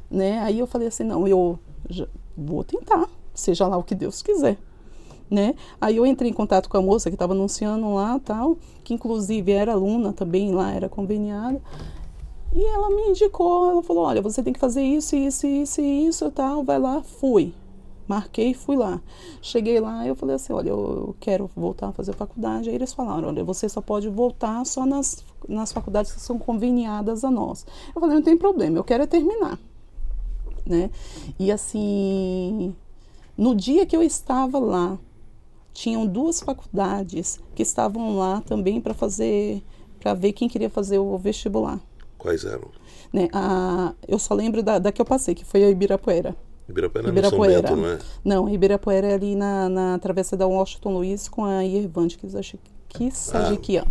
Né? 0.09 0.39
Aí 0.39 0.59
eu 0.59 0.67
falei 0.67 0.89
assim, 0.89 1.03
não, 1.03 1.25
eu 1.27 1.57
vou 2.35 2.63
tentar 2.63 3.07
seja 3.33 3.67
lá 3.67 3.77
o 3.77 3.83
que 3.83 3.95
Deus 3.95 4.21
quiser. 4.21 4.57
Né? 5.29 5.55
Aí 5.79 5.95
eu 5.95 6.05
entrei 6.05 6.29
em 6.29 6.33
contato 6.33 6.69
com 6.69 6.77
a 6.77 6.81
moça 6.81 7.09
que 7.09 7.15
estava 7.15 7.33
anunciando 7.33 7.93
lá, 7.93 8.19
tal, 8.19 8.57
que 8.83 8.93
inclusive 8.93 9.51
era 9.51 9.71
aluna 9.71 10.11
também 10.11 10.53
lá, 10.53 10.71
era 10.73 10.89
conveniada. 10.89 11.61
E 12.53 12.63
ela 12.65 12.89
me 12.89 13.09
indicou, 13.09 13.71
ela 13.71 13.81
falou: 13.81 14.03
"Olha, 14.03 14.21
você 14.21 14.43
tem 14.43 14.51
que 14.51 14.59
fazer 14.59 14.83
isso, 14.83 15.15
isso, 15.15 15.47
isso, 15.47 15.81
isso, 15.81 16.29
tal, 16.31 16.63
vai 16.63 16.77
lá". 16.77 17.01
Fui. 17.01 17.53
Marquei, 18.07 18.53
fui 18.53 18.75
lá. 18.75 19.01
Cheguei 19.41 19.79
lá, 19.79 20.05
eu 20.05 20.15
falei 20.15 20.35
assim: 20.35 20.51
"Olha, 20.51 20.69
eu 20.69 21.15
quero 21.19 21.49
voltar 21.55 21.87
a 21.89 21.91
fazer 21.93 22.13
faculdade". 22.13 22.69
Aí 22.69 22.75
eles 22.75 22.93
falaram: 22.93 23.29
"Olha, 23.29 23.43
você 23.43 23.69
só 23.69 23.79
pode 23.79 24.09
voltar 24.09 24.65
só 24.65 24.85
nas 24.85 25.23
nas 25.47 25.71
faculdades 25.71 26.11
que 26.11 26.19
são 26.19 26.37
conveniadas 26.37 27.23
a 27.23 27.31
nós". 27.31 27.65
Eu 27.95 28.01
falei: 28.01 28.15
"Não 28.15 28.23
tem 28.23 28.37
problema, 28.37 28.77
eu 28.77 28.83
quero 28.83 29.03
é 29.03 29.07
terminar". 29.07 29.57
Né? 30.65 30.91
E 31.39 31.51
assim, 31.51 32.75
no 33.41 33.55
dia 33.55 33.87
que 33.87 33.97
eu 33.97 34.03
estava 34.03 34.59
lá, 34.59 34.99
tinham 35.73 36.05
duas 36.05 36.41
faculdades 36.41 37.39
que 37.55 37.63
estavam 37.63 38.15
lá 38.15 38.39
também 38.41 38.79
para 38.79 38.93
fazer, 38.93 39.63
para 39.99 40.13
ver 40.13 40.31
quem 40.33 40.47
queria 40.47 40.69
fazer 40.69 40.99
o 40.99 41.17
vestibular. 41.17 41.79
Quais 42.19 42.45
eram? 42.45 42.67
Né, 43.11 43.29
a, 43.33 43.93
eu 44.07 44.19
só 44.19 44.35
lembro 44.35 44.61
da, 44.61 44.77
da 44.77 44.91
que 44.91 45.01
eu 45.01 45.05
passei, 45.05 45.33
que 45.33 45.43
foi 45.43 45.63
a 45.63 45.71
Ibirapuera. 45.71 46.35
Ibirapuera, 46.69 47.09
Ibirapuera. 47.09 47.53
São 47.53 47.61
Bento, 47.61 47.75
não 47.75 47.87
é? 47.89 47.99
Não, 48.23 48.47
Ibirapuera 48.47 49.07
é 49.07 49.13
ali 49.15 49.33
na, 49.33 49.67
na 49.67 49.97
travessa 49.97 50.37
da 50.37 50.45
Washington 50.45 50.93
Luiz 50.93 51.27
com 51.27 51.43
a 51.43 51.65
Irvante, 51.65 52.19
que 52.19 52.37
acho 52.37 52.59
que 52.89 53.09
Sajiquian. 53.09 53.85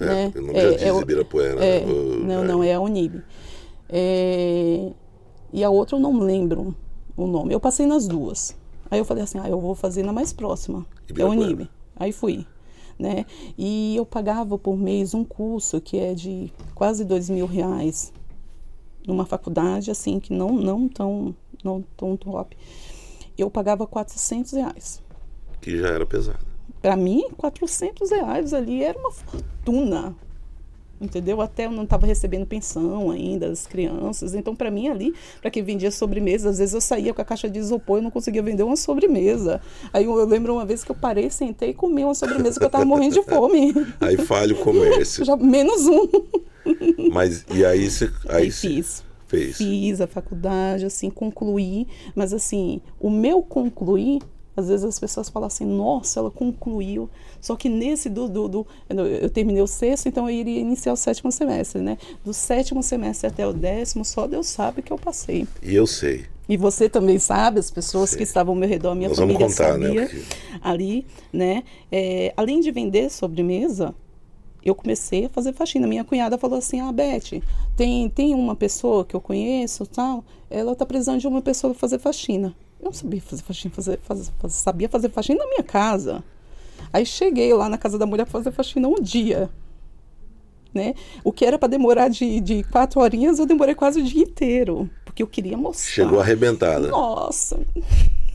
Ah, 0.00 0.04
né? 0.06 0.32
É, 0.34 0.40
não 0.40 0.50
é, 0.50 0.72
diz 0.72 0.82
é, 0.82 0.88
Ibirapuera. 0.88 1.64
É, 1.64 1.86
não, 1.86 2.42
não, 2.42 2.62
é 2.64 2.74
a 2.74 2.80
Unib. 2.80 3.22
É, 3.88 4.90
e 5.52 5.62
a 5.62 5.70
outra 5.70 5.94
eu 5.94 6.00
não 6.00 6.18
lembro 6.18 6.74
o 7.16 7.28
nome. 7.28 7.54
Eu 7.54 7.60
passei 7.60 7.86
nas 7.86 8.08
duas. 8.08 8.56
Aí 8.90 8.98
eu 8.98 9.04
falei 9.04 9.22
assim, 9.22 9.38
ah, 9.38 9.48
eu 9.48 9.60
vou 9.60 9.74
fazer 9.74 10.02
na 10.02 10.12
mais 10.12 10.32
próxima, 10.32 10.86
é 11.16 11.24
o 11.24 11.28
Unib. 11.28 11.68
Aí 11.96 12.12
fui. 12.12 12.46
Né? 12.98 13.26
E 13.56 13.94
eu 13.96 14.04
pagava 14.04 14.58
por 14.58 14.76
mês 14.76 15.14
um 15.14 15.24
curso 15.24 15.80
que 15.80 15.96
é 15.96 16.14
de 16.14 16.52
quase 16.74 17.04
dois 17.04 17.30
mil 17.30 17.46
reais 17.46 18.12
numa 19.06 19.24
faculdade 19.24 19.90
assim 19.90 20.18
que 20.18 20.32
não 20.32 20.52
não 20.52 20.88
tão 20.88 21.34
não 21.62 21.84
tão 21.96 22.16
top. 22.16 22.56
Eu 23.36 23.48
pagava 23.50 23.86
400 23.86 24.52
reais. 24.52 25.00
Que 25.60 25.78
já 25.78 25.88
era 25.88 26.04
pesado. 26.04 26.44
Para 26.82 26.96
mim, 26.96 27.28
400 27.36 28.10
reais 28.10 28.52
ali 28.52 28.82
era 28.82 28.98
uma 28.98 29.12
fortuna 29.12 30.16
entendeu? 31.00 31.40
Até 31.40 31.66
eu 31.66 31.70
não 31.70 31.84
estava 31.84 32.06
recebendo 32.06 32.46
pensão 32.46 33.10
ainda 33.10 33.48
das 33.48 33.66
crianças. 33.66 34.34
Então, 34.34 34.54
para 34.54 34.70
mim 34.70 34.88
ali, 34.88 35.14
para 35.40 35.50
quem 35.50 35.62
vendia 35.62 35.90
sobremesa, 35.90 36.50
às 36.50 36.58
vezes 36.58 36.74
eu 36.74 36.80
saía 36.80 37.14
com 37.14 37.22
a 37.22 37.24
caixa 37.24 37.48
de 37.48 37.58
isopor 37.58 37.98
e 37.98 38.02
não 38.02 38.10
conseguia 38.10 38.42
vender 38.42 38.62
uma 38.62 38.76
sobremesa. 38.76 39.60
Aí 39.92 40.04
eu, 40.04 40.18
eu 40.18 40.26
lembro 40.26 40.52
uma 40.54 40.64
vez 40.64 40.84
que 40.84 40.90
eu 40.90 40.96
parei, 40.96 41.30
sentei 41.30 41.70
e 41.70 41.74
comi 41.74 42.04
uma 42.04 42.14
sobremesa 42.14 42.58
que 42.58 42.64
eu 42.64 42.68
estava 42.68 42.84
morrendo 42.84 43.14
de 43.14 43.22
fome. 43.22 43.74
Aí 44.00 44.16
falha 44.16 44.54
o 44.54 44.58
comércio. 44.58 45.24
Já, 45.24 45.36
menos 45.36 45.86
um. 45.86 46.08
Mas 47.12 47.44
e 47.50 47.64
aí 47.64 47.88
você 47.90 48.10
aí, 48.28 48.44
aí 48.44 48.50
fiz. 48.50 49.02
Fez. 49.26 49.56
Fiz 49.58 50.00
a 50.00 50.06
faculdade, 50.06 50.86
assim, 50.86 51.10
concluí, 51.10 51.86
mas 52.14 52.32
assim, 52.32 52.80
o 52.98 53.10
meu 53.10 53.42
concluir 53.42 54.20
às 54.58 54.68
vezes 54.68 54.84
as 54.84 54.98
pessoas 54.98 55.28
falam 55.28 55.46
assim, 55.46 55.64
nossa, 55.64 56.18
ela 56.18 56.30
concluiu. 56.30 57.08
Só 57.40 57.54
que 57.54 57.68
nesse 57.68 58.10
do, 58.10 58.28
do, 58.28 58.48
do, 58.48 58.66
eu 59.20 59.30
terminei 59.30 59.62
o 59.62 59.66
sexto, 59.68 60.08
então 60.08 60.28
eu 60.28 60.34
iria 60.34 60.58
iniciar 60.58 60.92
o 60.92 60.96
sétimo 60.96 61.30
semestre, 61.30 61.80
né? 61.80 61.96
Do 62.24 62.34
sétimo 62.34 62.82
semestre 62.82 63.28
até 63.28 63.46
o 63.46 63.52
décimo, 63.52 64.04
só 64.04 64.26
Deus 64.26 64.48
sabe 64.48 64.82
que 64.82 64.92
eu 64.92 64.98
passei. 64.98 65.46
E 65.62 65.74
eu 65.74 65.86
sei. 65.86 66.26
E 66.48 66.56
você 66.56 66.88
também 66.88 67.18
sabe, 67.20 67.60
as 67.60 67.70
pessoas 67.70 68.10
sei. 68.10 68.18
que 68.18 68.24
estavam 68.24 68.54
ao 68.54 68.58
meu 68.58 68.68
redor, 68.68 68.96
minha 68.96 69.08
Nós 69.08 69.18
família 69.18 69.38
vamos 69.38 69.54
contar, 69.54 69.72
sabia 69.74 70.00
né? 70.02 70.10
ali, 70.60 71.06
né? 71.32 71.62
É, 71.92 72.32
além 72.36 72.60
de 72.60 72.72
vender 72.72 73.10
sobremesa, 73.10 73.94
eu 74.64 74.74
comecei 74.74 75.26
a 75.26 75.28
fazer 75.28 75.52
faxina. 75.52 75.86
Minha 75.86 76.02
cunhada 76.02 76.36
falou 76.36 76.58
assim: 76.58 76.80
Ah, 76.80 76.90
Beth, 76.90 77.40
tem, 77.76 78.08
tem 78.08 78.34
uma 78.34 78.56
pessoa 78.56 79.04
que 79.04 79.14
eu 79.14 79.20
conheço, 79.20 79.86
tal, 79.86 80.24
ela 80.50 80.72
está 80.72 80.84
precisando 80.84 81.20
de 81.20 81.28
uma 81.28 81.42
pessoa 81.42 81.72
para 81.72 81.80
fazer 81.80 81.98
faxina. 82.00 82.54
Eu 82.80 82.86
não 82.86 82.92
sabia 82.92 83.20
fazer 83.20 83.42
faxina, 83.42 83.74
fazer, 83.74 83.98
fazer, 84.02 84.30
fazer, 84.38 84.54
sabia 84.54 84.88
fazer 84.88 85.08
faxina 85.10 85.38
na 85.40 85.46
minha 85.50 85.62
casa. 85.62 86.22
Aí 86.92 87.04
cheguei 87.04 87.52
lá 87.52 87.68
na 87.68 87.76
casa 87.76 87.98
da 87.98 88.06
mulher 88.06 88.24
para 88.24 88.32
fazer 88.32 88.52
faxina 88.52 88.88
um 88.88 89.00
dia. 89.00 89.50
Né? 90.72 90.94
O 91.24 91.32
que 91.32 91.44
era 91.44 91.58
para 91.58 91.68
demorar 91.68 92.08
de, 92.08 92.40
de 92.40 92.62
quatro 92.64 93.00
horinhas, 93.00 93.38
eu 93.38 93.46
demorei 93.46 93.74
quase 93.74 94.00
o 94.00 94.04
dia 94.04 94.22
inteiro. 94.22 94.88
Porque 95.04 95.22
eu 95.22 95.26
queria 95.26 95.56
mostrar. 95.56 95.90
Chegou 95.90 96.20
arrebentada. 96.20 96.88
Nossa! 96.88 97.58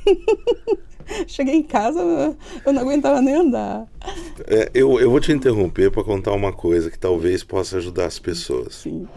Cheguei 1.27 1.55
em 1.55 1.63
casa, 1.63 2.35
eu 2.65 2.73
não 2.73 2.81
aguentava 2.81 3.21
nem 3.21 3.35
andar. 3.35 3.87
É, 4.47 4.71
eu, 4.73 4.99
eu 4.99 5.11
vou 5.11 5.19
te 5.19 5.31
interromper 5.31 5.91
para 5.91 6.03
contar 6.03 6.31
uma 6.31 6.51
coisa 6.51 6.89
que 6.89 6.97
talvez 6.97 7.43
possa 7.43 7.77
ajudar 7.77 8.05
as 8.05 8.19
pessoas. 8.19 8.75
Sim. 8.75 9.07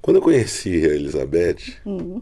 Quando 0.00 0.16
eu 0.16 0.22
conheci 0.22 0.84
a 0.84 0.94
Elizabeth, 0.94 1.78
Hum. 1.86 2.20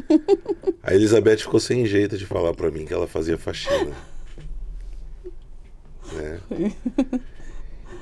a 0.82 0.94
Elizabeth 0.94 1.38
ficou 1.38 1.60
sem 1.60 1.86
jeito 1.86 2.16
de 2.16 2.26
falar 2.26 2.54
para 2.54 2.70
mim 2.70 2.84
que 2.84 2.92
ela 2.92 3.06
fazia 3.06 3.38
faxina. 3.38 3.94
Né? 6.12 6.40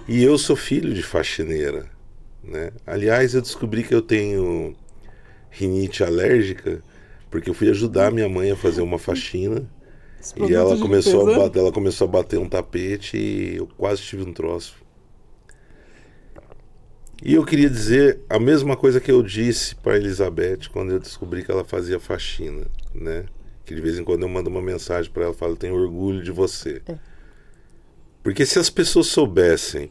E 0.08 0.22
eu 0.22 0.36
sou 0.38 0.56
filho 0.56 0.92
de 0.92 1.02
faxineira. 1.02 1.86
Né? 2.42 2.72
Aliás, 2.86 3.34
eu 3.34 3.42
descobri 3.42 3.84
que 3.84 3.94
eu 3.94 4.02
tenho 4.02 4.74
rinite 5.50 6.02
alérgica 6.02 6.82
porque 7.30 7.48
eu 7.48 7.54
fui 7.54 7.70
ajudar 7.70 8.10
minha 8.10 8.28
mãe 8.28 8.50
a 8.50 8.56
fazer 8.56 8.82
uma 8.82 8.98
faxina 8.98 9.68
e 10.36 10.52
ela 10.52 10.76
começou, 10.76 11.24
bater, 11.34 11.60
ela 11.60 11.72
começou 11.72 12.06
a 12.06 12.10
bater 12.10 12.38
um 12.38 12.48
tapete 12.48 13.16
e 13.16 13.56
eu 13.56 13.68
quase 13.78 14.02
tive 14.02 14.22
um 14.22 14.32
troço. 14.32 14.74
E 17.22 17.34
eu 17.34 17.44
queria 17.44 17.68
dizer 17.68 18.20
a 18.28 18.38
mesma 18.38 18.76
coisa 18.76 18.98
que 18.98 19.10
eu 19.10 19.22
disse 19.22 19.74
para 19.74 19.96
Elizabeth 19.96 20.70
quando 20.72 20.92
eu 20.92 20.98
descobri 20.98 21.44
que 21.44 21.50
ela 21.50 21.64
fazia 21.64 22.00
faxina, 22.00 22.66
né? 22.94 23.26
Que 23.66 23.74
de 23.74 23.80
vez 23.80 23.98
em 23.98 24.04
quando 24.04 24.22
eu 24.22 24.28
mando 24.28 24.48
uma 24.48 24.62
mensagem 24.62 25.10
para 25.10 25.24
ela 25.24 25.34
falo: 25.34 25.54
"Tenho 25.54 25.74
orgulho 25.74 26.22
de 26.22 26.30
você". 26.30 26.80
É. 26.88 26.96
Porque 28.22 28.46
se 28.46 28.58
as 28.58 28.70
pessoas 28.70 29.08
soubessem 29.08 29.90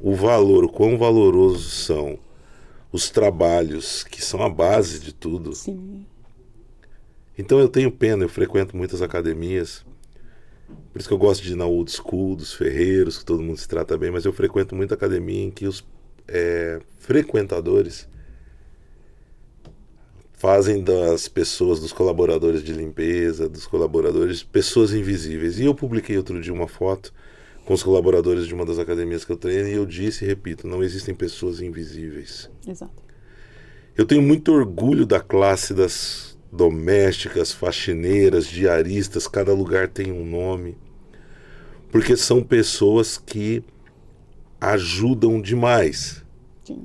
o 0.00 0.14
valor, 0.14 0.64
o 0.64 0.68
quão 0.68 0.96
valorosos 0.96 1.84
são 1.84 2.18
os 2.90 3.10
trabalhos 3.10 4.02
que 4.02 4.24
são 4.24 4.42
a 4.42 4.48
base 4.48 5.00
de 5.00 5.12
tudo, 5.12 5.54
Sim. 5.54 6.04
então 7.38 7.60
eu 7.60 7.68
tenho 7.68 7.92
pena, 7.92 8.24
eu 8.24 8.28
frequento 8.28 8.76
muitas 8.76 9.02
academias. 9.02 9.84
Por 10.92 10.98
isso 10.98 11.08
que 11.08 11.14
eu 11.14 11.18
gosto 11.18 11.42
de 11.42 11.52
ir 11.52 11.56
na 11.56 11.66
old 11.66 11.90
school, 11.90 12.36
dos 12.36 12.54
ferreiros, 12.54 13.18
que 13.18 13.24
todo 13.24 13.42
mundo 13.42 13.58
se 13.58 13.68
trata 13.68 13.98
bem, 13.98 14.10
mas 14.10 14.24
eu 14.24 14.32
frequento 14.32 14.74
muita 14.74 14.94
academia 14.94 15.44
em 15.44 15.50
que 15.50 15.66
os 15.66 15.84
é, 16.30 16.80
frequentadores 16.98 18.08
fazem 20.32 20.82
das 20.82 21.28
pessoas, 21.28 21.80
dos 21.80 21.92
colaboradores 21.92 22.62
de 22.62 22.72
limpeza, 22.72 23.46
dos 23.46 23.66
colaboradores, 23.66 24.42
pessoas 24.42 24.94
invisíveis. 24.94 25.58
E 25.58 25.64
eu 25.64 25.74
publiquei 25.74 26.16
outro 26.16 26.40
dia 26.40 26.52
uma 26.52 26.66
foto 26.66 27.12
com 27.66 27.74
os 27.74 27.82
colaboradores 27.82 28.46
de 28.46 28.54
uma 28.54 28.64
das 28.64 28.78
academias 28.78 29.24
que 29.24 29.32
eu 29.32 29.36
treino 29.36 29.68
e 29.68 29.74
eu 29.74 29.84
disse 29.84 30.24
e 30.24 30.28
repito, 30.28 30.66
não 30.66 30.82
existem 30.82 31.14
pessoas 31.14 31.60
invisíveis. 31.60 32.50
Exato. 32.66 33.02
Eu 33.94 34.06
tenho 34.06 34.22
muito 34.22 34.50
orgulho 34.50 35.04
da 35.04 35.20
classe 35.20 35.74
das 35.74 36.38
domésticas, 36.50 37.52
faxineiras, 37.52 38.46
diaristas, 38.46 39.28
cada 39.28 39.52
lugar 39.52 39.88
tem 39.88 40.10
um 40.10 40.24
nome. 40.24 40.76
Porque 41.92 42.16
são 42.16 42.42
pessoas 42.42 43.18
que 43.18 43.62
ajudam 44.60 45.40
demais, 45.40 46.24
Sim. 46.64 46.84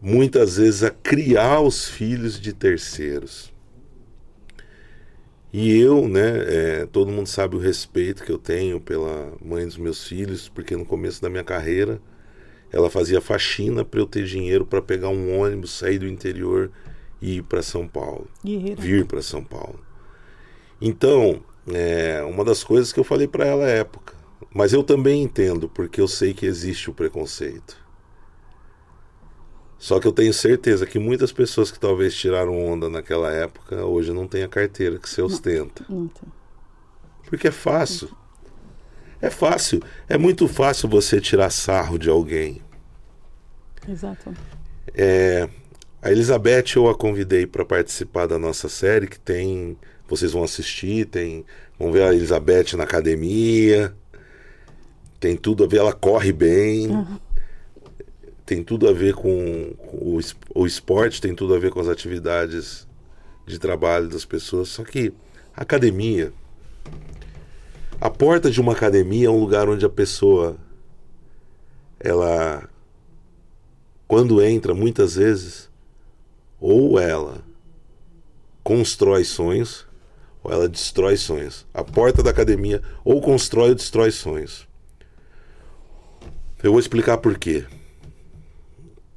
muitas 0.00 0.56
vezes, 0.56 0.82
a 0.82 0.90
criar 0.90 1.60
os 1.60 1.88
filhos 1.88 2.40
de 2.40 2.52
terceiros. 2.52 3.52
E 5.52 5.78
eu, 5.78 6.08
né, 6.08 6.44
é, 6.46 6.86
todo 6.86 7.10
mundo 7.10 7.28
sabe 7.28 7.56
o 7.56 7.58
respeito 7.58 8.24
que 8.24 8.30
eu 8.30 8.38
tenho 8.38 8.80
pela 8.80 9.32
mãe 9.42 9.64
dos 9.64 9.76
meus 9.76 10.06
filhos, 10.06 10.48
porque 10.48 10.76
no 10.76 10.84
começo 10.84 11.22
da 11.22 11.30
minha 11.30 11.44
carreira 11.44 12.00
ela 12.72 12.90
fazia 12.90 13.20
faxina 13.20 13.84
para 13.84 14.00
eu 14.00 14.06
ter 14.06 14.24
dinheiro 14.24 14.66
para 14.66 14.82
pegar 14.82 15.08
um 15.08 15.38
ônibus, 15.38 15.78
sair 15.78 15.98
do 15.98 16.06
interior 16.06 16.70
e 17.22 17.36
ir 17.36 17.42
para 17.42 17.62
São 17.62 17.86
Paulo, 17.88 18.28
Guerreira. 18.44 18.80
vir 18.80 19.06
para 19.06 19.22
São 19.22 19.42
Paulo. 19.42 19.80
Então, 20.80 21.42
é 21.72 22.22
uma 22.24 22.44
das 22.44 22.62
coisas 22.62 22.92
que 22.92 23.00
eu 23.00 23.04
falei 23.04 23.26
para 23.26 23.46
ela 23.46 23.64
à 23.64 23.68
época, 23.70 24.12
mas 24.52 24.72
eu 24.72 24.82
também 24.82 25.22
entendo, 25.22 25.68
porque 25.68 26.00
eu 26.00 26.08
sei 26.08 26.34
que 26.34 26.46
existe 26.46 26.90
o 26.90 26.94
preconceito. 26.94 27.76
Só 29.78 30.00
que 30.00 30.06
eu 30.06 30.12
tenho 30.12 30.32
certeza 30.32 30.86
que 30.86 30.98
muitas 30.98 31.32
pessoas 31.32 31.70
que 31.70 31.78
talvez 31.78 32.14
tiraram 32.14 32.58
onda 32.58 32.88
naquela 32.88 33.30
época 33.30 33.84
hoje 33.84 34.12
não 34.12 34.26
têm 34.26 34.42
a 34.42 34.48
carteira 34.48 34.98
que 34.98 35.08
você 35.08 35.20
ostenta. 35.20 35.84
Não. 35.88 36.10
Porque 37.28 37.48
é 37.48 37.52
fácil. 37.52 38.08
É 39.20 39.30
fácil. 39.30 39.82
É 40.08 40.16
muito 40.16 40.48
fácil 40.48 40.88
você 40.88 41.20
tirar 41.20 41.50
sarro 41.50 41.98
de 41.98 42.08
alguém. 42.08 42.62
Exato. 43.88 44.34
É, 44.94 45.48
a 46.00 46.10
Elizabeth 46.10 46.76
eu 46.76 46.88
a 46.88 46.94
convidei 46.94 47.46
para 47.46 47.64
participar 47.64 48.26
da 48.26 48.38
nossa 48.38 48.68
série 48.68 49.06
que 49.06 49.18
tem, 49.18 49.76
vocês 50.08 50.32
vão 50.32 50.42
assistir, 50.42 51.06
tem, 51.06 51.44
vão 51.78 51.92
ver 51.92 52.02
a 52.02 52.14
Elizabeth 52.14 52.76
na 52.76 52.84
academia. 52.84 53.94
Tem 55.18 55.36
tudo 55.36 55.64
a 55.64 55.66
ver, 55.66 55.78
ela 55.78 55.92
corre 55.92 56.32
bem. 56.32 57.06
Tem 58.44 58.62
tudo 58.62 58.88
a 58.88 58.92
ver 58.92 59.14
com, 59.14 59.74
o, 59.92 60.20
o 60.54 60.66
esporte, 60.66 61.20
tem 61.20 61.34
tudo 61.34 61.54
a 61.54 61.58
ver 61.58 61.70
com 61.72 61.80
as 61.80 61.88
atividades 61.88 62.86
de 63.46 63.58
trabalho 63.58 64.08
das 64.08 64.24
pessoas. 64.24 64.68
Só 64.68 64.84
que 64.84 65.12
a 65.56 65.62
academia, 65.62 66.32
a 68.00 68.10
porta 68.10 68.50
de 68.50 68.60
uma 68.60 68.72
academia 68.72 69.26
é 69.26 69.30
um 69.30 69.40
lugar 69.40 69.68
onde 69.68 69.84
a 69.84 69.88
pessoa, 69.90 70.56
ela, 71.98 72.68
quando 74.06 74.42
entra, 74.42 74.74
muitas 74.74 75.16
vezes, 75.16 75.68
ou 76.60 77.00
ela 77.00 77.42
constrói 78.62 79.24
sonhos, 79.24 79.86
ou 80.42 80.52
ela 80.52 80.68
destrói 80.68 81.16
sonhos. 81.16 81.66
A 81.72 81.82
porta 81.82 82.22
da 82.22 82.30
academia 82.30 82.82
ou 83.04 83.20
constrói 83.20 83.70
ou 83.70 83.74
destrói 83.74 84.10
sonhos. 84.10 84.65
Eu 86.62 86.70
vou 86.70 86.80
explicar 86.80 87.18
por 87.18 87.38
quê. 87.38 87.66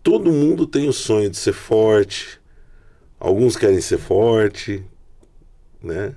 Todo 0.04 0.32
mundo 0.32 0.68
tem 0.68 0.90
o 0.90 0.94
sonho 0.94 1.30
de 1.30 1.38
ser 1.38 1.54
forte. 1.54 2.40
Alguns 3.18 3.56
querem 3.56 3.80
ser 3.80 3.98
forte, 3.98 4.84
né? 5.82 6.16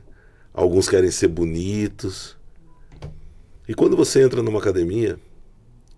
Alguns 0.52 0.88
querem 0.88 1.10
ser 1.10 1.28
bonitos. 1.28 2.36
E 3.68 3.74
quando 3.74 3.96
você 3.96 4.22
entra 4.22 4.42
numa 4.42 4.58
academia, 4.58 5.18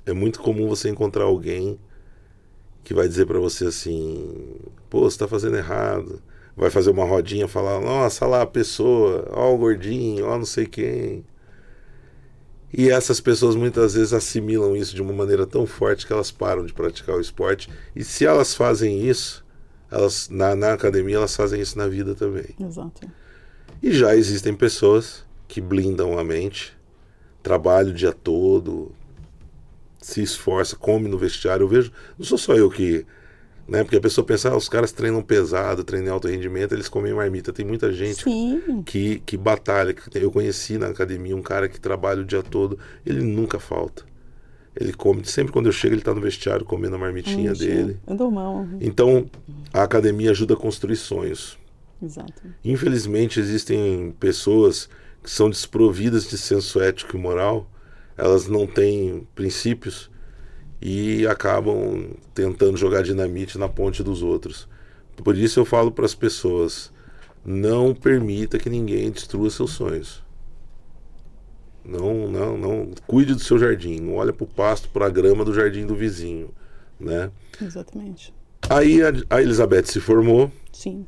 é 0.04 0.12
muito 0.12 0.40
comum 0.40 0.68
você 0.68 0.90
encontrar 0.90 1.24
alguém 1.24 1.78
que 2.82 2.92
vai 2.92 3.08
dizer 3.08 3.26
pra 3.26 3.38
você 3.38 3.66
assim: 3.66 4.60
pô, 4.90 5.00
você 5.00 5.18
tá 5.18 5.26
fazendo 5.26 5.56
errado. 5.56 6.22
Vai 6.54 6.70
fazer 6.70 6.90
uma 6.90 7.04
rodinha, 7.04 7.48
falar: 7.48 7.80
nossa, 7.80 8.26
lá 8.26 8.42
a 8.42 8.46
pessoa, 8.46 9.26
ó 9.30 9.54
o 9.54 9.58
gordinho, 9.58 10.26
ó 10.26 10.36
não 10.36 10.44
sei 10.44 10.66
quem. 10.66 11.24
E 12.76 12.90
essas 12.90 13.20
pessoas 13.20 13.54
muitas 13.54 13.94
vezes 13.94 14.12
assimilam 14.12 14.76
isso 14.76 14.96
de 14.96 15.00
uma 15.00 15.12
maneira 15.12 15.46
tão 15.46 15.64
forte 15.64 16.04
que 16.04 16.12
elas 16.12 16.32
param 16.32 16.66
de 16.66 16.72
praticar 16.72 17.14
o 17.14 17.20
esporte. 17.20 17.70
E 17.94 18.02
se 18.02 18.26
elas 18.26 18.52
fazem 18.52 19.08
isso, 19.08 19.44
elas 19.88 20.28
na, 20.28 20.56
na 20.56 20.72
academia 20.72 21.14
elas 21.14 21.36
fazem 21.36 21.60
isso 21.60 21.78
na 21.78 21.86
vida 21.86 22.16
também. 22.16 22.48
Exato. 22.58 23.08
E 23.80 23.92
já 23.92 24.16
existem 24.16 24.52
pessoas 24.52 25.24
que 25.46 25.60
blindam 25.60 26.18
a 26.18 26.24
mente, 26.24 26.76
trabalham 27.44 27.92
o 27.92 27.94
dia 27.94 28.12
todo, 28.12 28.90
se 30.00 30.20
esforça, 30.20 30.74
come 30.74 31.08
no 31.08 31.16
vestiário. 31.16 31.62
Eu 31.62 31.68
vejo, 31.68 31.92
não 32.18 32.26
sou 32.26 32.36
só 32.36 32.56
eu 32.56 32.68
que. 32.68 33.06
Né, 33.66 33.82
porque 33.82 33.96
a 33.96 34.00
pessoa 34.00 34.26
pensa, 34.26 34.50
ah, 34.50 34.56
os 34.56 34.68
caras 34.68 34.92
treinam 34.92 35.22
pesado, 35.22 35.82
treinam 35.82 36.08
em 36.08 36.10
alto 36.10 36.28
rendimento, 36.28 36.74
eles 36.74 36.86
comem 36.88 37.14
marmita. 37.14 37.52
Tem 37.52 37.64
muita 37.64 37.90
gente 37.92 38.22
Sim. 38.22 38.82
que 38.84 39.20
que, 39.20 39.36
batalha. 39.38 39.94
Eu 40.14 40.30
conheci 40.30 40.76
na 40.76 40.88
academia 40.88 41.34
um 41.34 41.40
cara 41.40 41.66
que 41.68 41.80
trabalha 41.80 42.20
o 42.20 42.24
dia 42.24 42.42
todo, 42.42 42.78
ele 43.06 43.22
nunca 43.22 43.58
falta. 43.58 44.04
Ele 44.76 44.92
come, 44.92 45.24
sempre 45.24 45.52
quando 45.52 45.66
eu 45.66 45.72
chego, 45.72 45.94
ele 45.94 46.02
está 46.02 46.12
no 46.12 46.20
vestiário 46.20 46.64
comendo 46.66 46.96
a 46.96 46.98
marmitinha 46.98 47.54
dele. 47.54 47.96
É 48.06 48.12
normal. 48.12 48.66
Então, 48.80 49.30
a 49.72 49.82
academia 49.82 50.32
ajuda 50.32 50.54
a 50.54 50.56
construir 50.56 50.96
sonhos. 50.96 51.56
Exato. 52.02 52.42
Infelizmente, 52.64 53.40
existem 53.40 54.14
pessoas 54.18 54.90
que 55.22 55.30
são 55.30 55.48
desprovidas 55.48 56.28
de 56.28 56.36
senso 56.36 56.82
ético 56.82 57.16
e 57.16 57.20
moral, 57.20 57.70
elas 58.16 58.46
não 58.46 58.66
têm 58.66 59.26
princípios 59.34 60.10
e 60.84 61.26
acabam 61.26 62.10
tentando 62.34 62.76
jogar 62.76 63.02
dinamite 63.02 63.56
na 63.56 63.70
ponte 63.70 64.02
dos 64.02 64.22
outros. 64.22 64.68
Por 65.16 65.34
isso 65.34 65.58
eu 65.58 65.64
falo 65.64 65.90
para 65.90 66.04
as 66.04 66.14
pessoas: 66.14 66.92
não 67.42 67.94
permita 67.94 68.58
que 68.58 68.68
ninguém 68.68 69.10
destrua 69.10 69.48
seus 69.48 69.70
sonhos. 69.70 70.22
Não, 71.82 72.28
não, 72.28 72.58
não. 72.58 72.90
Cuide 73.06 73.34
do 73.34 73.40
seu 73.40 73.58
jardim. 73.58 73.98
Não 73.98 74.16
olha 74.16 74.32
para 74.32 74.44
o 74.44 74.46
pasto, 74.46 74.88
para 74.90 75.06
a 75.06 75.10
grama 75.10 75.44
do 75.44 75.54
jardim 75.54 75.86
do 75.86 75.94
vizinho, 75.94 76.50
né? 77.00 77.30
Exatamente. 77.60 78.34
Aí 78.68 79.02
a, 79.02 79.12
a 79.30 79.42
Elizabeth 79.42 79.86
se 79.86 80.00
formou. 80.00 80.52
Sim. 80.72 81.06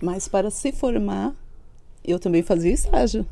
Mas 0.00 0.28
para 0.28 0.50
se 0.50 0.72
formar, 0.72 1.34
eu 2.04 2.18
também 2.18 2.42
fazia 2.42 2.72
estágio. 2.72 3.26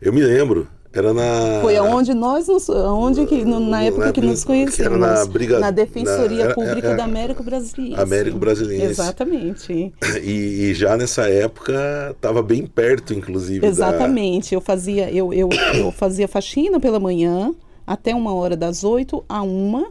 Eu 0.00 0.12
me 0.12 0.22
lembro. 0.22 0.68
Era 0.98 1.12
na. 1.12 1.60
Foi 1.62 1.76
aonde 1.76 2.14
nós 2.14 2.48
nos. 2.48 2.68
Aonde 2.70 3.26
que, 3.26 3.44
no, 3.44 3.60
na 3.60 3.82
época 3.84 4.12
que 4.12 4.20
nos 4.20 4.44
conhecemos. 4.44 4.80
era 4.80 4.96
na 4.96 5.24
briga- 5.26 5.58
na 5.58 5.70
Defensoria 5.70 6.48
na- 6.48 6.54
Pública 6.54 6.88
é- 6.88 6.92
é- 6.92 6.96
da 6.96 7.04
Américo 7.04 7.42
Brasiliense. 7.42 8.00
Américo 8.00 8.38
Brasiliense. 8.38 8.84
Exatamente. 8.84 9.92
E, 10.22 10.30
e 10.70 10.74
já 10.74 10.96
nessa 10.96 11.28
época 11.28 11.74
estava 12.16 12.42
bem 12.42 12.66
perto, 12.66 13.12
inclusive. 13.14 13.60
da- 13.60 13.66
Exatamente. 13.68 14.54
Eu 14.54 14.60
fazia, 14.60 15.10
eu, 15.10 15.32
eu, 15.32 15.48
eu 15.74 15.92
fazia 15.92 16.26
faxina 16.26 16.80
pela 16.80 16.98
manhã, 16.98 17.54
até 17.86 18.14
uma 18.14 18.32
hora 18.34 18.56
das 18.56 18.82
oito 18.84 19.24
a 19.28 19.42
uma, 19.42 19.86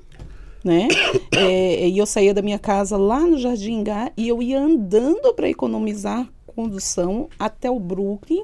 né? 0.64 0.88
É, 1.38 1.88
e 1.88 1.97
eu 1.97 2.06
saía 2.06 2.34
da 2.34 2.41
minha 2.41 2.58
casa 2.58 2.97
lá 2.97 3.20
no 3.20 3.38
Jardim 3.38 3.84
Gá 3.84 4.12
e 4.18 4.28
eu 4.28 4.41
ia 4.41 4.60
andando 4.60 5.34
para 5.36 5.47
economizar 5.49 6.28
condução 6.47 7.28
até 7.38 7.70
o 7.70 7.80
Brooklyn, 7.80 8.43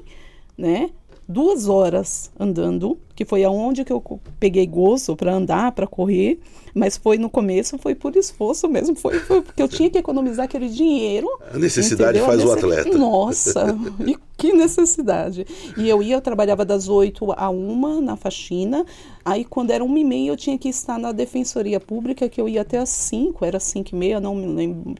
né? 0.56 0.90
Duas 1.32 1.66
horas 1.66 2.30
andando, 2.38 2.98
que 3.14 3.24
foi 3.24 3.42
aonde 3.42 3.84
que 3.84 3.92
eu 3.92 4.02
peguei 4.38 4.66
gosto 4.66 5.16
para 5.16 5.34
andar, 5.34 5.72
para 5.72 5.86
correr, 5.86 6.38
mas 6.74 6.96
foi 6.96 7.16
no 7.16 7.30
começo, 7.30 7.78
foi 7.78 7.94
por 7.94 8.14
esforço 8.16 8.68
mesmo, 8.68 8.94
foi, 8.94 9.18
foi 9.20 9.40
porque 9.40 9.62
eu 9.62 9.68
tinha 9.68 9.88
que 9.88 9.96
economizar 9.96 10.44
aquele 10.44 10.68
dinheiro 10.68 11.26
A 11.52 11.58
necessidade 11.58 12.18
Entendeu? 12.18 12.26
faz 12.26 12.42
A 12.42 12.46
o 12.46 12.52
atleta. 12.52 12.98
Nossa, 12.98 13.78
e 14.06 14.16
que 14.36 14.52
necessidade. 14.52 15.46
E 15.76 15.88
eu 15.88 16.02
ia, 16.02 16.16
eu 16.16 16.20
trabalhava 16.20 16.64
das 16.64 16.88
8 16.88 17.32
a 17.32 17.48
1 17.48 18.00
na 18.00 18.16
faxina. 18.16 18.84
Aí, 19.24 19.44
quando 19.44 19.70
era 19.70 19.82
uma 19.84 19.98
e 19.98 20.04
meia, 20.04 20.28
eu 20.30 20.36
tinha 20.36 20.58
que 20.58 20.68
estar 20.68 20.98
na 20.98 21.12
Defensoria 21.12 21.78
Pública, 21.80 22.28
que 22.28 22.40
eu 22.40 22.48
ia 22.48 22.62
até 22.62 22.78
às 22.78 22.90
5, 22.90 23.44
era 23.44 23.60
5 23.60 23.90
e 23.90 23.94
meia, 23.94 24.20
não 24.20 24.34
me 24.34 24.46
lembro. 24.46 24.96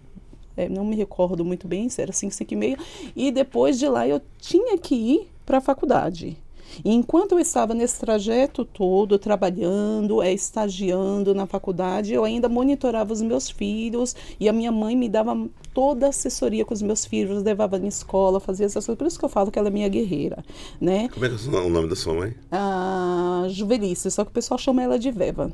é, 0.57 0.68
não 0.68 0.85
me 0.85 0.97
recordo 0.97 1.45
muito 1.45 1.66
bem 1.66 1.89
se 1.89 2.01
era 2.01 2.12
5, 2.12 2.33
5 2.33 2.53
e 2.53 2.57
meia. 2.57 2.78
E 3.16 3.30
depois 3.30 3.78
de 3.78 3.89
lá 3.89 4.07
eu 4.07 4.20
tinha 4.39 4.78
que 4.78 4.95
ir 4.95 5.32
para 5.47 5.59
a 5.59 5.61
faculdade. 5.61 6.36
E 6.82 6.90
enquanto 6.95 7.32
eu 7.32 7.38
estava 7.38 7.74
nesse 7.74 8.01
trajeto 8.01 8.64
todo, 8.64 9.18
trabalhando, 9.18 10.22
é, 10.22 10.32
estagiando 10.32 11.34
na 11.34 11.45
faculdade, 11.47 12.14
eu 12.14 12.24
ainda 12.24 12.49
monitorava 12.49 13.12
os 13.12 13.20
meus 13.20 13.51
filhos 13.51 14.16
e 14.40 14.49
a 14.49 14.53
minha 14.55 14.72
mãe 14.72 14.97
me 14.97 15.07
dava 15.07 15.36
toda 15.74 16.07
a 16.07 16.09
assessoria 16.09 16.64
com 16.64 16.72
os 16.72 16.80
meus 16.80 17.05
filhos, 17.05 17.43
levava 17.43 17.78
na 17.78 17.88
escola, 17.88 18.40
fazia 18.40 18.64
essas 18.64 18.86
coisas. 18.86 18.99
Por 18.99 19.07
isso 19.07 19.18
que 19.18 19.24
eu 19.24 19.28
falo 19.28 19.51
que 19.51 19.59
ela 19.59 19.68
é 19.68 19.70
minha 19.70 19.88
guerreira, 19.88 20.43
né? 20.80 21.11
Como 21.12 21.26
é 21.26 21.28
que 21.28 21.34
é 21.34 21.61
o 21.61 21.68
nome 21.68 21.88
da 21.88 21.97
sua 21.97 22.14
mãe? 22.14 22.34
A 22.51 23.45
Juvelice, 23.51 24.11
só 24.11 24.24
que 24.24 24.30
o 24.30 24.34
pessoal 24.34 24.57
chama 24.57 24.82
ela 24.82 24.99
de 24.99 25.11
Veva. 25.11 25.53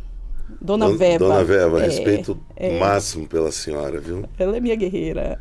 Dona 0.60 0.86
Don- 0.86 0.96
Veva. 0.96 1.18
Dona 1.18 1.42
Veva, 1.44 1.80
É, 1.82 1.86
respeito 1.86 2.38
máximo 2.78 3.26
pela 3.26 3.50
senhora, 3.50 4.00
viu? 4.00 4.24
ela 4.38 4.56
é 4.56 4.60
minha 4.60 4.76
guerreira, 4.76 5.36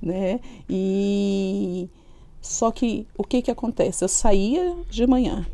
né? 0.00 0.40
E 0.68 1.88
só 2.42 2.72
que 2.72 3.06
o 3.16 3.22
que 3.22 3.40
que 3.40 3.50
acontece? 3.50 4.04
Eu 4.04 4.08
saía 4.08 4.76
de 4.90 5.06
manhã, 5.06 5.46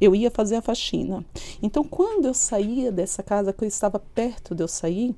eu 0.00 0.14
ia 0.14 0.30
fazer 0.30 0.56
a 0.56 0.62
faxina. 0.62 1.26
Então, 1.60 1.82
quando 1.82 2.26
eu 2.26 2.34
saía 2.34 2.92
dessa 2.92 3.22
casa, 3.22 3.52
que 3.52 3.64
eu 3.64 3.68
estava 3.68 3.98
perto 3.98 4.54
de 4.54 4.62
eu 4.62 4.68
sair, 4.68 5.14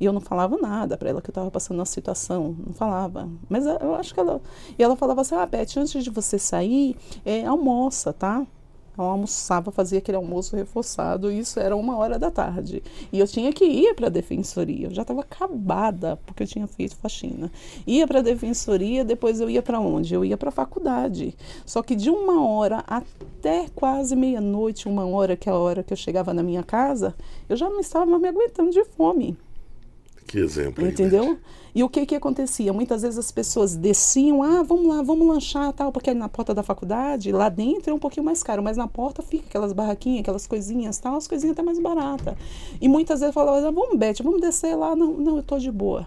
e 0.00 0.04
eu 0.04 0.12
não 0.12 0.20
falava 0.20 0.56
nada 0.56 0.98
para 0.98 1.08
ela 1.08 1.22
que 1.22 1.30
eu 1.30 1.32
estava 1.32 1.50
passando 1.50 1.78
uma 1.78 1.86
situação, 1.86 2.56
não 2.66 2.74
falava. 2.74 3.28
Mas 3.48 3.64
eu 3.64 3.94
acho 3.94 4.12
que 4.12 4.18
ela. 4.18 4.42
E 4.76 4.82
ela 4.82 4.96
falava 4.96 5.20
assim: 5.20 5.36
Ah, 5.36 5.46
Beth, 5.46 5.76
antes 5.76 6.02
de 6.02 6.10
você 6.10 6.38
sair, 6.38 6.96
é, 7.24 7.46
almoça, 7.46 8.12
tá? 8.12 8.44
Eu 8.96 9.04
almoçava, 9.04 9.70
fazia 9.70 9.98
aquele 9.98 10.16
almoço 10.16 10.54
reforçado, 10.54 11.30
e 11.30 11.40
isso 11.40 11.58
era 11.58 11.74
uma 11.74 11.96
hora 11.96 12.18
da 12.18 12.30
tarde. 12.30 12.82
E 13.12 13.18
eu 13.18 13.26
tinha 13.26 13.52
que 13.52 13.64
ir 13.64 13.94
para 13.94 14.06
a 14.06 14.10
defensoria. 14.10 14.86
Eu 14.86 14.94
já 14.94 15.02
estava 15.02 15.20
acabada, 15.20 16.16
porque 16.24 16.44
eu 16.44 16.46
tinha 16.46 16.66
feito 16.66 16.96
faxina. 16.96 17.50
Ia 17.86 18.06
para 18.06 18.20
a 18.20 18.22
defensoria, 18.22 19.04
depois 19.04 19.40
eu 19.40 19.50
ia 19.50 19.62
para 19.62 19.80
onde? 19.80 20.14
Eu 20.14 20.24
ia 20.24 20.36
para 20.36 20.48
a 20.50 20.52
faculdade. 20.52 21.36
Só 21.66 21.82
que 21.82 21.96
de 21.96 22.08
uma 22.08 22.46
hora 22.46 22.84
até 22.86 23.66
quase 23.74 24.14
meia-noite, 24.14 24.88
uma 24.88 25.04
hora, 25.06 25.36
que 25.36 25.48
é 25.48 25.52
a 25.52 25.56
hora 25.56 25.82
que 25.82 25.92
eu 25.92 25.96
chegava 25.96 26.32
na 26.32 26.42
minha 26.42 26.62
casa, 26.62 27.14
eu 27.48 27.56
já 27.56 27.68
não 27.68 27.80
estava 27.80 28.18
me 28.18 28.28
aguentando 28.28 28.70
de 28.70 28.84
fome. 28.84 29.36
Que 30.26 30.38
exemplo. 30.38 30.86
Entendeu? 30.86 31.38
E 31.74 31.82
o 31.82 31.88
que 31.88 32.06
que 32.06 32.14
acontecia? 32.14 32.72
Muitas 32.72 33.02
vezes 33.02 33.18
as 33.18 33.32
pessoas 33.32 33.74
desciam, 33.74 34.44
ah, 34.44 34.62
vamos 34.62 34.86
lá, 34.86 35.02
vamos 35.02 35.26
lanchar, 35.26 35.72
tal, 35.72 35.90
porque 35.90 36.14
na 36.14 36.28
porta 36.28 36.54
da 36.54 36.62
faculdade, 36.62 37.32
lá 37.32 37.48
dentro 37.48 37.90
é 37.90 37.94
um 37.94 37.98
pouquinho 37.98 38.24
mais 38.24 38.44
caro, 38.44 38.62
mas 38.62 38.76
na 38.76 38.86
porta 38.86 39.22
fica 39.22 39.46
aquelas 39.48 39.72
barraquinhas, 39.72 40.20
aquelas 40.20 40.46
coisinhas, 40.46 40.98
tal, 40.98 41.16
as 41.16 41.26
coisinhas 41.26 41.52
até 41.52 41.62
mais 41.62 41.80
baratas. 41.80 42.36
E 42.80 42.88
muitas 42.88 43.20
vezes 43.20 43.34
falavam, 43.34 43.68
ah, 43.68 43.72
vamos, 43.72 43.98
Beth, 43.98 44.22
vamos 44.22 44.40
descer 44.40 44.76
lá, 44.76 44.94
não, 44.94 45.14
não, 45.14 45.36
eu 45.38 45.42
tô 45.42 45.58
de 45.58 45.70
boa. 45.70 46.06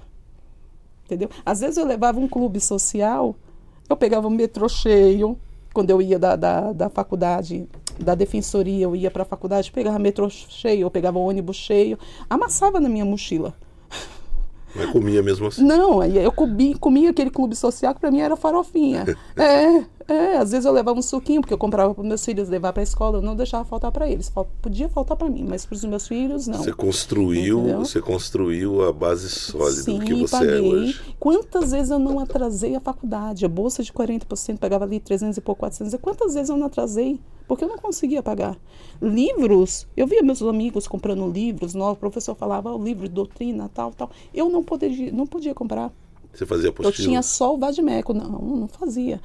Entendeu? 1.06 1.30
Às 1.46 1.60
vezes 1.60 1.76
eu 1.76 1.86
levava 1.86 2.18
um 2.18 2.30
clube 2.30 2.62
social, 2.62 3.36
eu 3.90 3.98
pegava 3.98 4.26
um 4.28 4.32
metrô 4.32 4.70
cheio, 4.70 5.38
quando 5.74 5.90
eu 5.90 6.02
ia 6.02 6.18
da, 6.18 6.38
da, 6.38 6.72
da 6.72 6.90
faculdade, 6.90 7.68
da 8.00 8.16
defensoria, 8.16 8.86
eu 8.86 8.96
ia 8.96 9.12
para 9.12 9.24
a 9.24 9.26
faculdade, 9.26 9.70
pegava 9.70 10.00
metrô 10.00 10.30
cheio, 10.30 10.82
eu 10.82 10.92
pegava 10.92 11.20
ônibus 11.20 11.58
cheio, 11.58 12.00
amassava 12.30 12.80
na 12.80 12.88
minha 12.88 13.06
mochila. 13.06 13.54
Mas 14.76 14.90
comia 14.92 15.24
mesmo 15.24 15.48
assim. 15.48 15.64
Não, 15.64 16.04
eu 16.04 16.32
comi, 16.32 16.76
comia 16.76 17.10
aquele 17.10 17.30
clube 17.30 17.56
social 17.56 17.94
que 17.94 18.02
para 18.02 18.12
mim 18.12 18.20
era 18.20 18.36
farofinha. 18.36 19.06
é, 19.36 19.84
é, 20.08 20.38
às 20.38 20.52
vezes 20.52 20.66
eu 20.66 20.72
levava 20.72 20.98
um 20.98 21.02
suquinho, 21.02 21.42
porque 21.42 21.54
eu 21.54 21.58
comprava 21.58 21.94
para 21.94 22.04
meus 22.04 22.24
filhos 22.24 22.48
levar 22.48 22.72
para 22.72 22.82
a 22.82 22.84
escola, 22.84 23.18
eu 23.18 23.22
não 23.22 23.36
deixava 23.36 23.66
faltar 23.66 23.92
para 23.92 24.10
eles. 24.10 24.32
Podia 24.62 24.88
faltar 24.88 25.18
para 25.18 25.30
mim, 25.30 25.46
mas 25.48 25.66
para 25.66 25.76
os 25.76 25.84
meus 25.84 26.08
filhos, 26.08 26.48
não. 26.48 26.60
Você 26.60 26.72
construiu, 26.72 27.60
Entendeu? 27.60 27.80
você 27.80 28.00
construiu 28.02 28.88
a 28.88 28.94
base 28.94 29.30
sólida 29.30 29.82
Sim, 29.82 30.00
do 30.00 30.06
que 30.06 30.14
você 30.16 30.38
paguei. 30.38 30.58
é 30.58 30.62
hoje. 30.62 31.02
Quantas 31.20 31.72
vezes 31.72 31.92
eu 31.92 32.00
não 32.00 32.20
atrasei 32.20 32.76
a 32.76 32.80
faculdade? 32.80 33.46
A 33.46 33.50
bolsa 33.50 33.84
de 33.84 33.92
40% 33.92 34.58
pagava 34.58 34.86
ali 34.86 35.00
300 35.00 35.38
e 35.38 35.42
pouco, 35.42 35.60
400. 35.60 35.94
E 35.94 35.98
Quantas 35.98 36.34
vezes 36.34 36.50
eu 36.50 36.58
não 36.58 36.68
atrasei? 36.68 37.20
Porque 37.48 37.64
eu 37.64 37.70
não 37.70 37.78
conseguia 37.78 38.22
pagar. 38.24 38.58
Livros, 39.02 39.88
eu 39.96 40.08
via 40.08 40.22
meus 40.22 40.42
amigos 40.42 40.88
comprando 40.88 41.30
livros, 41.30 41.76
o 41.76 41.96
professor 41.96 42.36
falava, 42.36 42.74
o 42.74 42.84
livro 42.84 43.08
de 43.08 43.14
doutrina, 43.14 43.70
tal, 43.74 43.92
tal. 43.92 44.10
Eu 44.34 44.50
não 44.50 44.64
podia, 44.64 45.12
não 45.12 45.26
podia 45.28 45.54
comprar. 45.54 45.92
Você 46.34 46.46
fazia 46.46 46.68
Eu 46.68 46.72
apostila? 46.72 47.08
tinha 47.08 47.22
só 47.22 47.56
o 47.56 47.58
vadimeco, 47.58 48.14
não, 48.14 48.28
não 48.30 48.68
fazia. 48.68 49.20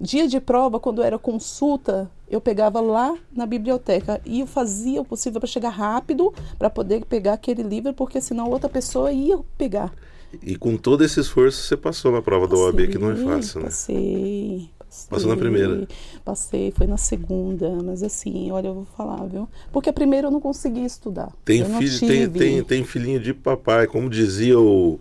Dia 0.00 0.26
de 0.26 0.40
prova, 0.40 0.80
quando 0.80 1.02
era 1.02 1.18
consulta, 1.18 2.10
eu 2.30 2.40
pegava 2.40 2.80
lá 2.80 3.14
na 3.36 3.44
biblioteca 3.44 4.18
e 4.24 4.40
eu 4.40 4.46
fazia 4.46 5.02
o 5.02 5.04
possível 5.04 5.38
para 5.38 5.46
chegar 5.46 5.68
rápido, 5.68 6.32
para 6.58 6.70
poder 6.70 7.04
pegar 7.04 7.34
aquele 7.34 7.62
livro, 7.62 7.92
porque 7.92 8.18
senão 8.18 8.48
outra 8.48 8.68
pessoa 8.68 9.12
ia 9.12 9.38
pegar. 9.58 9.92
E 10.42 10.56
com 10.56 10.76
todo 10.76 11.04
esse 11.04 11.20
esforço 11.20 11.62
você 11.62 11.76
passou 11.76 12.10
na 12.10 12.22
prova 12.22 12.48
da 12.48 12.56
OAB, 12.56 12.88
que 12.88 12.96
não 12.96 13.10
é 13.10 13.16
fácil, 13.16 13.60
né? 13.60 13.66
Passei. 13.66 14.70
passei 14.78 15.08
Passou 15.10 15.28
na 15.28 15.36
primeira? 15.36 15.86
Passei, 16.24 16.72
foi 16.74 16.86
na 16.86 16.96
segunda, 16.96 17.70
mas 17.84 18.02
assim, 18.02 18.50
olha, 18.52 18.68
eu 18.68 18.74
vou 18.74 18.86
falar, 18.96 19.26
viu? 19.26 19.46
Porque 19.70 19.90
a 19.90 19.92
primeira 19.92 20.28
eu 20.28 20.30
não 20.30 20.40
consegui 20.40 20.82
estudar. 20.82 21.30
Tem, 21.44 21.62
filho, 21.62 22.00
tem, 22.00 22.30
tem, 22.30 22.64
tem 22.64 22.84
filhinho 22.84 23.20
de 23.20 23.34
papai, 23.34 23.86
como 23.86 24.08
dizia 24.08 24.58
o, 24.58 24.98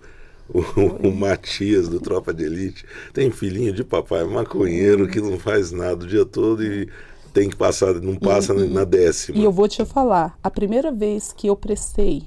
o, 0.54 1.08
o 1.08 1.16
Matias 1.16 1.88
do 1.88 2.00
Tropa 2.00 2.34
de 2.34 2.44
Elite. 2.44 2.86
Tem 3.14 3.32
filhinho 3.32 3.74
de 3.74 3.84
papai, 3.84 4.24
maconheiro, 4.24 5.08
que 5.08 5.22
não 5.22 5.38
faz 5.40 5.72
nada 5.72 6.04
o 6.04 6.08
dia 6.08 6.26
todo 6.26 6.64
e 6.64 6.90
tem 7.34 7.50
que 7.50 7.56
passar, 7.56 7.94
não 7.96 8.16
passa 8.16 8.54
na 8.54 8.84
décima. 8.84 9.38
E 9.38 9.44
eu 9.44 9.52
vou 9.52 9.68
te 9.68 9.86
falar, 9.86 10.38
a 10.44 10.50
primeira 10.50 10.92
vez 10.92 11.32
que 11.32 11.48
eu 11.48 11.56
prestei, 11.56 12.24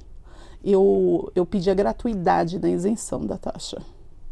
eu, 0.64 1.30
eu 1.34 1.44
pedi 1.44 1.70
a 1.70 1.74
gratuidade 1.74 2.58
na 2.58 2.70
isenção 2.70 3.26
da 3.26 3.36
taxa. 3.36 3.82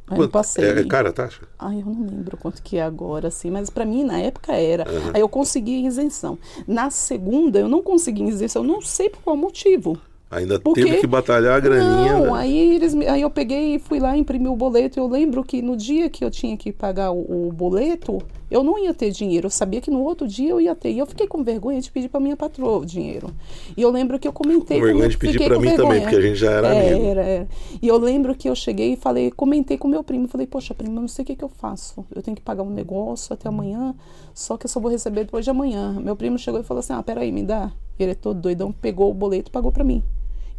Aí 0.06 0.18
eu 0.18 0.28
passei. 0.28 0.64
É, 0.64 0.80
é 0.80 0.84
cara 0.84 1.10
a 1.10 1.12
taxa? 1.12 1.42
Ai, 1.58 1.80
eu 1.80 1.86
não 1.86 2.04
lembro 2.04 2.36
quanto 2.36 2.62
que 2.62 2.76
é 2.76 2.82
agora, 2.82 3.28
assim, 3.28 3.48
mas 3.50 3.70
para 3.70 3.84
mim 3.84 4.02
na 4.02 4.18
época 4.18 4.52
era. 4.52 4.84
Aí 5.14 5.20
eu 5.20 5.28
consegui 5.28 5.84
a 5.84 5.88
isenção. 5.88 6.36
Na 6.66 6.90
segunda 6.90 7.60
eu 7.60 7.68
não 7.68 7.80
consegui 7.80 8.24
a 8.24 8.28
isenção, 8.28 8.64
não 8.64 8.80
sei 8.80 9.08
por 9.08 9.22
qual 9.22 9.36
motivo. 9.36 9.96
Ainda 10.30 10.60
Porque- 10.60 10.84
teve 10.84 10.98
que 10.98 11.06
batalhar 11.08 11.56
a 11.56 11.60
graninha. 11.60 12.12
Não, 12.12 12.26
né? 12.26 12.40
aí, 12.40 12.74
eles, 12.76 12.94
aí 12.94 13.20
eu 13.20 13.28
peguei 13.30 13.74
e 13.74 13.78
fui 13.80 13.98
lá 13.98 14.16
imprimir 14.16 14.48
o 14.50 14.54
boleto. 14.54 15.00
Eu 15.00 15.08
lembro 15.08 15.42
que 15.42 15.60
no 15.60 15.76
dia 15.76 16.08
que 16.08 16.24
eu 16.24 16.30
tinha 16.30 16.56
que 16.56 16.70
pagar 16.70 17.10
o, 17.10 17.48
o 17.48 17.52
boleto, 17.52 18.18
eu 18.48 18.62
não 18.62 18.78
ia 18.78 18.94
ter 18.94 19.10
dinheiro. 19.10 19.46
Eu 19.46 19.50
sabia 19.50 19.80
que 19.80 19.90
no 19.90 20.00
outro 20.04 20.28
dia 20.28 20.50
eu 20.50 20.60
ia 20.60 20.72
ter. 20.72 20.92
E 20.92 21.00
eu 21.00 21.06
fiquei 21.06 21.26
com 21.26 21.42
vergonha 21.42 21.80
de 21.80 21.90
pedir 21.90 22.08
para 22.08 22.20
minha 22.20 22.36
patroa 22.36 22.78
o 22.78 22.86
dinheiro. 22.86 23.28
E 23.76 23.82
eu 23.82 23.90
lembro 23.90 24.20
que 24.20 24.28
eu 24.28 24.32
comentei 24.32 24.78
Com 24.78 24.84
vergonha 24.84 25.00
meu- 25.02 25.08
de 25.08 25.18
pedir 25.18 25.38
com 25.38 25.44
mim 25.44 25.50
também, 25.50 25.76
vergonha. 25.76 26.00
porque 26.02 26.16
a 26.16 26.20
gente 26.20 26.36
já 26.38 26.50
era 26.52 26.74
É, 26.76 26.90
amigo. 26.94 27.06
Era, 27.06 27.22
era. 27.22 27.48
E 27.82 27.88
eu 27.88 27.98
lembro 27.98 28.32
que 28.36 28.48
eu 28.48 28.54
cheguei 28.54 28.92
e 28.92 28.96
falei, 28.96 29.32
comentei 29.32 29.76
com 29.76 29.88
meu 29.88 30.04
primo. 30.04 30.28
Falei, 30.28 30.46
poxa, 30.46 30.72
primo, 30.72 30.94
eu 30.96 31.00
não 31.00 31.08
sei 31.08 31.24
o 31.24 31.26
que, 31.26 31.34
que 31.34 31.42
eu 31.44 31.48
faço. 31.48 32.06
Eu 32.14 32.22
tenho 32.22 32.36
que 32.36 32.42
pagar 32.42 32.62
um 32.62 32.70
negócio 32.70 33.32
até 33.34 33.48
amanhã, 33.48 33.96
só 34.32 34.56
que 34.56 34.66
eu 34.66 34.70
só 34.70 34.78
vou 34.78 34.92
receber 34.92 35.24
depois 35.24 35.44
de 35.44 35.50
amanhã. 35.50 35.98
Meu 36.00 36.14
primo 36.14 36.38
chegou 36.38 36.60
e 36.60 36.62
falou 36.62 36.78
assim: 36.78 36.92
ah, 36.92 37.02
peraí, 37.02 37.32
me 37.32 37.42
dá. 37.42 37.72
Ele 37.98 38.12
é 38.12 38.14
todo 38.14 38.40
doidão, 38.40 38.70
pegou 38.70 39.10
o 39.10 39.14
boleto 39.14 39.50
e 39.50 39.52
pagou 39.52 39.72
para 39.72 39.82
mim. 39.82 40.02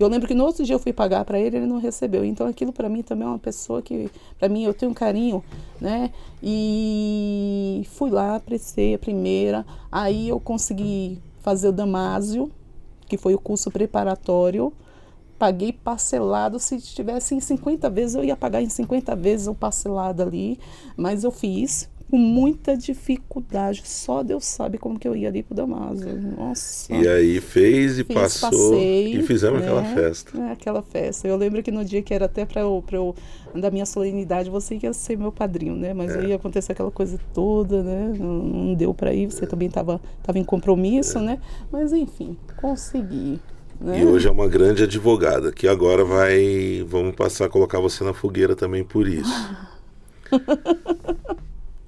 Eu 0.04 0.10
lembro 0.10 0.28
que 0.28 0.34
no 0.34 0.43
outro 0.43 0.64
dia 0.66 0.74
eu 0.74 0.80
fui 0.80 0.91
pagar 0.91 1.24
para 1.26 1.39
ele, 1.39 1.58
ele 1.58 1.66
não 1.68 1.80
recebeu. 1.80 2.26
Então 2.26 2.47
aquilo 2.47 2.74
para 2.74 2.89
mim 2.89 3.04
também 3.04 3.28
é 3.28 3.30
uma 3.30 3.38
pessoa 3.38 3.82
que, 3.82 4.10
para 4.39 4.49
mim, 4.49 4.64
eu 4.64 4.74
tenho 4.74 4.91
um 4.91 4.95
carinho, 4.95 5.43
né? 5.80 6.12
E 6.41 7.86
fui 7.91 8.10
lá, 8.10 8.39
prestei 8.39 8.95
a 8.95 8.99
primeira. 8.99 9.66
Aí 9.91 10.30
eu 10.30 10.39
consegui 10.39 11.22
fazer 11.41 11.68
o 11.68 11.72
Damásio, 11.72 12.52
que 13.08 13.18
foi 13.18 13.36
o 13.36 13.39
curso 13.39 13.70
preparatório. 13.70 14.74
Paguei 15.38 15.74
parcelado. 15.74 16.60
Se 16.60 16.80
tivesse 16.80 17.36
em 17.36 17.39
50 17.39 17.89
vezes, 17.89 18.16
eu 18.16 18.24
ia 18.24 18.36
pagar 18.36 18.62
em 18.62 18.70
50 18.70 19.16
vezes 19.16 19.47
o 19.47 19.54
parcelado 19.54 20.24
ali. 20.24 20.60
Mas 20.95 21.24
eu 21.24 21.32
fiz. 21.32 21.89
Com 22.12 22.18
muita 22.18 22.76
dificuldade. 22.76 23.84
Só 23.86 24.22
Deus 24.22 24.43
sabe 24.43 24.78
como 24.78 24.99
que 24.99 25.07
eu 25.07 25.16
ia 25.16 25.30
ali 25.30 25.41
pro 25.41 25.55
Damaso. 25.55 26.05
Nossa. 26.38 26.93
E 26.93 27.07
aí 27.07 27.39
fez 27.39 27.99
e 27.99 28.03
Fiz, 28.03 28.14
passou 28.14 28.49
passei, 28.49 29.16
e 29.16 29.24
fizemos 29.24 29.62
né? 29.62 29.66
aquela 29.66 29.84
festa. 29.86 30.38
É, 30.38 30.51
aquela 30.51 30.82
festa. 30.82 31.26
Eu 31.26 31.38
lembro 31.38 31.64
que 31.64 31.72
no 31.72 31.86
dia 31.86 32.01
que 32.01 32.14
era 32.14 32.26
até 32.26 32.45
para 32.45 32.59
eu, 32.59 32.84
pra 32.86 32.97
eu, 32.97 33.16
da 33.55 33.72
minha 33.72 33.86
solenidade, 33.86 34.49
você 34.49 34.78
ia 34.84 34.91
ser 34.91 35.18
meu 35.18 35.32
padrinho, 35.32 35.74
né? 35.74 35.93
Mas 35.93 36.14
É. 36.14 36.20
aí 36.20 36.34
aconteceu 36.34 36.74
aquela 36.74 36.91
coisa 36.91 37.18
toda, 37.34 37.82
né? 37.82 38.14
Não, 38.20 38.43
não 38.43 38.74
deu 38.74 38.93
para 38.93 39.14
ir, 39.14 39.32
você 39.32 39.47
também 39.47 39.70
estava 39.70 40.01
tava 40.22 40.38
em 40.38 40.43
compromisso, 40.43 41.18
né? 41.22 41.39
Mas 41.72 41.93
enfim, 41.93 42.36
consegui. 42.57 43.39
Né? 43.80 44.01
E 44.01 44.05
hoje 44.05 44.28
é 44.28 44.32
uma 44.32 44.49
grande 44.49 44.84
advogada, 44.84 45.49
que 45.53 45.66
agora 45.66 46.03
vai. 46.03 46.86
Vamos 46.86 47.16
passar 47.16 47.45
a 47.45 47.49
colocar 47.49 47.80
você 47.80 48.03
na 48.03 48.14
fogueira 48.14 48.53
também 48.53 48.84
por 48.84 49.07
isso. 49.07 49.32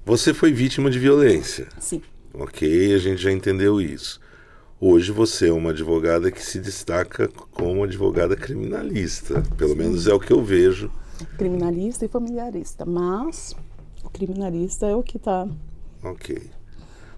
Você 0.04 0.34
foi 0.34 0.52
vítima 0.52 0.90
de 0.90 0.98
violência. 0.98 1.68
Sim, 1.78 2.02
Ok, 2.36 2.92
a 2.94 2.98
gente 2.98 3.22
já 3.22 3.30
entendeu 3.30 3.80
isso. 3.80 4.20
Hoje 4.80 5.12
você 5.12 5.48
é 5.48 5.52
uma 5.52 5.70
advogada 5.70 6.32
que 6.32 6.42
se 6.44 6.58
destaca 6.58 7.28
como 7.52 7.84
advogada 7.84 8.34
criminalista. 8.36 9.40
Pelo 9.56 9.76
menos 9.76 10.08
é 10.08 10.12
o 10.12 10.18
que 10.18 10.32
eu 10.32 10.42
vejo. 10.42 10.90
criminalista 11.38 12.04
e 12.04 12.08
familiarista. 12.08 12.84
Mas 12.84 13.54
o 14.02 14.10
criminalista 14.10 14.86
é 14.86 14.96
o 14.96 15.02
que 15.02 15.16
tá. 15.18 15.46
Ok. 16.02 16.50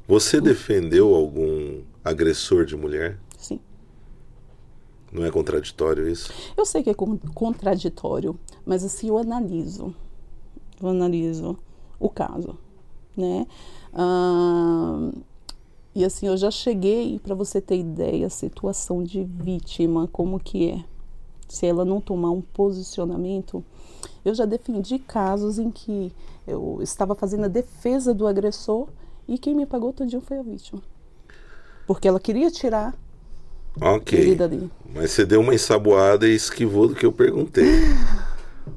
Você 0.07 0.39
defendeu 0.41 1.14
algum 1.14 1.80
agressor 2.05 2.66
de 2.66 2.76
mulher? 2.76 3.18
Sim. 3.39 3.59
Não 5.11 5.24
é 5.24 5.30
contraditório 5.30 6.07
isso? 6.09 6.30
Eu 6.57 6.66
sei 6.66 6.82
que 6.82 6.91
é 6.91 6.95
con- 6.95 7.18
contraditório, 7.34 8.39
mas 8.66 8.84
assim 8.84 9.09
eu 9.09 9.16
analiso, 9.18 9.95
eu 10.80 10.89
analiso 10.91 11.59
o 11.99 12.11
caso, 12.11 12.59
né? 13.17 13.47
Ah, 13.93 15.11
e 15.95 16.05
assim 16.05 16.27
eu 16.27 16.37
já 16.37 16.51
cheguei 16.51 17.19
para 17.19 17.35
você 17.35 17.61
ter 17.61 17.79
ideia 17.79 18.27
a 18.27 18.31
situação 18.31 19.03
de 19.03 19.25
vítima 19.25 20.09
como 20.12 20.39
que 20.39 20.71
é. 20.71 20.85
Se 21.49 21.64
ela 21.64 21.85
não 21.85 22.01
tomar 22.01 22.31
um 22.31 22.41
posicionamento, 22.41 23.64
eu 24.25 24.35
já 24.35 24.45
defendi 24.45 24.99
casos 24.99 25.59
em 25.59 25.71
que 25.71 26.12
eu 26.47 26.81
estava 26.83 27.14
fazendo 27.14 27.45
a 27.45 27.49
defesa 27.49 28.12
do 28.12 28.27
agressor 28.27 28.89
e 29.29 29.39
quem 29.39 29.55
me 29.55 29.64
pagou 29.64 29.93
todinho 29.93 30.21
foi 30.21 30.39
a 30.39 30.43
vítima, 30.43 30.83
porque 31.87 32.07
ela 32.07 32.21
queria 32.21 32.51
tirar 32.51 32.95
Ok. 33.81 34.37
Mas 34.95 35.11
você 35.11 35.27
deu 35.27 35.41
uma 35.41 35.55
ensaboada 35.55 36.27
e 36.27 36.35
esquivou 36.35 36.89
do 36.89 36.95
que 36.95 37.05
eu 37.05 37.12
perguntei. 37.12 37.67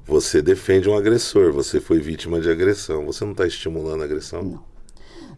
Você 0.06 0.42
defende 0.42 0.90
um 0.90 0.96
agressor, 0.96 1.52
você 1.52 1.80
foi 1.80 2.00
vítima 2.00 2.40
de 2.40 2.50
agressão. 2.50 3.06
Você 3.06 3.24
não 3.24 3.32
está 3.32 3.46
estimulando 3.46 4.02
a 4.02 4.06
agressão? 4.06 4.44
Não. 4.44 4.70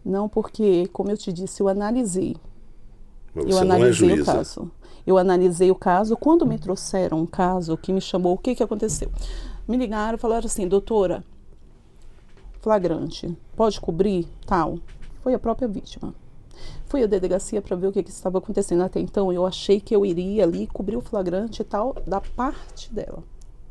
Não, 0.04 0.28
porque, 0.28 0.88
como 0.92 1.10
eu 1.10 1.16
te 1.16 1.32
disse, 1.32 1.62
eu 1.62 1.68
analisei. 1.68 2.36
Mas 3.34 3.44
eu 3.46 3.52
você 3.52 3.64
não 3.64 3.72
é 3.72 3.76
analisei 3.76 4.20
o 4.20 4.24
caso. 4.24 4.70
Eu 5.06 5.18
analisei 5.18 5.70
o 5.70 5.74
caso. 5.74 6.16
Quando 6.16 6.46
me 6.46 6.58
trouxeram 6.58 7.20
um 7.20 7.26
caso 7.26 7.76
que 7.76 7.92
me 7.92 8.00
chamou, 8.00 8.34
o 8.34 8.38
que, 8.38 8.54
que 8.54 8.62
aconteceu? 8.62 9.10
Me 9.66 9.76
ligaram 9.76 10.16
e 10.16 10.20
falaram 10.20 10.46
assim, 10.46 10.66
doutora, 10.66 11.24
flagrante, 12.60 13.36
pode 13.56 13.80
cobrir? 13.80 14.26
Tal. 14.46 14.78
Foi 15.22 15.34
a 15.34 15.38
própria 15.38 15.68
vítima. 15.68 16.14
Fui 16.86 17.02
à 17.02 17.06
delegacia 17.06 17.62
para 17.62 17.76
ver 17.76 17.86
o 17.86 17.92
que, 17.92 18.02
que 18.02 18.10
estava 18.10 18.38
acontecendo. 18.38 18.82
Até 18.82 19.00
então, 19.00 19.32
eu 19.32 19.46
achei 19.46 19.80
que 19.80 19.94
eu 19.94 20.04
iria 20.04 20.44
ali 20.44 20.66
cobrir 20.66 20.96
o 20.96 21.00
flagrante 21.00 21.62
e 21.62 21.64
tal 21.64 21.94
da 22.06 22.20
parte 22.20 22.92
dela. 22.92 23.22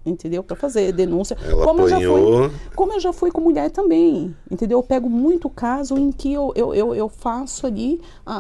Entendeu? 0.06 0.44
Para 0.44 0.56
fazer 0.56 0.92
denúncia. 0.92 1.38
Ela 1.46 1.64
como 1.64 1.82
eu 1.82 1.90
já 1.90 1.98
apanhou. 1.98 2.50
fui, 2.50 2.60
como 2.76 2.94
eu 2.94 3.00
já 3.00 3.14
fui 3.14 3.30
com 3.32 3.40
mulher 3.40 3.70
também, 3.70 4.36
entendeu? 4.50 4.80
Eu 4.80 4.84
pego 4.84 5.08
muito 5.10 5.48
caso 5.50 5.96
em 5.98 6.12
que 6.12 6.34
eu, 6.34 6.52
eu, 6.56 6.74
eu, 6.74 6.96
eu 6.96 7.08
faço 7.08 7.68
ali 7.68 8.02
a, 8.26 8.34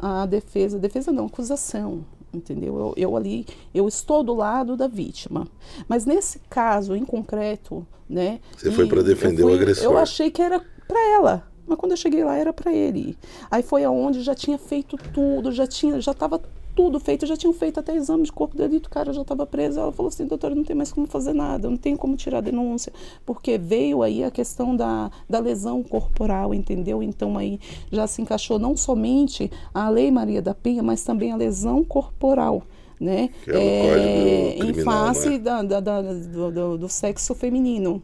a, 0.00 0.22
a 0.22 0.26
defesa, 0.26 0.78
defesa 0.78 1.10
não, 1.10 1.26
acusação, 1.26 2.04
entendeu? 2.32 2.78
Eu, 2.78 2.94
eu 2.96 3.16
ali, 3.16 3.44
eu 3.74 3.88
estou 3.88 4.22
do 4.22 4.32
lado 4.32 4.76
da 4.76 4.86
vítima. 4.86 5.48
Mas 5.88 6.06
nesse 6.06 6.38
caso 6.48 6.94
em 6.94 7.04
concreto, 7.04 7.84
né? 8.08 8.38
Você 8.56 8.70
foi 8.70 8.86
pra 8.86 9.02
defender 9.02 9.42
eu 9.42 9.46
o 9.46 9.50
fui- 9.50 9.58
agressor. 9.58 9.84
Eu 9.84 9.98
achei 9.98 10.30
que 10.30 10.40
era 10.40 10.60
para 10.86 11.00
ela. 11.14 11.48
Mas 11.66 11.76
quando 11.78 11.92
eu 11.92 11.98
cheguei 11.98 12.22
lá 12.24 12.36
era 12.36 12.52
para 12.52 12.72
ele. 12.72 13.18
Aí 13.50 13.62
foi 13.62 13.82
aonde 13.84 14.22
já 14.22 14.34
tinha 14.36 14.56
feito 14.56 14.96
tudo, 15.12 15.50
já 15.50 15.66
tinha, 15.66 16.00
já 16.00 16.12
estava 16.12 16.40
tudo 16.78 17.00
feito, 17.00 17.26
já 17.26 17.36
tinham 17.36 17.52
feito 17.52 17.80
até 17.80 17.96
exame 17.96 18.22
de 18.22 18.30
corpo 18.30 18.56
de 18.56 18.62
delito, 18.62 18.86
o 18.86 18.90
cara 18.90 19.12
já 19.12 19.22
estava 19.22 19.44
preso. 19.44 19.80
Ela 19.80 19.90
falou 19.90 20.10
assim, 20.10 20.24
doutora, 20.26 20.54
não 20.54 20.62
tem 20.62 20.76
mais 20.76 20.92
como 20.92 21.08
fazer 21.08 21.32
nada, 21.32 21.68
não 21.68 21.76
tem 21.76 21.96
como 21.96 22.16
tirar 22.16 22.38
a 22.38 22.40
denúncia, 22.40 22.92
porque 23.26 23.58
veio 23.58 24.00
aí 24.00 24.22
a 24.22 24.30
questão 24.30 24.76
da, 24.76 25.10
da 25.28 25.40
lesão 25.40 25.82
corporal, 25.82 26.54
entendeu? 26.54 27.02
Então 27.02 27.36
aí 27.36 27.58
já 27.90 28.06
se 28.06 28.22
encaixou 28.22 28.60
não 28.60 28.76
somente 28.76 29.50
a 29.74 29.88
Lei 29.88 30.08
Maria 30.12 30.40
da 30.40 30.54
Penha, 30.54 30.80
mas 30.80 31.02
também 31.02 31.32
a 31.32 31.36
lesão 31.36 31.82
corporal. 31.82 32.62
Né? 33.00 33.30
É 33.48 34.52
Código 34.52 34.68
em 34.68 34.72
Criminal, 34.72 35.06
face 35.14 35.30
né? 35.30 35.38
da, 35.38 35.62
da- 35.64 35.80
da- 35.80 36.02
do, 36.12 36.50
do- 36.52 36.78
do 36.78 36.88
sexo 36.88 37.34
feminino, 37.34 38.00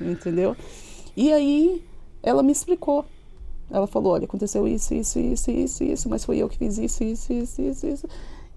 entendeu? 0.00 0.56
E 1.16 1.32
aí 1.32 1.82
ela 2.22 2.44
me 2.44 2.52
explicou. 2.52 3.04
Ela 3.74 3.88
falou, 3.88 4.12
olha, 4.12 4.24
aconteceu 4.24 4.68
isso, 4.68 4.94
isso, 4.94 5.18
isso, 5.18 5.50
isso, 5.50 5.82
isso, 5.82 6.08
mas 6.08 6.24
foi 6.24 6.38
eu 6.38 6.48
que 6.48 6.56
fiz 6.56 6.78
isso, 6.78 7.02
isso, 7.02 7.32
isso, 7.32 7.60
isso, 7.60 7.86
isso. 7.86 8.08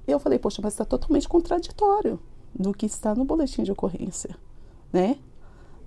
E 0.07 0.11
eu 0.11 0.19
falei, 0.19 0.37
poxa, 0.37 0.61
mas 0.63 0.73
está 0.73 0.85
totalmente 0.85 1.27
contraditório 1.27 2.19
do 2.53 2.71
que 2.71 2.85
está 2.85 3.15
no 3.15 3.25
boletim 3.25 3.63
de 3.63 3.71
ocorrência, 3.71 4.37
né? 4.93 5.17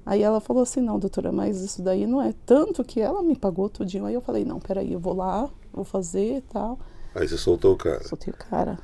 Aí 0.05 0.21
ela 0.23 0.41
falou 0.41 0.65
assim, 0.65 0.81
não, 0.81 0.99
doutora, 0.99 1.31
mas 1.31 1.61
isso 1.61 1.81
daí 1.81 2.07
não 2.09 2.21
é 2.21 2.35
tanto 2.45 2.83
que 2.83 3.01
ela 3.01 3.23
me 3.23 3.37
pagou 3.37 3.69
tudinho. 3.69 4.07
Aí 4.07 4.15
eu 4.15 4.21
falei, 4.21 4.45
não, 4.45 4.59
peraí, 4.59 4.93
eu 4.93 4.99
vou 4.99 5.15
lá, 5.15 5.49
vou 5.73 5.85
fazer 5.85 6.39
e 6.39 6.41
tal. 6.41 6.79
Aí 7.15 7.29
você 7.29 7.39
soltou 7.39 7.75
o 7.75 7.77
cara. 7.77 8.03
Soltei 8.03 8.33
o 8.33 8.37
cara. 8.37 8.79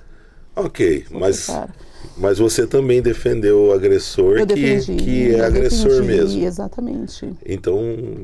Ok, 0.57 1.05
mas, 1.11 1.49
mas 2.17 2.39
você 2.39 2.67
também 2.67 3.03
defendeu 3.03 3.67
o 3.67 3.73
agressor 3.73 4.39
Eu 4.39 4.47
que, 4.47 4.55
defendi. 4.55 4.97
que 4.97 5.35
é 5.35 5.45
agressor 5.45 5.91
defendi, 5.91 6.07
mesmo. 6.07 6.43
Exatamente. 6.45 7.35
Então 7.45 7.77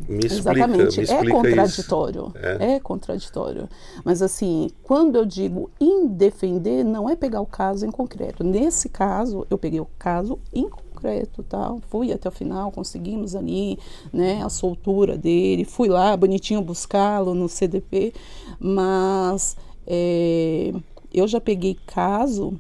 me 0.09 0.25
explica, 0.27 0.61
Exatamente, 0.65 0.97
me 0.97 1.01
é 1.01 1.05
explica 1.05 1.25
isso. 1.25 1.33
contraditório. 1.33 2.33
É. 2.37 2.73
É. 2.77 2.81
contraditório. 2.81 3.69
Mas 4.03 4.23
assim, 4.23 4.71
quando 4.83 5.17
eu 5.17 5.27
digo 5.27 5.71
em 5.79 6.07
defender, 6.07 6.85
não 6.85 7.09
é 7.09 7.15
pegar 7.15 7.43
o 7.43 7.47
caso 7.47 7.85
em 7.85 7.91
concreto. 7.91 8.43
Nesse 8.43 8.89
caso, 8.89 9.47
eu 9.51 9.59
peguei 9.59 9.81
o 9.81 9.89
caso 9.99 10.39
em 10.55 10.71
concreto, 10.71 11.43
tá? 11.43 11.77
Fui 11.91 12.13
até 12.13 12.31
o 12.31 12.33
final, 12.33 12.71
conseguimos 12.73 13.35
ali, 13.37 13.79
né, 14.11 14.41
a 14.43 14.49
soltura 14.49 15.19
dele, 15.19 15.65
fui 15.67 15.89
lá 15.89 16.17
bonitinho 16.17 16.63
buscá-lo 16.63 17.35
no 17.35 17.47
CDP, 17.49 18.15
mas 18.59 19.57
é, 19.87 20.73
eu 21.13 21.29
já 21.29 21.41
peguei 21.41 21.79
caso 21.87 22.59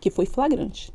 que 0.00 0.10
foi 0.10 0.26
flagrante. 0.26 0.92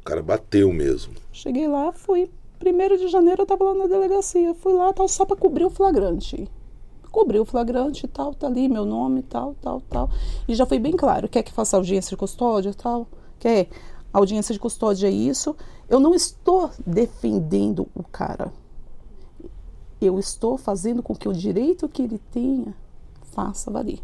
O 0.00 0.04
cara 0.04 0.22
bateu 0.22 0.72
mesmo. 0.72 1.14
Cheguei 1.32 1.66
lá, 1.66 1.92
fui. 1.92 2.30
Primeiro 2.58 2.96
de 2.96 3.08
janeiro 3.08 3.42
eu 3.42 3.46
tava 3.46 3.64
lá 3.64 3.74
na 3.74 3.86
delegacia. 3.86 4.54
Fui 4.54 4.72
lá, 4.72 4.92
tal, 4.92 5.08
só 5.08 5.24
para 5.24 5.36
cobrir 5.36 5.64
o 5.64 5.70
flagrante. 5.70 6.48
Cobri 7.10 7.38
o 7.38 7.44
flagrante 7.44 8.06
e 8.06 8.08
tal, 8.08 8.32
tá 8.32 8.46
ali 8.46 8.68
meu 8.68 8.84
nome, 8.84 9.22
tal, 9.22 9.54
tal, 9.60 9.80
tal. 9.82 10.10
E 10.48 10.54
já 10.54 10.64
foi 10.64 10.78
bem 10.78 10.92
claro. 10.92 11.28
Quer 11.28 11.42
que 11.42 11.52
faça 11.52 11.76
audiência 11.76 12.10
de 12.10 12.16
custódia, 12.16 12.72
tal? 12.72 13.06
Quer? 13.38 13.68
Audiência 14.12 14.52
de 14.52 14.58
custódia 14.58 15.08
é 15.08 15.10
isso. 15.10 15.56
Eu 15.88 16.00
não 16.00 16.14
estou 16.14 16.70
defendendo 16.86 17.86
o 17.94 18.02
cara. 18.02 18.52
Eu 20.00 20.18
estou 20.18 20.56
fazendo 20.56 21.02
com 21.02 21.14
que 21.14 21.28
o 21.28 21.32
direito 21.32 21.88
que 21.88 22.02
ele 22.02 22.18
tenha 22.30 22.74
faça 23.32 23.70
valer. 23.70 24.00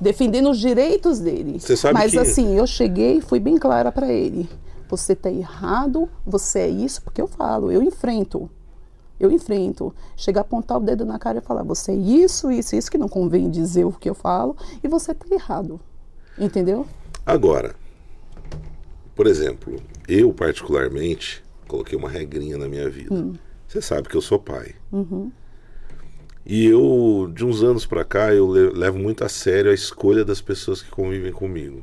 Defendendo 0.00 0.50
os 0.50 0.58
direitos 0.58 1.18
dele. 1.20 1.58
Você 1.60 1.76
sabe 1.76 1.94
Mas 1.94 2.12
que- 2.12 2.18
assim, 2.18 2.56
eu 2.56 2.66
cheguei 2.66 3.18
e 3.18 3.20
fui 3.20 3.38
bem 3.40 3.56
clara 3.56 3.90
para 3.92 4.12
ele. 4.12 4.48
Você 4.88 5.12
está 5.14 5.30
errado, 5.30 6.08
você 6.26 6.60
é 6.60 6.68
isso, 6.68 7.02
porque 7.02 7.20
eu 7.20 7.26
falo, 7.26 7.70
eu 7.72 7.82
enfrento. 7.82 8.50
Eu 9.18 9.30
enfrento. 9.30 9.94
Chegar 10.16 10.40
a 10.40 10.42
apontar 10.42 10.76
o 10.76 10.80
dedo 10.80 11.04
na 11.04 11.18
cara 11.18 11.38
e 11.38 11.40
falar, 11.40 11.62
você 11.62 11.92
é 11.92 11.94
isso, 11.94 12.50
isso, 12.50 12.74
isso, 12.76 12.90
que 12.90 12.98
não 12.98 13.08
convém 13.08 13.48
dizer 13.48 13.84
o 13.84 13.92
que 13.92 14.10
eu 14.10 14.14
falo, 14.14 14.56
e 14.82 14.88
você 14.88 15.12
está 15.12 15.26
errado. 15.32 15.80
Entendeu? 16.38 16.84
Agora, 17.24 17.74
por 19.14 19.26
exemplo, 19.26 19.76
eu 20.08 20.32
particularmente 20.32 21.42
coloquei 21.68 21.96
uma 21.96 22.08
regrinha 22.08 22.58
na 22.58 22.68
minha 22.68 22.90
vida. 22.90 23.14
Hum. 23.14 23.34
Você 23.68 23.80
sabe 23.80 24.08
que 24.08 24.16
eu 24.16 24.20
sou 24.20 24.38
pai. 24.38 24.74
Uhum. 24.92 25.30
E 26.46 26.66
eu, 26.66 27.30
de 27.34 27.44
uns 27.44 27.62
anos 27.62 27.86
pra 27.86 28.04
cá, 28.04 28.32
eu 28.34 28.50
le- 28.50 28.70
levo 28.78 28.98
muito 28.98 29.24
a 29.24 29.28
sério 29.28 29.70
a 29.70 29.74
escolha 29.74 30.24
das 30.24 30.40
pessoas 30.40 30.82
que 30.82 30.90
convivem 30.90 31.32
comigo. 31.32 31.82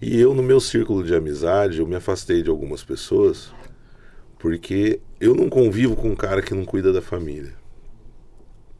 E 0.00 0.18
eu, 0.18 0.34
no 0.34 0.42
meu 0.42 0.60
círculo 0.60 1.04
de 1.04 1.14
amizade, 1.14 1.78
eu 1.78 1.86
me 1.86 1.94
afastei 1.94 2.42
de 2.42 2.50
algumas 2.50 2.82
pessoas 2.82 3.52
porque 4.38 5.00
eu 5.20 5.34
não 5.34 5.48
convivo 5.50 5.96
com 5.96 6.10
um 6.10 6.16
cara 6.16 6.42
que 6.42 6.54
não 6.54 6.64
cuida 6.64 6.92
da 6.92 7.02
família. 7.02 7.54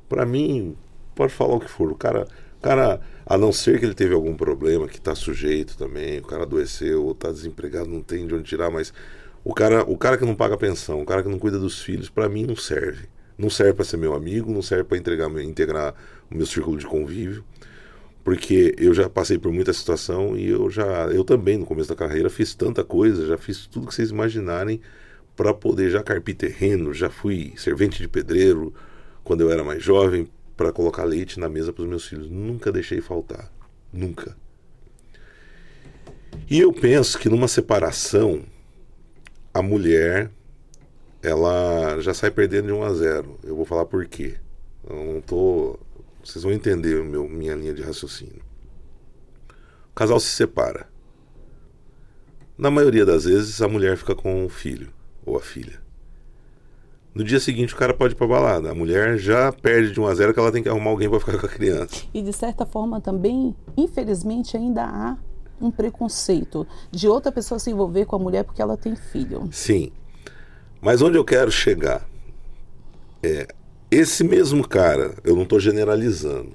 Pra 0.09 0.27
mim, 0.27 0.77
pode 1.15 1.33
falar 1.33 1.55
o 1.57 1.61
que 1.61 1.69
for, 1.71 1.91
o 1.91 1.95
cara, 1.97 2.27
o 2.59 2.63
cara, 2.63 3.01
a 3.25 3.39
não 3.39 3.53
ser 3.53 3.79
que 3.79 3.85
ele 3.87 3.95
teve 3.95 4.15
algum 4.15 4.37
problema, 4.37 4.89
que 4.89 5.01
tá 5.01 5.15
sujeito 5.15 5.77
também, 5.77 6.19
o 6.19 6.23
cara 6.27 6.43
adoeceu 6.43 7.05
ou 7.05 7.15
tá 7.15 7.31
desempregado, 7.33 7.89
não 7.89 8.03
tem 8.03 8.27
de 8.27 8.35
onde 8.35 8.45
tirar, 8.45 8.71
mas 8.71 8.93
o 9.45 9.55
cara, 9.55 9.83
o 9.85 9.97
cara 9.97 10.19
que 10.19 10.25
não 10.25 10.35
paga 10.35 10.57
pensão, 10.57 11.01
o 11.01 11.07
cara 11.07 11.23
que 11.23 11.29
não 11.29 11.39
cuida 11.39 11.59
dos 11.59 11.81
filhos, 11.81 12.11
pra 12.11 12.29
mim 12.29 12.45
não 12.45 12.57
serve. 12.57 13.09
Não 13.37 13.51
serve 13.51 13.75
para 13.75 13.85
ser 13.85 13.97
meu 13.97 14.15
amigo, 14.15 14.53
não 14.53 14.63
serve 14.63 14.85
para 14.85 14.99
integrar 14.99 15.95
o 16.31 16.37
meu 16.37 16.47
círculo 16.47 16.77
de 16.77 16.87
convívio, 16.87 17.45
porque 18.23 18.75
eu 18.79 18.95
já 18.95 19.09
passei 19.09 19.39
por 19.39 19.53
muita 19.53 19.73
situação 19.73 20.37
e 20.37 20.49
eu 20.49 20.71
já, 20.71 21.07
eu 21.07 21.25
também 21.25 21.59
no 21.59 21.67
começo 21.67 21.89
da 21.89 21.97
carreira 21.97 22.31
fiz 22.31 22.55
tanta 22.55 22.85
coisa, 22.85 23.27
já 23.27 23.37
fiz 23.37 23.67
tudo 23.67 23.89
que 23.89 23.95
vocês 23.95 24.11
imaginarem 24.11 24.81
para 25.35 25.53
poder 25.53 25.91
já 25.91 26.03
carpir 26.03 26.37
terreno, 26.37 26.93
já 26.93 27.11
fui 27.11 27.53
servente 27.57 28.01
de 28.01 28.09
pedreiro 28.09 28.73
quando 29.25 29.41
eu 29.41 29.51
era 29.51 29.65
mais 29.65 29.83
jovem 29.83 30.29
para 30.57 30.73
colocar 30.73 31.05
leite 31.05 31.41
na 31.41 31.49
mesa 31.49 31.73
para 31.73 31.83
os 31.83 31.89
meus 31.89 32.07
filhos, 32.07 32.31
nunca 32.31 32.71
deixei 32.71 33.01
faltar, 33.01 33.51
nunca. 33.93 34.37
E 36.49 36.61
eu 36.61 36.73
penso 36.73 37.19
que 37.19 37.29
numa 37.29 37.49
separação 37.49 38.43
a 39.53 39.63
mulher 39.63 40.31
ela 41.23 42.01
já 42.01 42.13
sai 42.13 42.31
perdendo 42.31 42.67
de 42.67 42.73
1 42.73 42.83
a 42.83 42.93
0. 42.93 43.39
Eu 43.45 43.57
vou 43.57 43.65
falar 43.65 43.87
por 43.87 44.05
quê. 44.07 44.35
Eu 44.89 45.15
não 45.15 45.21
tô. 45.21 45.79
Vocês 46.23 46.43
vão 46.43 46.53
entender 46.53 47.03
meu, 47.05 47.29
minha 47.29 47.55
linha 47.55 47.73
de 47.73 47.83
raciocínio. 47.83 48.43
O 49.91 49.95
casal 49.95 50.19
se 50.19 50.29
separa. 50.29 50.89
Na 52.59 52.71
maioria 52.71 53.07
das 53.07 53.25
vezes 53.25 53.63
a 53.63 53.69
mulher 53.69 53.97
fica 53.97 54.15
com 54.15 54.45
o 54.45 54.49
filho 54.49 54.93
ou 55.25 55.37
a 55.37 55.41
filha. 55.41 55.81
No 57.15 57.23
dia 57.23 57.39
seguinte 57.39 57.75
o 57.75 57.77
cara 57.77 57.93
pode 57.93 58.15
ir 58.15 58.17
pra 58.17 58.27
balada. 58.27 58.71
A 58.71 58.75
mulher 58.75 59.19
já 59.19 59.53
perde 59.53 59.93
de 59.93 60.01
1 60.01 60.07
a 60.07 60.15
0 60.15 60.35
que 60.35 60.41
ela 60.41 60.51
tem 60.51 60.63
que 60.63 60.69
arrumar 60.69 60.91
alguém 60.91 61.09
para 61.09 61.21
ficar 61.21 61.39
com 61.39 61.47
a 61.47 61.49
criança. 61.49 62.05
E 62.13 62.23
de 62.23 62.33
certa 62.33 62.65
forma 62.65 63.01
também, 63.01 63.55
infelizmente, 63.77 64.57
ainda 64.57 64.85
há 64.85 65.17
um 65.61 65.71
preconceito 65.71 66.67
de 66.91 67.07
outra 67.07 67.31
pessoa 67.31 67.59
se 67.59 67.71
envolver 67.71 68.07
com 68.07 68.17
a 68.17 68.19
mulher 68.19 68.45
porque 68.45 68.63
ela 68.63 68.77
tem 68.77 68.97
filho. 68.97 69.49
Sim. 69.53 69.93
Mas 70.83 71.01
onde 71.01 71.17
eu 71.17 71.25
quero 71.25 71.53
chegar 71.53 72.05
é 73.23 73.47
esse 73.89 74.25
mesmo 74.25 74.67
cara, 74.67 75.15
eu 75.23 75.37
não 75.37 75.45
estou 75.45 75.61
generalizando, 75.61 76.53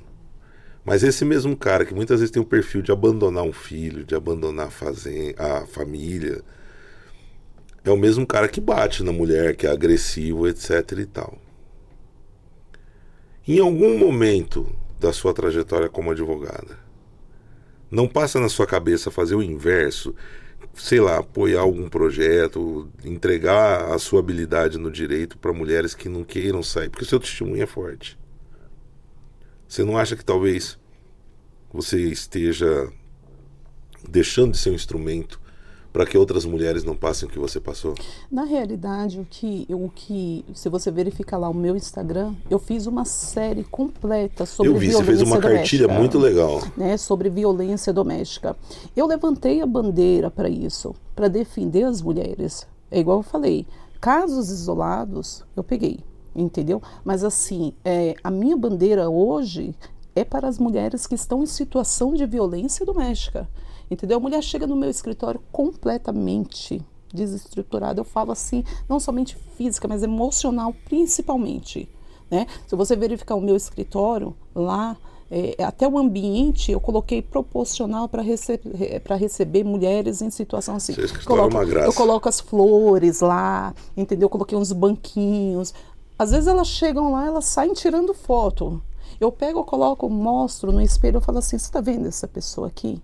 mas 0.83 1.01
esse 1.01 1.23
mesmo 1.23 1.55
cara 1.55 1.85
que 1.85 1.93
muitas 1.93 2.19
vezes 2.19 2.31
tem 2.31 2.41
o 2.41 2.45
perfil 2.45 2.81
de 2.81 2.91
abandonar 2.91 3.43
um 3.43 3.53
filho, 3.53 4.03
de 4.03 4.15
abandonar 4.15 4.67
a, 4.67 4.71
fazenda, 4.71 5.41
a 5.41 5.65
família, 5.65 6.41
é 7.85 7.89
o 7.89 7.95
mesmo 7.95 8.27
cara 8.27 8.49
que 8.49 8.59
bate 8.59 9.01
na 9.01 9.13
mulher, 9.13 9.55
que 9.55 9.65
é 9.65 9.71
agressivo, 9.71 10.45
etc 10.45 10.91
e 10.97 11.05
tal. 11.05 11.37
Em 13.47 13.59
algum 13.59 13.97
momento 13.97 14.69
da 14.99 15.13
sua 15.13 15.33
trajetória 15.33 15.87
como 15.87 16.11
advogada, 16.11 16.77
não 17.89 18.09
passa 18.09 18.41
na 18.41 18.49
sua 18.49 18.67
cabeça 18.67 19.09
fazer 19.09 19.35
o 19.35 19.43
inverso 19.43 20.13
sei 20.77 20.99
lá, 20.99 21.17
apoiar 21.17 21.61
algum 21.61 21.89
projeto, 21.89 22.89
entregar 23.03 23.91
a 23.91 23.99
sua 23.99 24.19
habilidade 24.19 24.77
no 24.77 24.91
direito 24.91 25.37
para 25.37 25.51
mulheres 25.51 25.95
que 25.95 26.07
não 26.07 26.23
queiram 26.23 26.61
sair, 26.61 26.89
porque 26.89 27.03
o 27.03 27.07
seu 27.07 27.19
testemunho 27.19 27.63
é 27.63 27.65
forte. 27.65 28.17
Você 29.67 29.83
não 29.83 29.97
acha 29.97 30.15
que 30.15 30.23
talvez 30.23 30.79
você 31.73 32.01
esteja 32.03 32.89
deixando 34.07 34.51
de 34.51 34.57
ser 34.57 34.69
um 34.69 34.75
instrumento 34.75 35.41
para 35.91 36.05
que 36.05 36.17
outras 36.17 36.45
mulheres 36.45 36.83
não 36.83 36.95
passem 36.95 37.27
o 37.27 37.31
que 37.31 37.39
você 37.39 37.59
passou? 37.59 37.95
Na 38.31 38.43
realidade, 38.43 39.19
o 39.19 39.25
que, 39.29 39.65
o 39.69 39.89
que, 39.89 40.45
se 40.53 40.69
você 40.69 40.91
verificar 40.91 41.37
lá 41.37 41.49
o 41.49 41.53
meu 41.53 41.75
Instagram, 41.75 42.33
eu 42.49 42.59
fiz 42.59 42.85
uma 42.85 43.05
série 43.05 43.63
completa 43.63 44.45
sobre 44.45 44.71
eu 44.71 44.77
vi, 44.77 44.87
violência 44.87 45.05
você 45.05 45.11
fez 45.11 45.21
uma 45.21 45.39
doméstica, 45.39 45.57
cartilha 45.57 45.87
muito 45.87 46.19
legal, 46.19 46.61
né, 46.75 46.97
sobre 46.97 47.29
violência 47.29 47.91
doméstica. 47.91 48.55
Eu 48.95 49.07
levantei 49.07 49.61
a 49.61 49.65
bandeira 49.65 50.29
para 50.29 50.49
isso, 50.49 50.95
para 51.15 51.27
defender 51.27 51.83
as 51.83 52.01
mulheres. 52.01 52.67
É 52.91 52.99
igual 52.99 53.19
eu 53.19 53.23
falei, 53.23 53.65
casos 53.99 54.49
isolados 54.49 55.43
eu 55.55 55.63
peguei, 55.63 55.99
entendeu? 56.35 56.81
Mas 57.03 57.23
assim, 57.23 57.73
é, 57.83 58.15
a 58.23 58.31
minha 58.31 58.55
bandeira 58.55 59.09
hoje 59.09 59.73
é 60.15 60.23
para 60.23 60.47
as 60.47 60.57
mulheres 60.57 61.05
que 61.05 61.15
estão 61.15 61.43
em 61.43 61.45
situação 61.45 62.13
de 62.13 62.25
violência 62.25 62.85
doméstica. 62.85 63.47
Entendeu? 63.89 64.17
A 64.17 64.19
mulher 64.19 64.41
chega 64.41 64.67
no 64.67 64.75
meu 64.75 64.89
escritório 64.89 65.41
completamente 65.51 66.81
desestruturada. 67.13 67.99
Eu 67.99 68.05
falo 68.05 68.31
assim, 68.31 68.63
não 68.87 68.99
somente 68.99 69.37
física, 69.55 69.87
mas 69.87 70.03
emocional 70.03 70.73
principalmente. 70.85 71.89
Né? 72.29 72.45
Se 72.67 72.75
você 72.75 72.95
verificar 72.95 73.35
o 73.35 73.41
meu 73.41 73.55
escritório 73.55 74.35
lá, 74.53 74.97
é, 75.29 75.61
até 75.63 75.87
o 75.87 75.97
ambiente 75.97 76.71
eu 76.71 76.79
coloquei 76.79 77.21
proporcional 77.21 78.07
para 78.07 78.21
receber, 78.21 79.01
receber 79.17 79.63
mulheres 79.63 80.21
em 80.21 80.29
situação 80.29 80.75
assim. 80.75 80.93
Coloco, 81.25 81.55
é 81.55 81.59
uma 81.59 81.65
graça. 81.65 81.87
Eu 81.87 81.93
coloco 81.93 82.29
as 82.29 82.39
flores 82.39 83.21
lá, 83.21 83.73
entendeu? 83.95 84.25
Eu 84.25 84.29
coloquei 84.29 84.57
uns 84.57 84.71
banquinhos. 84.71 85.73
Às 86.17 86.31
vezes 86.31 86.47
elas 86.47 86.67
chegam 86.67 87.11
lá, 87.11 87.27
elas 87.27 87.45
saem 87.45 87.73
tirando 87.73 88.13
foto. 88.13 88.81
Eu 89.19 89.31
pego, 89.31 89.59
eu 89.59 89.63
coloco, 89.63 90.09
mostro 90.09 90.71
no 90.71 90.81
espelho, 90.81 91.17
eu 91.17 91.21
falo 91.21 91.39
assim: 91.39 91.57
você 91.57 91.65
está 91.65 91.81
vendo 91.81 92.07
essa 92.07 92.27
pessoa 92.27 92.67
aqui? 92.67 93.01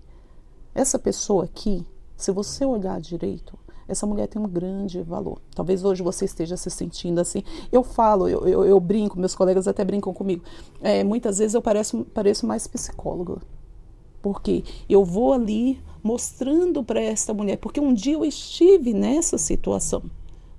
Essa 0.74 0.98
pessoa 0.98 1.44
aqui, 1.44 1.86
se 2.16 2.32
você 2.32 2.64
olhar 2.64 3.00
direito, 3.00 3.56
essa 3.86 4.06
mulher 4.06 4.26
tem 4.26 4.40
um 4.42 4.48
grande 4.48 5.02
valor. 5.02 5.40
Talvez 5.54 5.84
hoje 5.84 6.02
você 6.02 6.24
esteja 6.24 6.56
se 6.56 6.70
sentindo 6.70 7.20
assim. 7.20 7.42
Eu 7.70 7.82
falo, 7.82 8.28
eu, 8.28 8.46
eu, 8.48 8.64
eu 8.64 8.80
brinco, 8.80 9.18
meus 9.18 9.34
colegas 9.34 9.68
até 9.68 9.84
brincam 9.84 10.12
comigo. 10.12 10.42
É, 10.80 11.04
muitas 11.04 11.38
vezes 11.38 11.54
eu 11.54 11.62
pareço, 11.62 12.04
pareço 12.06 12.46
mais 12.46 12.66
psicóloga. 12.66 13.36
Porque 14.20 14.64
eu 14.88 15.04
vou 15.04 15.32
ali 15.32 15.80
mostrando 16.02 16.82
para 16.82 17.00
esta 17.00 17.32
mulher, 17.32 17.58
porque 17.58 17.78
um 17.78 17.92
dia 17.92 18.14
eu 18.14 18.24
estive 18.24 18.92
nessa 18.92 19.38
situação. 19.38 20.02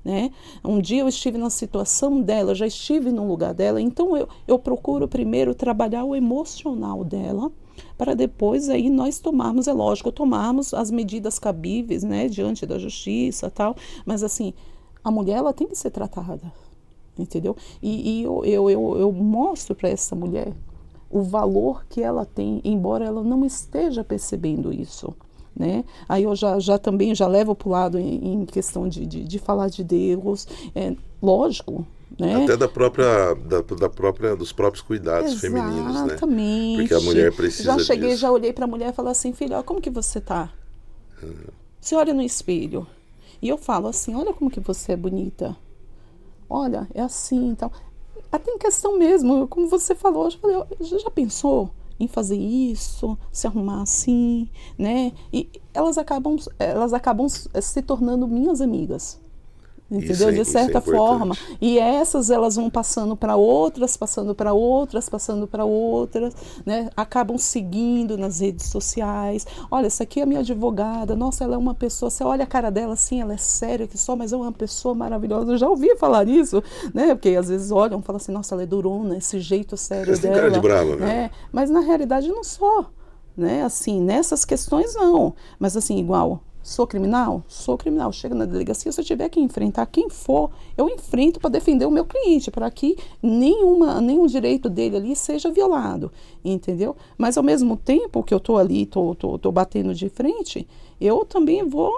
Né? 0.03 0.31
Um 0.63 0.79
dia 0.79 1.01
eu 1.01 1.07
estive 1.07 1.37
na 1.37 1.49
situação 1.49 2.21
dela, 2.21 2.53
já 2.53 2.67
estive 2.67 3.11
no 3.11 3.27
lugar 3.27 3.55
dela, 3.55 3.81
então 3.81 4.15
eu, 4.15 4.29
eu 4.47 4.59
procuro 4.59 5.07
primeiro 5.07 5.55
trabalhar 5.55 6.03
o 6.03 6.15
emocional 6.15 7.03
dela 7.03 7.51
para 7.97 8.13
depois 8.13 8.69
aí 8.69 8.89
nós 8.89 9.19
tomarmos, 9.19 9.67
é 9.67 9.73
lógico, 9.73 10.11
tomarmos 10.11 10.73
as 10.73 10.91
medidas 10.91 11.39
cabíveis, 11.39 12.03
né, 12.03 12.27
diante 12.27 12.65
da 12.65 12.77
justiça 12.77 13.49
tal, 13.49 13.75
mas 14.05 14.23
assim, 14.23 14.53
a 15.03 15.11
mulher 15.11 15.37
ela 15.37 15.53
tem 15.53 15.67
que 15.67 15.77
ser 15.77 15.91
tratada, 15.91 16.51
entendeu? 17.17 17.55
E, 17.81 18.19
e 18.19 18.23
eu, 18.23 18.43
eu, 18.45 18.69
eu, 18.69 18.97
eu 18.97 19.11
mostro 19.11 19.75
para 19.75 19.89
essa 19.89 20.15
mulher 20.15 20.53
o 21.09 21.21
valor 21.21 21.85
que 21.87 22.01
ela 22.01 22.25
tem, 22.25 22.59
embora 22.63 23.05
ela 23.05 23.23
não 23.23 23.45
esteja 23.45 24.03
percebendo 24.03 24.73
isso. 24.73 25.15
Né? 25.55 25.85
Aí 26.09 26.23
eu 26.23 26.35
já, 26.35 26.59
já 26.59 26.77
também 26.77 27.15
já 27.15 27.27
levo 27.27 27.55
para 27.55 27.69
o 27.69 27.71
lado 27.71 27.97
em, 27.97 28.33
em 28.33 28.45
questão 28.45 28.89
de, 28.89 29.05
de, 29.05 29.23
de, 29.23 29.39
falar 29.39 29.69
de 29.69 29.83
Deus. 29.85 30.45
É, 30.75 30.93
lógico, 31.21 31.87
né? 32.19 32.43
Até 32.43 32.55
da 32.55 32.67
própria, 32.67 33.33
da, 33.35 33.61
da, 33.61 33.89
própria, 33.89 34.35
dos 34.35 34.51
próprios 34.51 34.81
cuidados 34.81 35.33
Exatamente. 35.33 35.65
femininos, 35.65 36.01
né? 36.03 36.77
Porque 36.77 36.93
a 36.93 36.99
mulher 37.01 37.33
precisa 37.33 37.73
Já 37.73 37.79
cheguei, 37.79 38.09
disso. 38.09 38.21
já 38.21 38.31
olhei 38.31 38.53
para 38.53 38.65
a 38.65 38.67
mulher 38.67 38.89
e 38.91 38.93
falei 38.93 39.11
assim, 39.11 39.33
filha, 39.33 39.61
como 39.63 39.81
que 39.81 39.89
você 39.89 40.21
tá? 40.21 40.51
Uhum. 41.21 41.33
Você 41.81 41.95
olha 41.95 42.13
no 42.13 42.21
espelho 42.21 42.87
e 43.41 43.49
eu 43.49 43.57
falo 43.57 43.87
assim, 43.87 44.15
olha 44.15 44.33
como 44.33 44.49
que 44.49 44.59
você 44.59 44.93
é 44.93 44.97
bonita. 44.97 45.55
Olha, 46.49 46.87
é 46.93 47.01
assim, 47.01 47.49
então. 47.49 47.71
Até 48.31 48.51
em 48.51 48.57
questão 48.57 48.97
mesmo, 48.97 49.47
como 49.47 49.67
você 49.67 49.93
falou, 49.93 50.25
eu 50.25 50.31
falei, 50.31 50.57
já, 50.81 50.97
já 50.97 51.11
pensou 51.11 51.69
em 51.99 52.07
fazer 52.07 52.37
isso, 52.37 53.17
se 53.31 53.47
arrumar 53.47 53.81
assim, 53.81 54.49
né? 54.77 55.11
E 55.31 55.49
elas 55.73 55.97
acabam, 55.97 56.35
elas 56.59 56.93
acabam 56.93 57.27
se 57.29 57.81
tornando 57.81 58.27
minhas 58.27 58.61
amigas 58.61 59.19
entendeu? 59.89 60.29
É, 60.29 60.31
de 60.31 60.45
certa 60.45 60.79
é 60.79 60.81
forma. 60.81 61.35
E 61.61 61.77
essas 61.77 62.29
elas 62.29 62.55
vão 62.55 62.69
passando 62.69 63.15
para 63.15 63.35
outras, 63.35 63.95
passando 63.95 64.33
para 64.33 64.53
outras, 64.53 65.07
passando 65.09 65.47
para 65.47 65.65
outras, 65.65 66.35
né? 66.65 66.89
Acabam 66.95 67.37
seguindo 67.37 68.17
nas 68.17 68.39
redes 68.39 68.67
sociais. 68.67 69.45
Olha, 69.69 69.87
essa 69.87 70.03
aqui 70.03 70.19
é 70.19 70.23
a 70.23 70.25
minha 70.25 70.39
advogada. 70.39 71.15
Nossa, 71.15 71.43
ela 71.43 71.55
é 71.55 71.57
uma 71.57 71.73
pessoa. 71.73 72.09
Você 72.09 72.23
olha 72.23 72.43
a 72.43 72.47
cara 72.47 72.69
dela 72.69 72.93
assim, 72.93 73.21
ela 73.21 73.33
é 73.33 73.37
séria 73.37 73.87
que 73.87 73.97
só, 73.97 74.15
mas 74.15 74.33
é 74.33 74.37
uma 74.37 74.51
pessoa 74.51 74.95
maravilhosa. 74.95 75.53
Eu 75.53 75.57
já 75.57 75.69
ouvi 75.69 75.95
falar 75.95 76.27
isso, 76.27 76.63
né? 76.93 77.13
Porque 77.13 77.29
às 77.29 77.49
vezes 77.49 77.71
olham, 77.71 78.01
falam 78.01 78.17
assim, 78.17 78.31
nossa, 78.31 78.55
ela 78.55 78.63
é 78.63 78.65
durona, 78.65 79.17
esse 79.17 79.39
jeito 79.39 79.77
sério 79.77 80.13
Essa 80.13 80.21
dela. 80.21 80.35
Cara 80.35 80.51
de 80.51 80.59
brava, 80.59 80.95
né? 80.95 81.29
Mas 81.51 81.69
na 81.69 81.79
realidade 81.79 82.27
não 82.29 82.43
só, 82.43 82.89
né? 83.37 83.63
Assim, 83.63 84.01
nessas 84.01 84.43
questões 84.43 84.95
não, 84.95 85.35
mas 85.59 85.77
assim 85.77 85.97
igual 85.97 86.41
Sou 86.65 86.87
criminal? 86.87 87.43
Sou 87.47 87.77
criminal. 87.77 88.11
Chega 88.11 88.33
na 88.33 88.43
delegacia, 88.43 88.91
se 88.91 88.99
eu 88.99 89.05
tiver 89.05 89.29
que 89.29 89.39
enfrentar 89.39 89.85
quem 89.85 90.09
for, 90.09 90.49
eu 90.75 90.89
enfrento 90.89 91.39
para 91.39 91.51
defender 91.51 91.85
o 91.85 91.91
meu 91.91 92.05
cliente, 92.05 92.49
para 92.49 92.71
que 92.71 92.97
nenhuma, 93.21 94.01
nenhum 94.01 94.25
direito 94.25 94.67
dele 94.67 94.97
ali 94.97 95.15
seja 95.15 95.51
violado, 95.51 96.11
entendeu? 96.43 96.95
Mas 97.19 97.37
ao 97.37 97.43
mesmo 97.43 97.77
tempo 97.77 98.23
que 98.23 98.33
eu 98.33 98.39
estou 98.39 98.57
ali, 98.57 98.81
estou 98.81 99.51
batendo 99.53 99.93
de 99.93 100.09
frente, 100.09 100.67
eu 100.99 101.23
também 101.23 101.63
vou, 101.63 101.93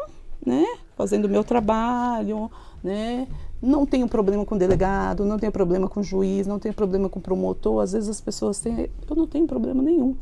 né, 0.45 0.65
fazendo 0.97 1.25
o 1.25 1.29
meu 1.29 1.45
trabalho, 1.45 2.51
né, 2.83 3.25
não 3.61 3.85
tenho 3.85 4.09
problema 4.09 4.45
com 4.45 4.57
delegado, 4.57 5.23
não 5.23 5.39
tenho 5.39 5.53
problema 5.53 5.87
com 5.87 6.03
juiz, 6.03 6.45
não 6.45 6.59
tenho 6.59 6.75
problema 6.75 7.07
com 7.07 7.21
promotor. 7.21 7.81
Às 7.81 7.93
vezes 7.93 8.09
as 8.09 8.19
pessoas 8.19 8.59
têm, 8.59 8.89
eu 9.09 9.15
não 9.15 9.27
tenho 9.27 9.47
problema 9.47 9.81
nenhum, 9.81 10.13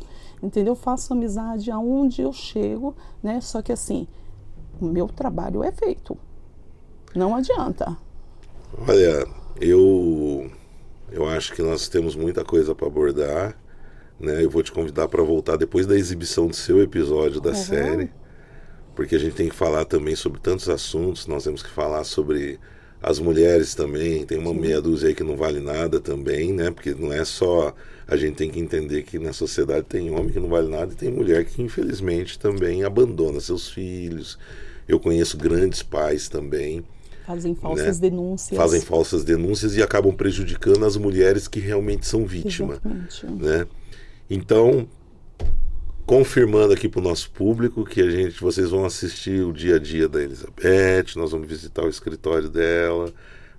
entendeu? 0.44 0.74
Eu 0.74 0.78
faço 0.78 1.14
amizade 1.14 1.72
aonde 1.72 2.22
eu 2.22 2.32
chego, 2.32 2.94
né? 3.24 3.42
Só 3.42 3.64
que 3.64 3.72
assim, 3.72 4.08
o 4.80 4.86
meu 4.86 5.08
trabalho 5.08 5.64
é 5.64 5.72
feito. 5.72 6.18
Não 7.16 7.36
adianta. 7.36 7.98
Olha, 8.88 9.26
eu 9.60 10.50
Eu 11.12 11.26
acho 11.28 11.54
que 11.54 11.62
nós 11.62 11.88
temos 11.88 12.16
muita 12.16 12.44
coisa 12.44 12.76
para 12.76 12.88
abordar. 12.88 13.58
Né? 14.20 14.44
Eu 14.44 14.50
vou 14.50 14.64
te 14.64 14.72
convidar 14.72 15.08
para 15.08 15.24
voltar 15.24 15.58
depois 15.58 15.86
da 15.86 15.96
exibição 15.96 16.48
do 16.48 16.56
seu 16.56 16.82
episódio 16.82 17.40
da 17.40 17.52
uhum. 17.52 17.56
série, 17.56 18.12
porque 18.96 19.16
a 19.16 19.20
gente 19.20 19.36
tem 19.36 19.50
que 19.50 19.56
falar 19.56 19.86
também 19.86 20.16
sobre 20.16 20.40
tantos 20.40 20.70
assuntos. 20.70 21.28
Nós 21.28 21.44
temos 21.44 21.62
que 21.62 21.70
falar 21.70 22.04
sobre 22.04 22.60
as 23.02 23.20
mulheres 23.20 23.76
também. 23.76 24.26
Tem 24.26 24.38
uma 24.38 24.52
Sim. 24.52 24.60
meia 24.60 24.82
dúzia 24.82 25.10
aí 25.10 25.16
que 25.16 25.24
não 25.24 25.38
vale 25.38 25.60
nada 25.60 26.00
também, 26.00 26.54
né? 26.54 26.72
Porque 26.72 26.94
não 26.94 27.14
é 27.14 27.24
só 27.24 27.74
a 28.08 28.16
gente 28.16 28.36
tem 28.36 28.50
que 28.50 28.60
entender 28.60 29.04
que 29.04 29.18
na 29.18 29.34
sociedade 29.34 29.86
tem 29.88 30.12
homem 30.12 30.30
que 30.30 30.40
não 30.40 30.50
vale 30.50 30.70
nada 30.70 30.94
e 30.94 30.96
tem 30.96 31.12
mulher 31.12 31.46
que 31.46 31.62
infelizmente 31.62 32.38
também 32.38 32.84
abandona 32.84 33.40
seus 33.40 33.70
filhos. 33.70 34.38
Eu 34.88 35.00
conheço 35.00 35.38
grandes 35.38 35.82
pais 35.82 36.30
também 36.30 36.84
Fazem 37.26 37.56
falsas 37.56 38.00
né? 38.00 38.10
denúncias. 38.10 38.58
Fazem 38.58 38.82
falsas 38.82 39.24
denúncias 39.24 39.76
e 39.76 39.82
acabam 39.82 40.14
prejudicando 40.14 40.86
as 40.86 40.96
mulheres 40.96 41.48
que 41.48 41.60
realmente 41.60 42.06
são 42.06 42.24
vítimas. 42.24 42.80
Né? 43.24 43.66
Então, 44.30 44.88
confirmando 46.06 46.74
aqui 46.74 46.88
para 46.88 47.00
o 47.00 47.04
nosso 47.04 47.32
público 47.32 47.84
que 47.84 48.00
a 48.00 48.10
gente, 48.10 48.40
vocês 48.40 48.70
vão 48.70 48.86
assistir 48.86 49.44
o 49.44 49.52
dia 49.52 49.78
a 49.78 49.80
dia 49.80 50.08
da 50.08 50.22
Elizabeth, 50.22 51.16
nós 51.16 51.32
vamos 51.32 51.48
visitar 51.48 51.84
o 51.84 51.90
escritório 51.90 52.48
dela, 52.48 53.12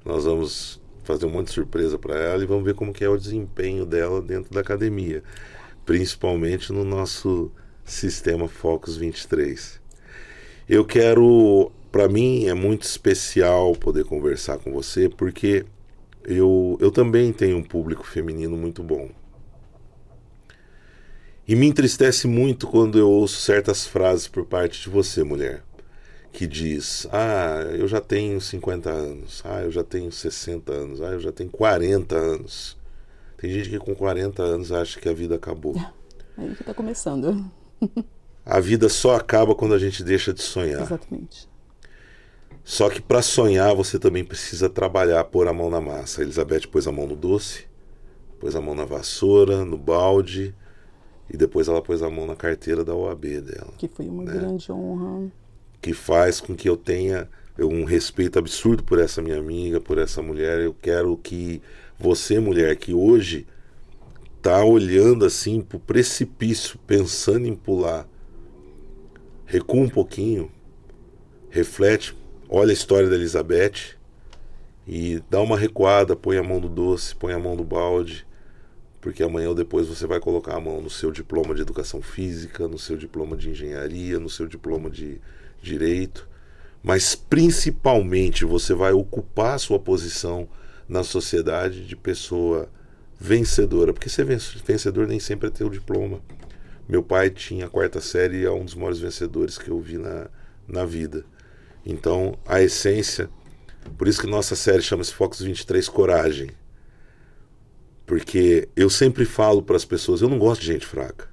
nós 0.05 0.25
vamos 0.25 0.81
fazer 1.07 1.27
um 1.27 1.31
monte 1.31 1.47
de 1.47 1.55
surpresa 1.55 1.99
para 1.99 2.19
ela 2.19 2.43
e 2.43 2.47
vamos 2.47 2.65
ver 2.65 2.75
como 2.75 2.93
que 2.93 3.05
é 3.05 3.09
o 3.09 3.17
desempenho 3.17 3.87
dela 3.87 4.21
dentro 4.21 4.53
da 4.53 4.61
academia, 4.61 5.23
principalmente 5.85 6.73
no 6.73 6.85
nosso 6.85 7.51
sistema 7.85 8.49
Focus 8.49 8.97
23. 8.97 9.81
Eu 10.69 10.85
quero 10.85 11.71
para 11.97 12.09
mim 12.09 12.47
é 12.47 12.53
muito 12.53 12.83
especial 12.83 13.73
poder 13.73 14.05
conversar 14.05 14.59
com 14.59 14.71
você, 14.71 15.09
porque 15.09 15.65
eu, 16.25 16.77
eu 16.79 16.91
também 16.91 17.33
tenho 17.33 17.57
um 17.57 17.63
público 17.63 18.07
feminino 18.07 18.55
muito 18.55 18.83
bom. 18.83 19.09
E 21.49 21.55
me 21.55 21.67
entristece 21.67 22.27
muito 22.27 22.67
quando 22.67 22.99
eu 22.99 23.09
ouço 23.09 23.41
certas 23.41 23.87
frases 23.87 24.29
por 24.29 24.45
parte 24.45 24.83
de 24.83 24.91
você, 24.91 25.25
mulher, 25.25 25.63
que 26.37 26.47
diz: 26.47 27.09
Ah, 27.11 27.63
eu 27.79 27.89
já 27.89 27.99
tenho 27.99 28.39
50 28.39 28.91
anos, 28.91 29.43
ah, 29.43 29.63
eu 29.63 29.71
já 29.71 29.83
tenho 29.83 30.13
60 30.13 30.71
anos, 30.71 31.01
ah, 31.01 31.13
eu 31.13 31.21
já 31.21 31.33
tenho 31.33 31.49
40 31.49 32.15
anos. 32.15 32.77
Tem 33.39 33.51
gente 33.51 33.71
que 33.71 33.79
com 33.79 33.95
40 33.95 34.43
anos 34.43 34.71
acha 34.71 35.01
que 35.01 35.09
a 35.09 35.15
vida 35.15 35.35
acabou. 35.35 35.75
Aí 36.37 36.55
que 36.55 36.61
está 36.61 36.75
começando. 36.75 37.51
a 38.45 38.61
vida 38.61 38.91
só 38.91 39.17
acaba 39.17 39.55
quando 39.55 39.73
a 39.73 39.79
gente 39.79 40.05
deixa 40.05 40.33
de 40.33 40.43
sonhar. 40.43 40.83
Exatamente. 40.83 41.49
Só 42.63 42.91
que 42.91 43.01
para 43.01 43.23
sonhar 43.23 43.75
você 43.75 43.99
também 43.99 44.25
precisa 44.25 44.69
trabalhar, 44.69 45.25
pôr 45.25 45.49
a 45.49 45.55
mão 45.55 45.71
na 45.71 45.81
massa. 45.81 46.21
A 46.21 46.25
Elizabeth 46.25 46.69
pôs 46.71 46.87
a 46.87 46.93
mão 46.93 47.07
no 47.07 47.17
doce, 47.17 47.67
pôs 48.39 48.55
a 48.55 48.61
mão 48.61 48.75
na 48.75 48.85
vassoura, 48.85 49.65
no 49.65 49.79
balde 49.79 50.55
e 51.31 51.37
depois 51.37 51.67
ela 51.67 51.81
pôs 51.81 52.03
a 52.03 52.11
mão 52.11 52.27
na 52.27 52.37
carteira 52.37 52.85
da 52.85 52.95
OAB 52.95 53.41
dela. 53.41 53.73
Que 53.79 53.89
foi 53.89 54.07
uma 54.07 54.23
né? 54.23 54.35
grande 54.35 54.71
honra. 54.71 55.31
Que 55.81 55.93
faz 55.93 56.41
com 56.41 56.55
que 56.55 56.69
eu 56.69 56.77
tenha 56.77 57.29
um 57.59 57.85
respeito 57.85 58.39
absurdo 58.39 58.83
por 58.83 58.99
essa 58.99 59.23
minha 59.23 59.39
amiga, 59.39 59.81
por 59.81 59.99
essa 59.99 60.21
mulher. 60.23 60.61
Eu 60.61 60.75
quero 60.75 61.17
que 61.17 61.63
você, 61.99 62.39
mulher, 62.39 62.77
que 62.77 62.93
hoje 62.93 63.47
tá 64.43 64.65
olhando 64.65 65.25
assim 65.25 65.61
pro 65.61 65.79
precipício, 65.79 66.79
pensando 66.87 67.47
em 67.47 67.55
pular, 67.55 68.07
recua 69.45 69.81
um 69.81 69.89
pouquinho, 69.89 70.51
reflete 71.51 72.15
olha 72.49 72.71
a 72.71 72.73
história 72.73 73.09
da 73.09 73.17
Elizabeth 73.17 73.97
e 74.87 75.23
dá 75.29 75.41
uma 75.41 75.59
recuada, 75.59 76.15
põe 76.15 76.37
a 76.37 76.43
mão 76.43 76.61
no 76.61 76.69
doce, 76.69 77.15
põe 77.15 77.33
a 77.33 77.39
mão 77.39 77.57
no 77.57 77.65
balde, 77.65 78.27
porque 79.01 79.23
amanhã 79.23 79.49
ou 79.49 79.55
depois 79.55 79.89
você 79.89 80.07
vai 80.07 80.21
colocar 80.21 80.57
a 80.57 80.61
mão 80.61 80.81
no 80.81 80.91
seu 80.91 81.11
diploma 81.11 81.55
de 81.55 81.63
educação 81.63 82.01
física, 82.01 82.69
no 82.69 82.79
seu 82.79 82.97
diploma 82.97 83.37
de 83.37 83.51
engenharia, 83.51 84.19
no 84.19 84.29
seu 84.29 84.47
diploma 84.47 84.89
de 84.89 85.21
direito, 85.67 86.29
mas 86.83 87.15
principalmente 87.15 88.45
você 88.45 88.73
vai 88.73 88.93
ocupar 88.93 89.59
sua 89.59 89.79
posição 89.79 90.49
na 90.89 91.03
sociedade 91.03 91.85
de 91.85 91.97
pessoa 91.97 92.71
vencedora, 93.19 93.93
porque 93.93 94.09
ser 94.09 94.25
vencedor 94.25 95.07
nem 95.07 95.19
sempre 95.19 95.49
é 95.49 95.51
ter 95.51 95.65
o 95.65 95.71
diploma. 95.71 96.21
Meu 96.89 97.03
pai 97.03 97.31
tinha 97.31 97.67
a 97.67 97.71
quarta 97.71 98.01
série 98.01 98.39
e 98.39 98.45
é 98.45 98.51
um 98.51 98.65
dos 98.65 98.75
maiores 98.75 99.01
vencedores 99.01 99.59
que 99.59 99.69
eu 99.69 99.81
vi 99.81 99.99
na, 99.99 100.29
na 100.69 100.85
vida. 100.85 101.25
Então, 101.85 102.39
a 102.47 102.63
essência, 102.63 103.29
por 103.99 104.07
isso 104.07 104.21
que 104.21 104.27
nossa 104.27 104.55
série 104.55 104.83
chama-se 104.83 105.13
Focus 105.13 105.41
23 105.41 105.89
Coragem. 105.89 106.51
Porque 108.05 108.69
eu 108.77 108.89
sempre 108.89 109.25
falo 109.25 109.63
para 109.63 109.77
as 109.77 109.85
pessoas, 109.85 110.21
eu 110.21 110.29
não 110.29 110.39
gosto 110.39 110.61
de 110.61 110.69
gente 110.69 110.87
fraca. 110.87 111.29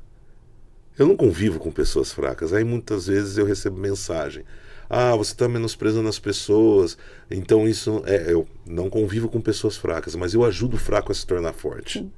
Eu 0.97 1.07
não 1.07 1.15
convivo 1.15 1.59
com 1.59 1.71
pessoas 1.71 2.11
fracas. 2.11 2.53
Aí 2.53 2.63
muitas 2.63 3.07
vezes 3.07 3.37
eu 3.37 3.45
recebo 3.45 3.77
mensagem: 3.77 4.43
"Ah, 4.89 5.15
você 5.15 5.33
está 5.33 5.47
menosprezando 5.47 6.07
as 6.09 6.19
pessoas". 6.19 6.97
Então 7.29 7.67
isso 7.67 8.03
é 8.05 8.31
eu 8.31 8.47
não 8.65 8.89
convivo 8.89 9.29
com 9.29 9.41
pessoas 9.41 9.75
fracas, 9.77 10.15
mas 10.15 10.33
eu 10.33 10.43
ajudo 10.43 10.75
o 10.75 10.79
fraco 10.79 11.11
a 11.11 11.15
se 11.15 11.25
tornar 11.25 11.53
forte. 11.53 11.99
Sim. 11.99 12.11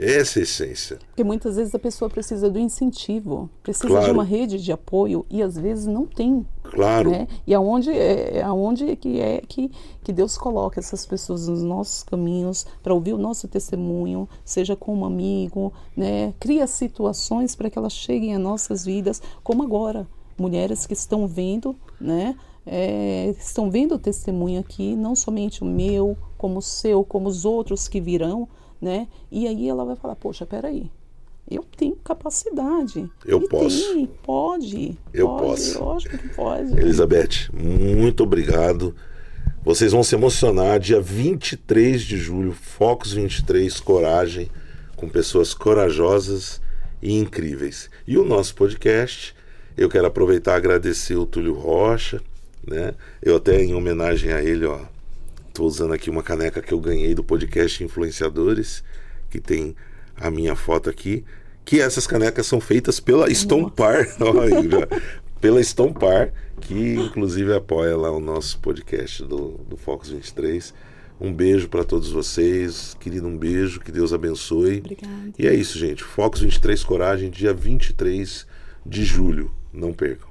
Essa 0.00 0.38
é 0.38 0.40
a 0.40 0.42
essência. 0.44 0.98
Porque 1.08 1.22
muitas 1.22 1.56
vezes 1.56 1.74
a 1.74 1.78
pessoa 1.78 2.08
precisa 2.08 2.48
do 2.48 2.58
incentivo, 2.58 3.50
precisa 3.62 3.86
claro. 3.86 4.06
de 4.06 4.10
uma 4.12 4.24
rede 4.24 4.58
de 4.58 4.72
apoio 4.72 5.26
e 5.28 5.42
às 5.42 5.58
vezes 5.58 5.84
não 5.84 6.06
tem. 6.06 6.46
Claro. 6.62 7.10
Né? 7.10 7.28
E 7.46 7.52
aonde 7.52 7.90
é, 7.90 8.40
aonde 8.42 8.96
que 8.96 9.20
é 9.20 9.42
que, 9.46 9.70
que 10.02 10.10
Deus 10.10 10.38
coloca 10.38 10.80
essas 10.80 11.04
pessoas 11.04 11.48
nos 11.48 11.62
nossos 11.62 12.02
caminhos 12.02 12.66
para 12.82 12.94
ouvir 12.94 13.12
o 13.12 13.18
nosso 13.18 13.46
testemunho, 13.46 14.26
seja 14.42 14.74
como 14.74 15.04
amigo, 15.04 15.70
né? 15.94 16.32
Cria 16.40 16.66
situações 16.66 17.54
para 17.54 17.68
que 17.68 17.78
elas 17.78 17.92
cheguem 17.92 18.34
às 18.34 18.40
nossas 18.40 18.86
vidas, 18.86 19.20
como 19.42 19.62
agora, 19.62 20.08
mulheres 20.38 20.86
que 20.86 20.94
estão 20.94 21.26
vendo, 21.26 21.76
né? 22.00 22.36
É, 22.64 23.34
estão 23.38 23.70
vendo 23.70 23.96
o 23.96 23.98
testemunho 23.98 24.60
aqui, 24.60 24.96
não 24.96 25.14
somente 25.14 25.62
o 25.62 25.66
meu, 25.66 26.16
como 26.38 26.58
o 26.58 26.62
seu, 26.62 27.04
como 27.04 27.28
os 27.28 27.44
outros 27.44 27.86
que 27.86 28.00
virão, 28.00 28.48
né? 28.80 29.06
E 29.30 29.46
aí 29.46 29.68
ela 29.68 29.84
vai 29.84 29.96
falar, 29.96 30.16
poxa, 30.16 30.46
peraí, 30.46 30.90
eu 31.50 31.64
tenho 31.76 31.96
capacidade. 31.96 33.10
Eu 33.26 33.42
e 33.42 33.48
posso. 33.48 33.94
Tem, 33.94 34.06
pode. 34.22 34.98
Eu 35.12 35.28
pode, 35.28 35.42
posso. 35.42 35.84
Lógico 35.84 36.18
que 36.18 36.28
pode. 36.28 36.78
Elizabeth, 36.78 37.50
muito 37.52 38.22
obrigado. 38.22 38.94
Vocês 39.62 39.92
vão 39.92 40.02
se 40.02 40.14
emocionar 40.14 40.78
dia 40.78 41.00
23 41.00 42.00
de 42.02 42.16
julho, 42.16 42.52
Focus 42.52 43.12
23, 43.12 43.80
Coragem, 43.80 44.48
com 44.96 45.08
pessoas 45.08 45.52
corajosas 45.52 46.62
e 47.02 47.18
incríveis. 47.18 47.90
E 48.06 48.16
o 48.16 48.24
nosso 48.24 48.54
podcast, 48.54 49.34
eu 49.76 49.88
quero 49.88 50.06
aproveitar 50.06 50.52
e 50.52 50.56
agradecer 50.56 51.16
o 51.16 51.26
Túlio 51.26 51.54
Rocha, 51.54 52.22
né? 52.66 52.94
Eu 53.20 53.36
até 53.36 53.62
em 53.62 53.74
homenagem 53.74 54.32
a 54.32 54.42
ele, 54.42 54.64
ó, 54.64 54.80
Estou 55.50 55.66
usando 55.66 55.92
aqui 55.92 56.08
uma 56.08 56.22
caneca 56.22 56.62
que 56.62 56.72
eu 56.72 56.78
ganhei 56.78 57.12
do 57.12 57.24
podcast 57.24 57.82
Influenciadores, 57.82 58.84
que 59.28 59.40
tem 59.40 59.74
a 60.16 60.30
minha 60.30 60.54
foto 60.54 60.88
aqui. 60.88 61.24
Que 61.64 61.80
essas 61.80 62.06
canecas 62.06 62.46
são 62.46 62.60
feitas 62.60 63.00
pela 63.00 63.28
Estompar, 63.28 64.06
pela 65.40 65.60
Estompar, 65.60 66.32
que 66.60 66.94
inclusive 66.94 67.52
apoia 67.52 67.96
lá 67.96 68.12
o 68.12 68.20
nosso 68.20 68.60
podcast 68.60 69.24
do, 69.24 69.60
do 69.68 69.76
Focus 69.76 70.10
23. 70.10 70.72
Um 71.20 71.32
beijo 71.32 71.68
para 71.68 71.84
todos 71.84 72.10
vocês, 72.12 72.96
querido, 73.00 73.26
um 73.26 73.36
beijo, 73.36 73.80
que 73.80 73.90
Deus 73.90 74.12
abençoe. 74.12 74.78
Obrigada. 74.78 75.32
E 75.36 75.48
é 75.48 75.54
isso, 75.54 75.76
gente. 75.76 76.04
Focus 76.04 76.42
23 76.42 76.84
Coragem, 76.84 77.28
dia 77.28 77.52
23 77.52 78.46
de 78.86 79.04
julho. 79.04 79.50
Não 79.72 79.92
percam. 79.92 80.29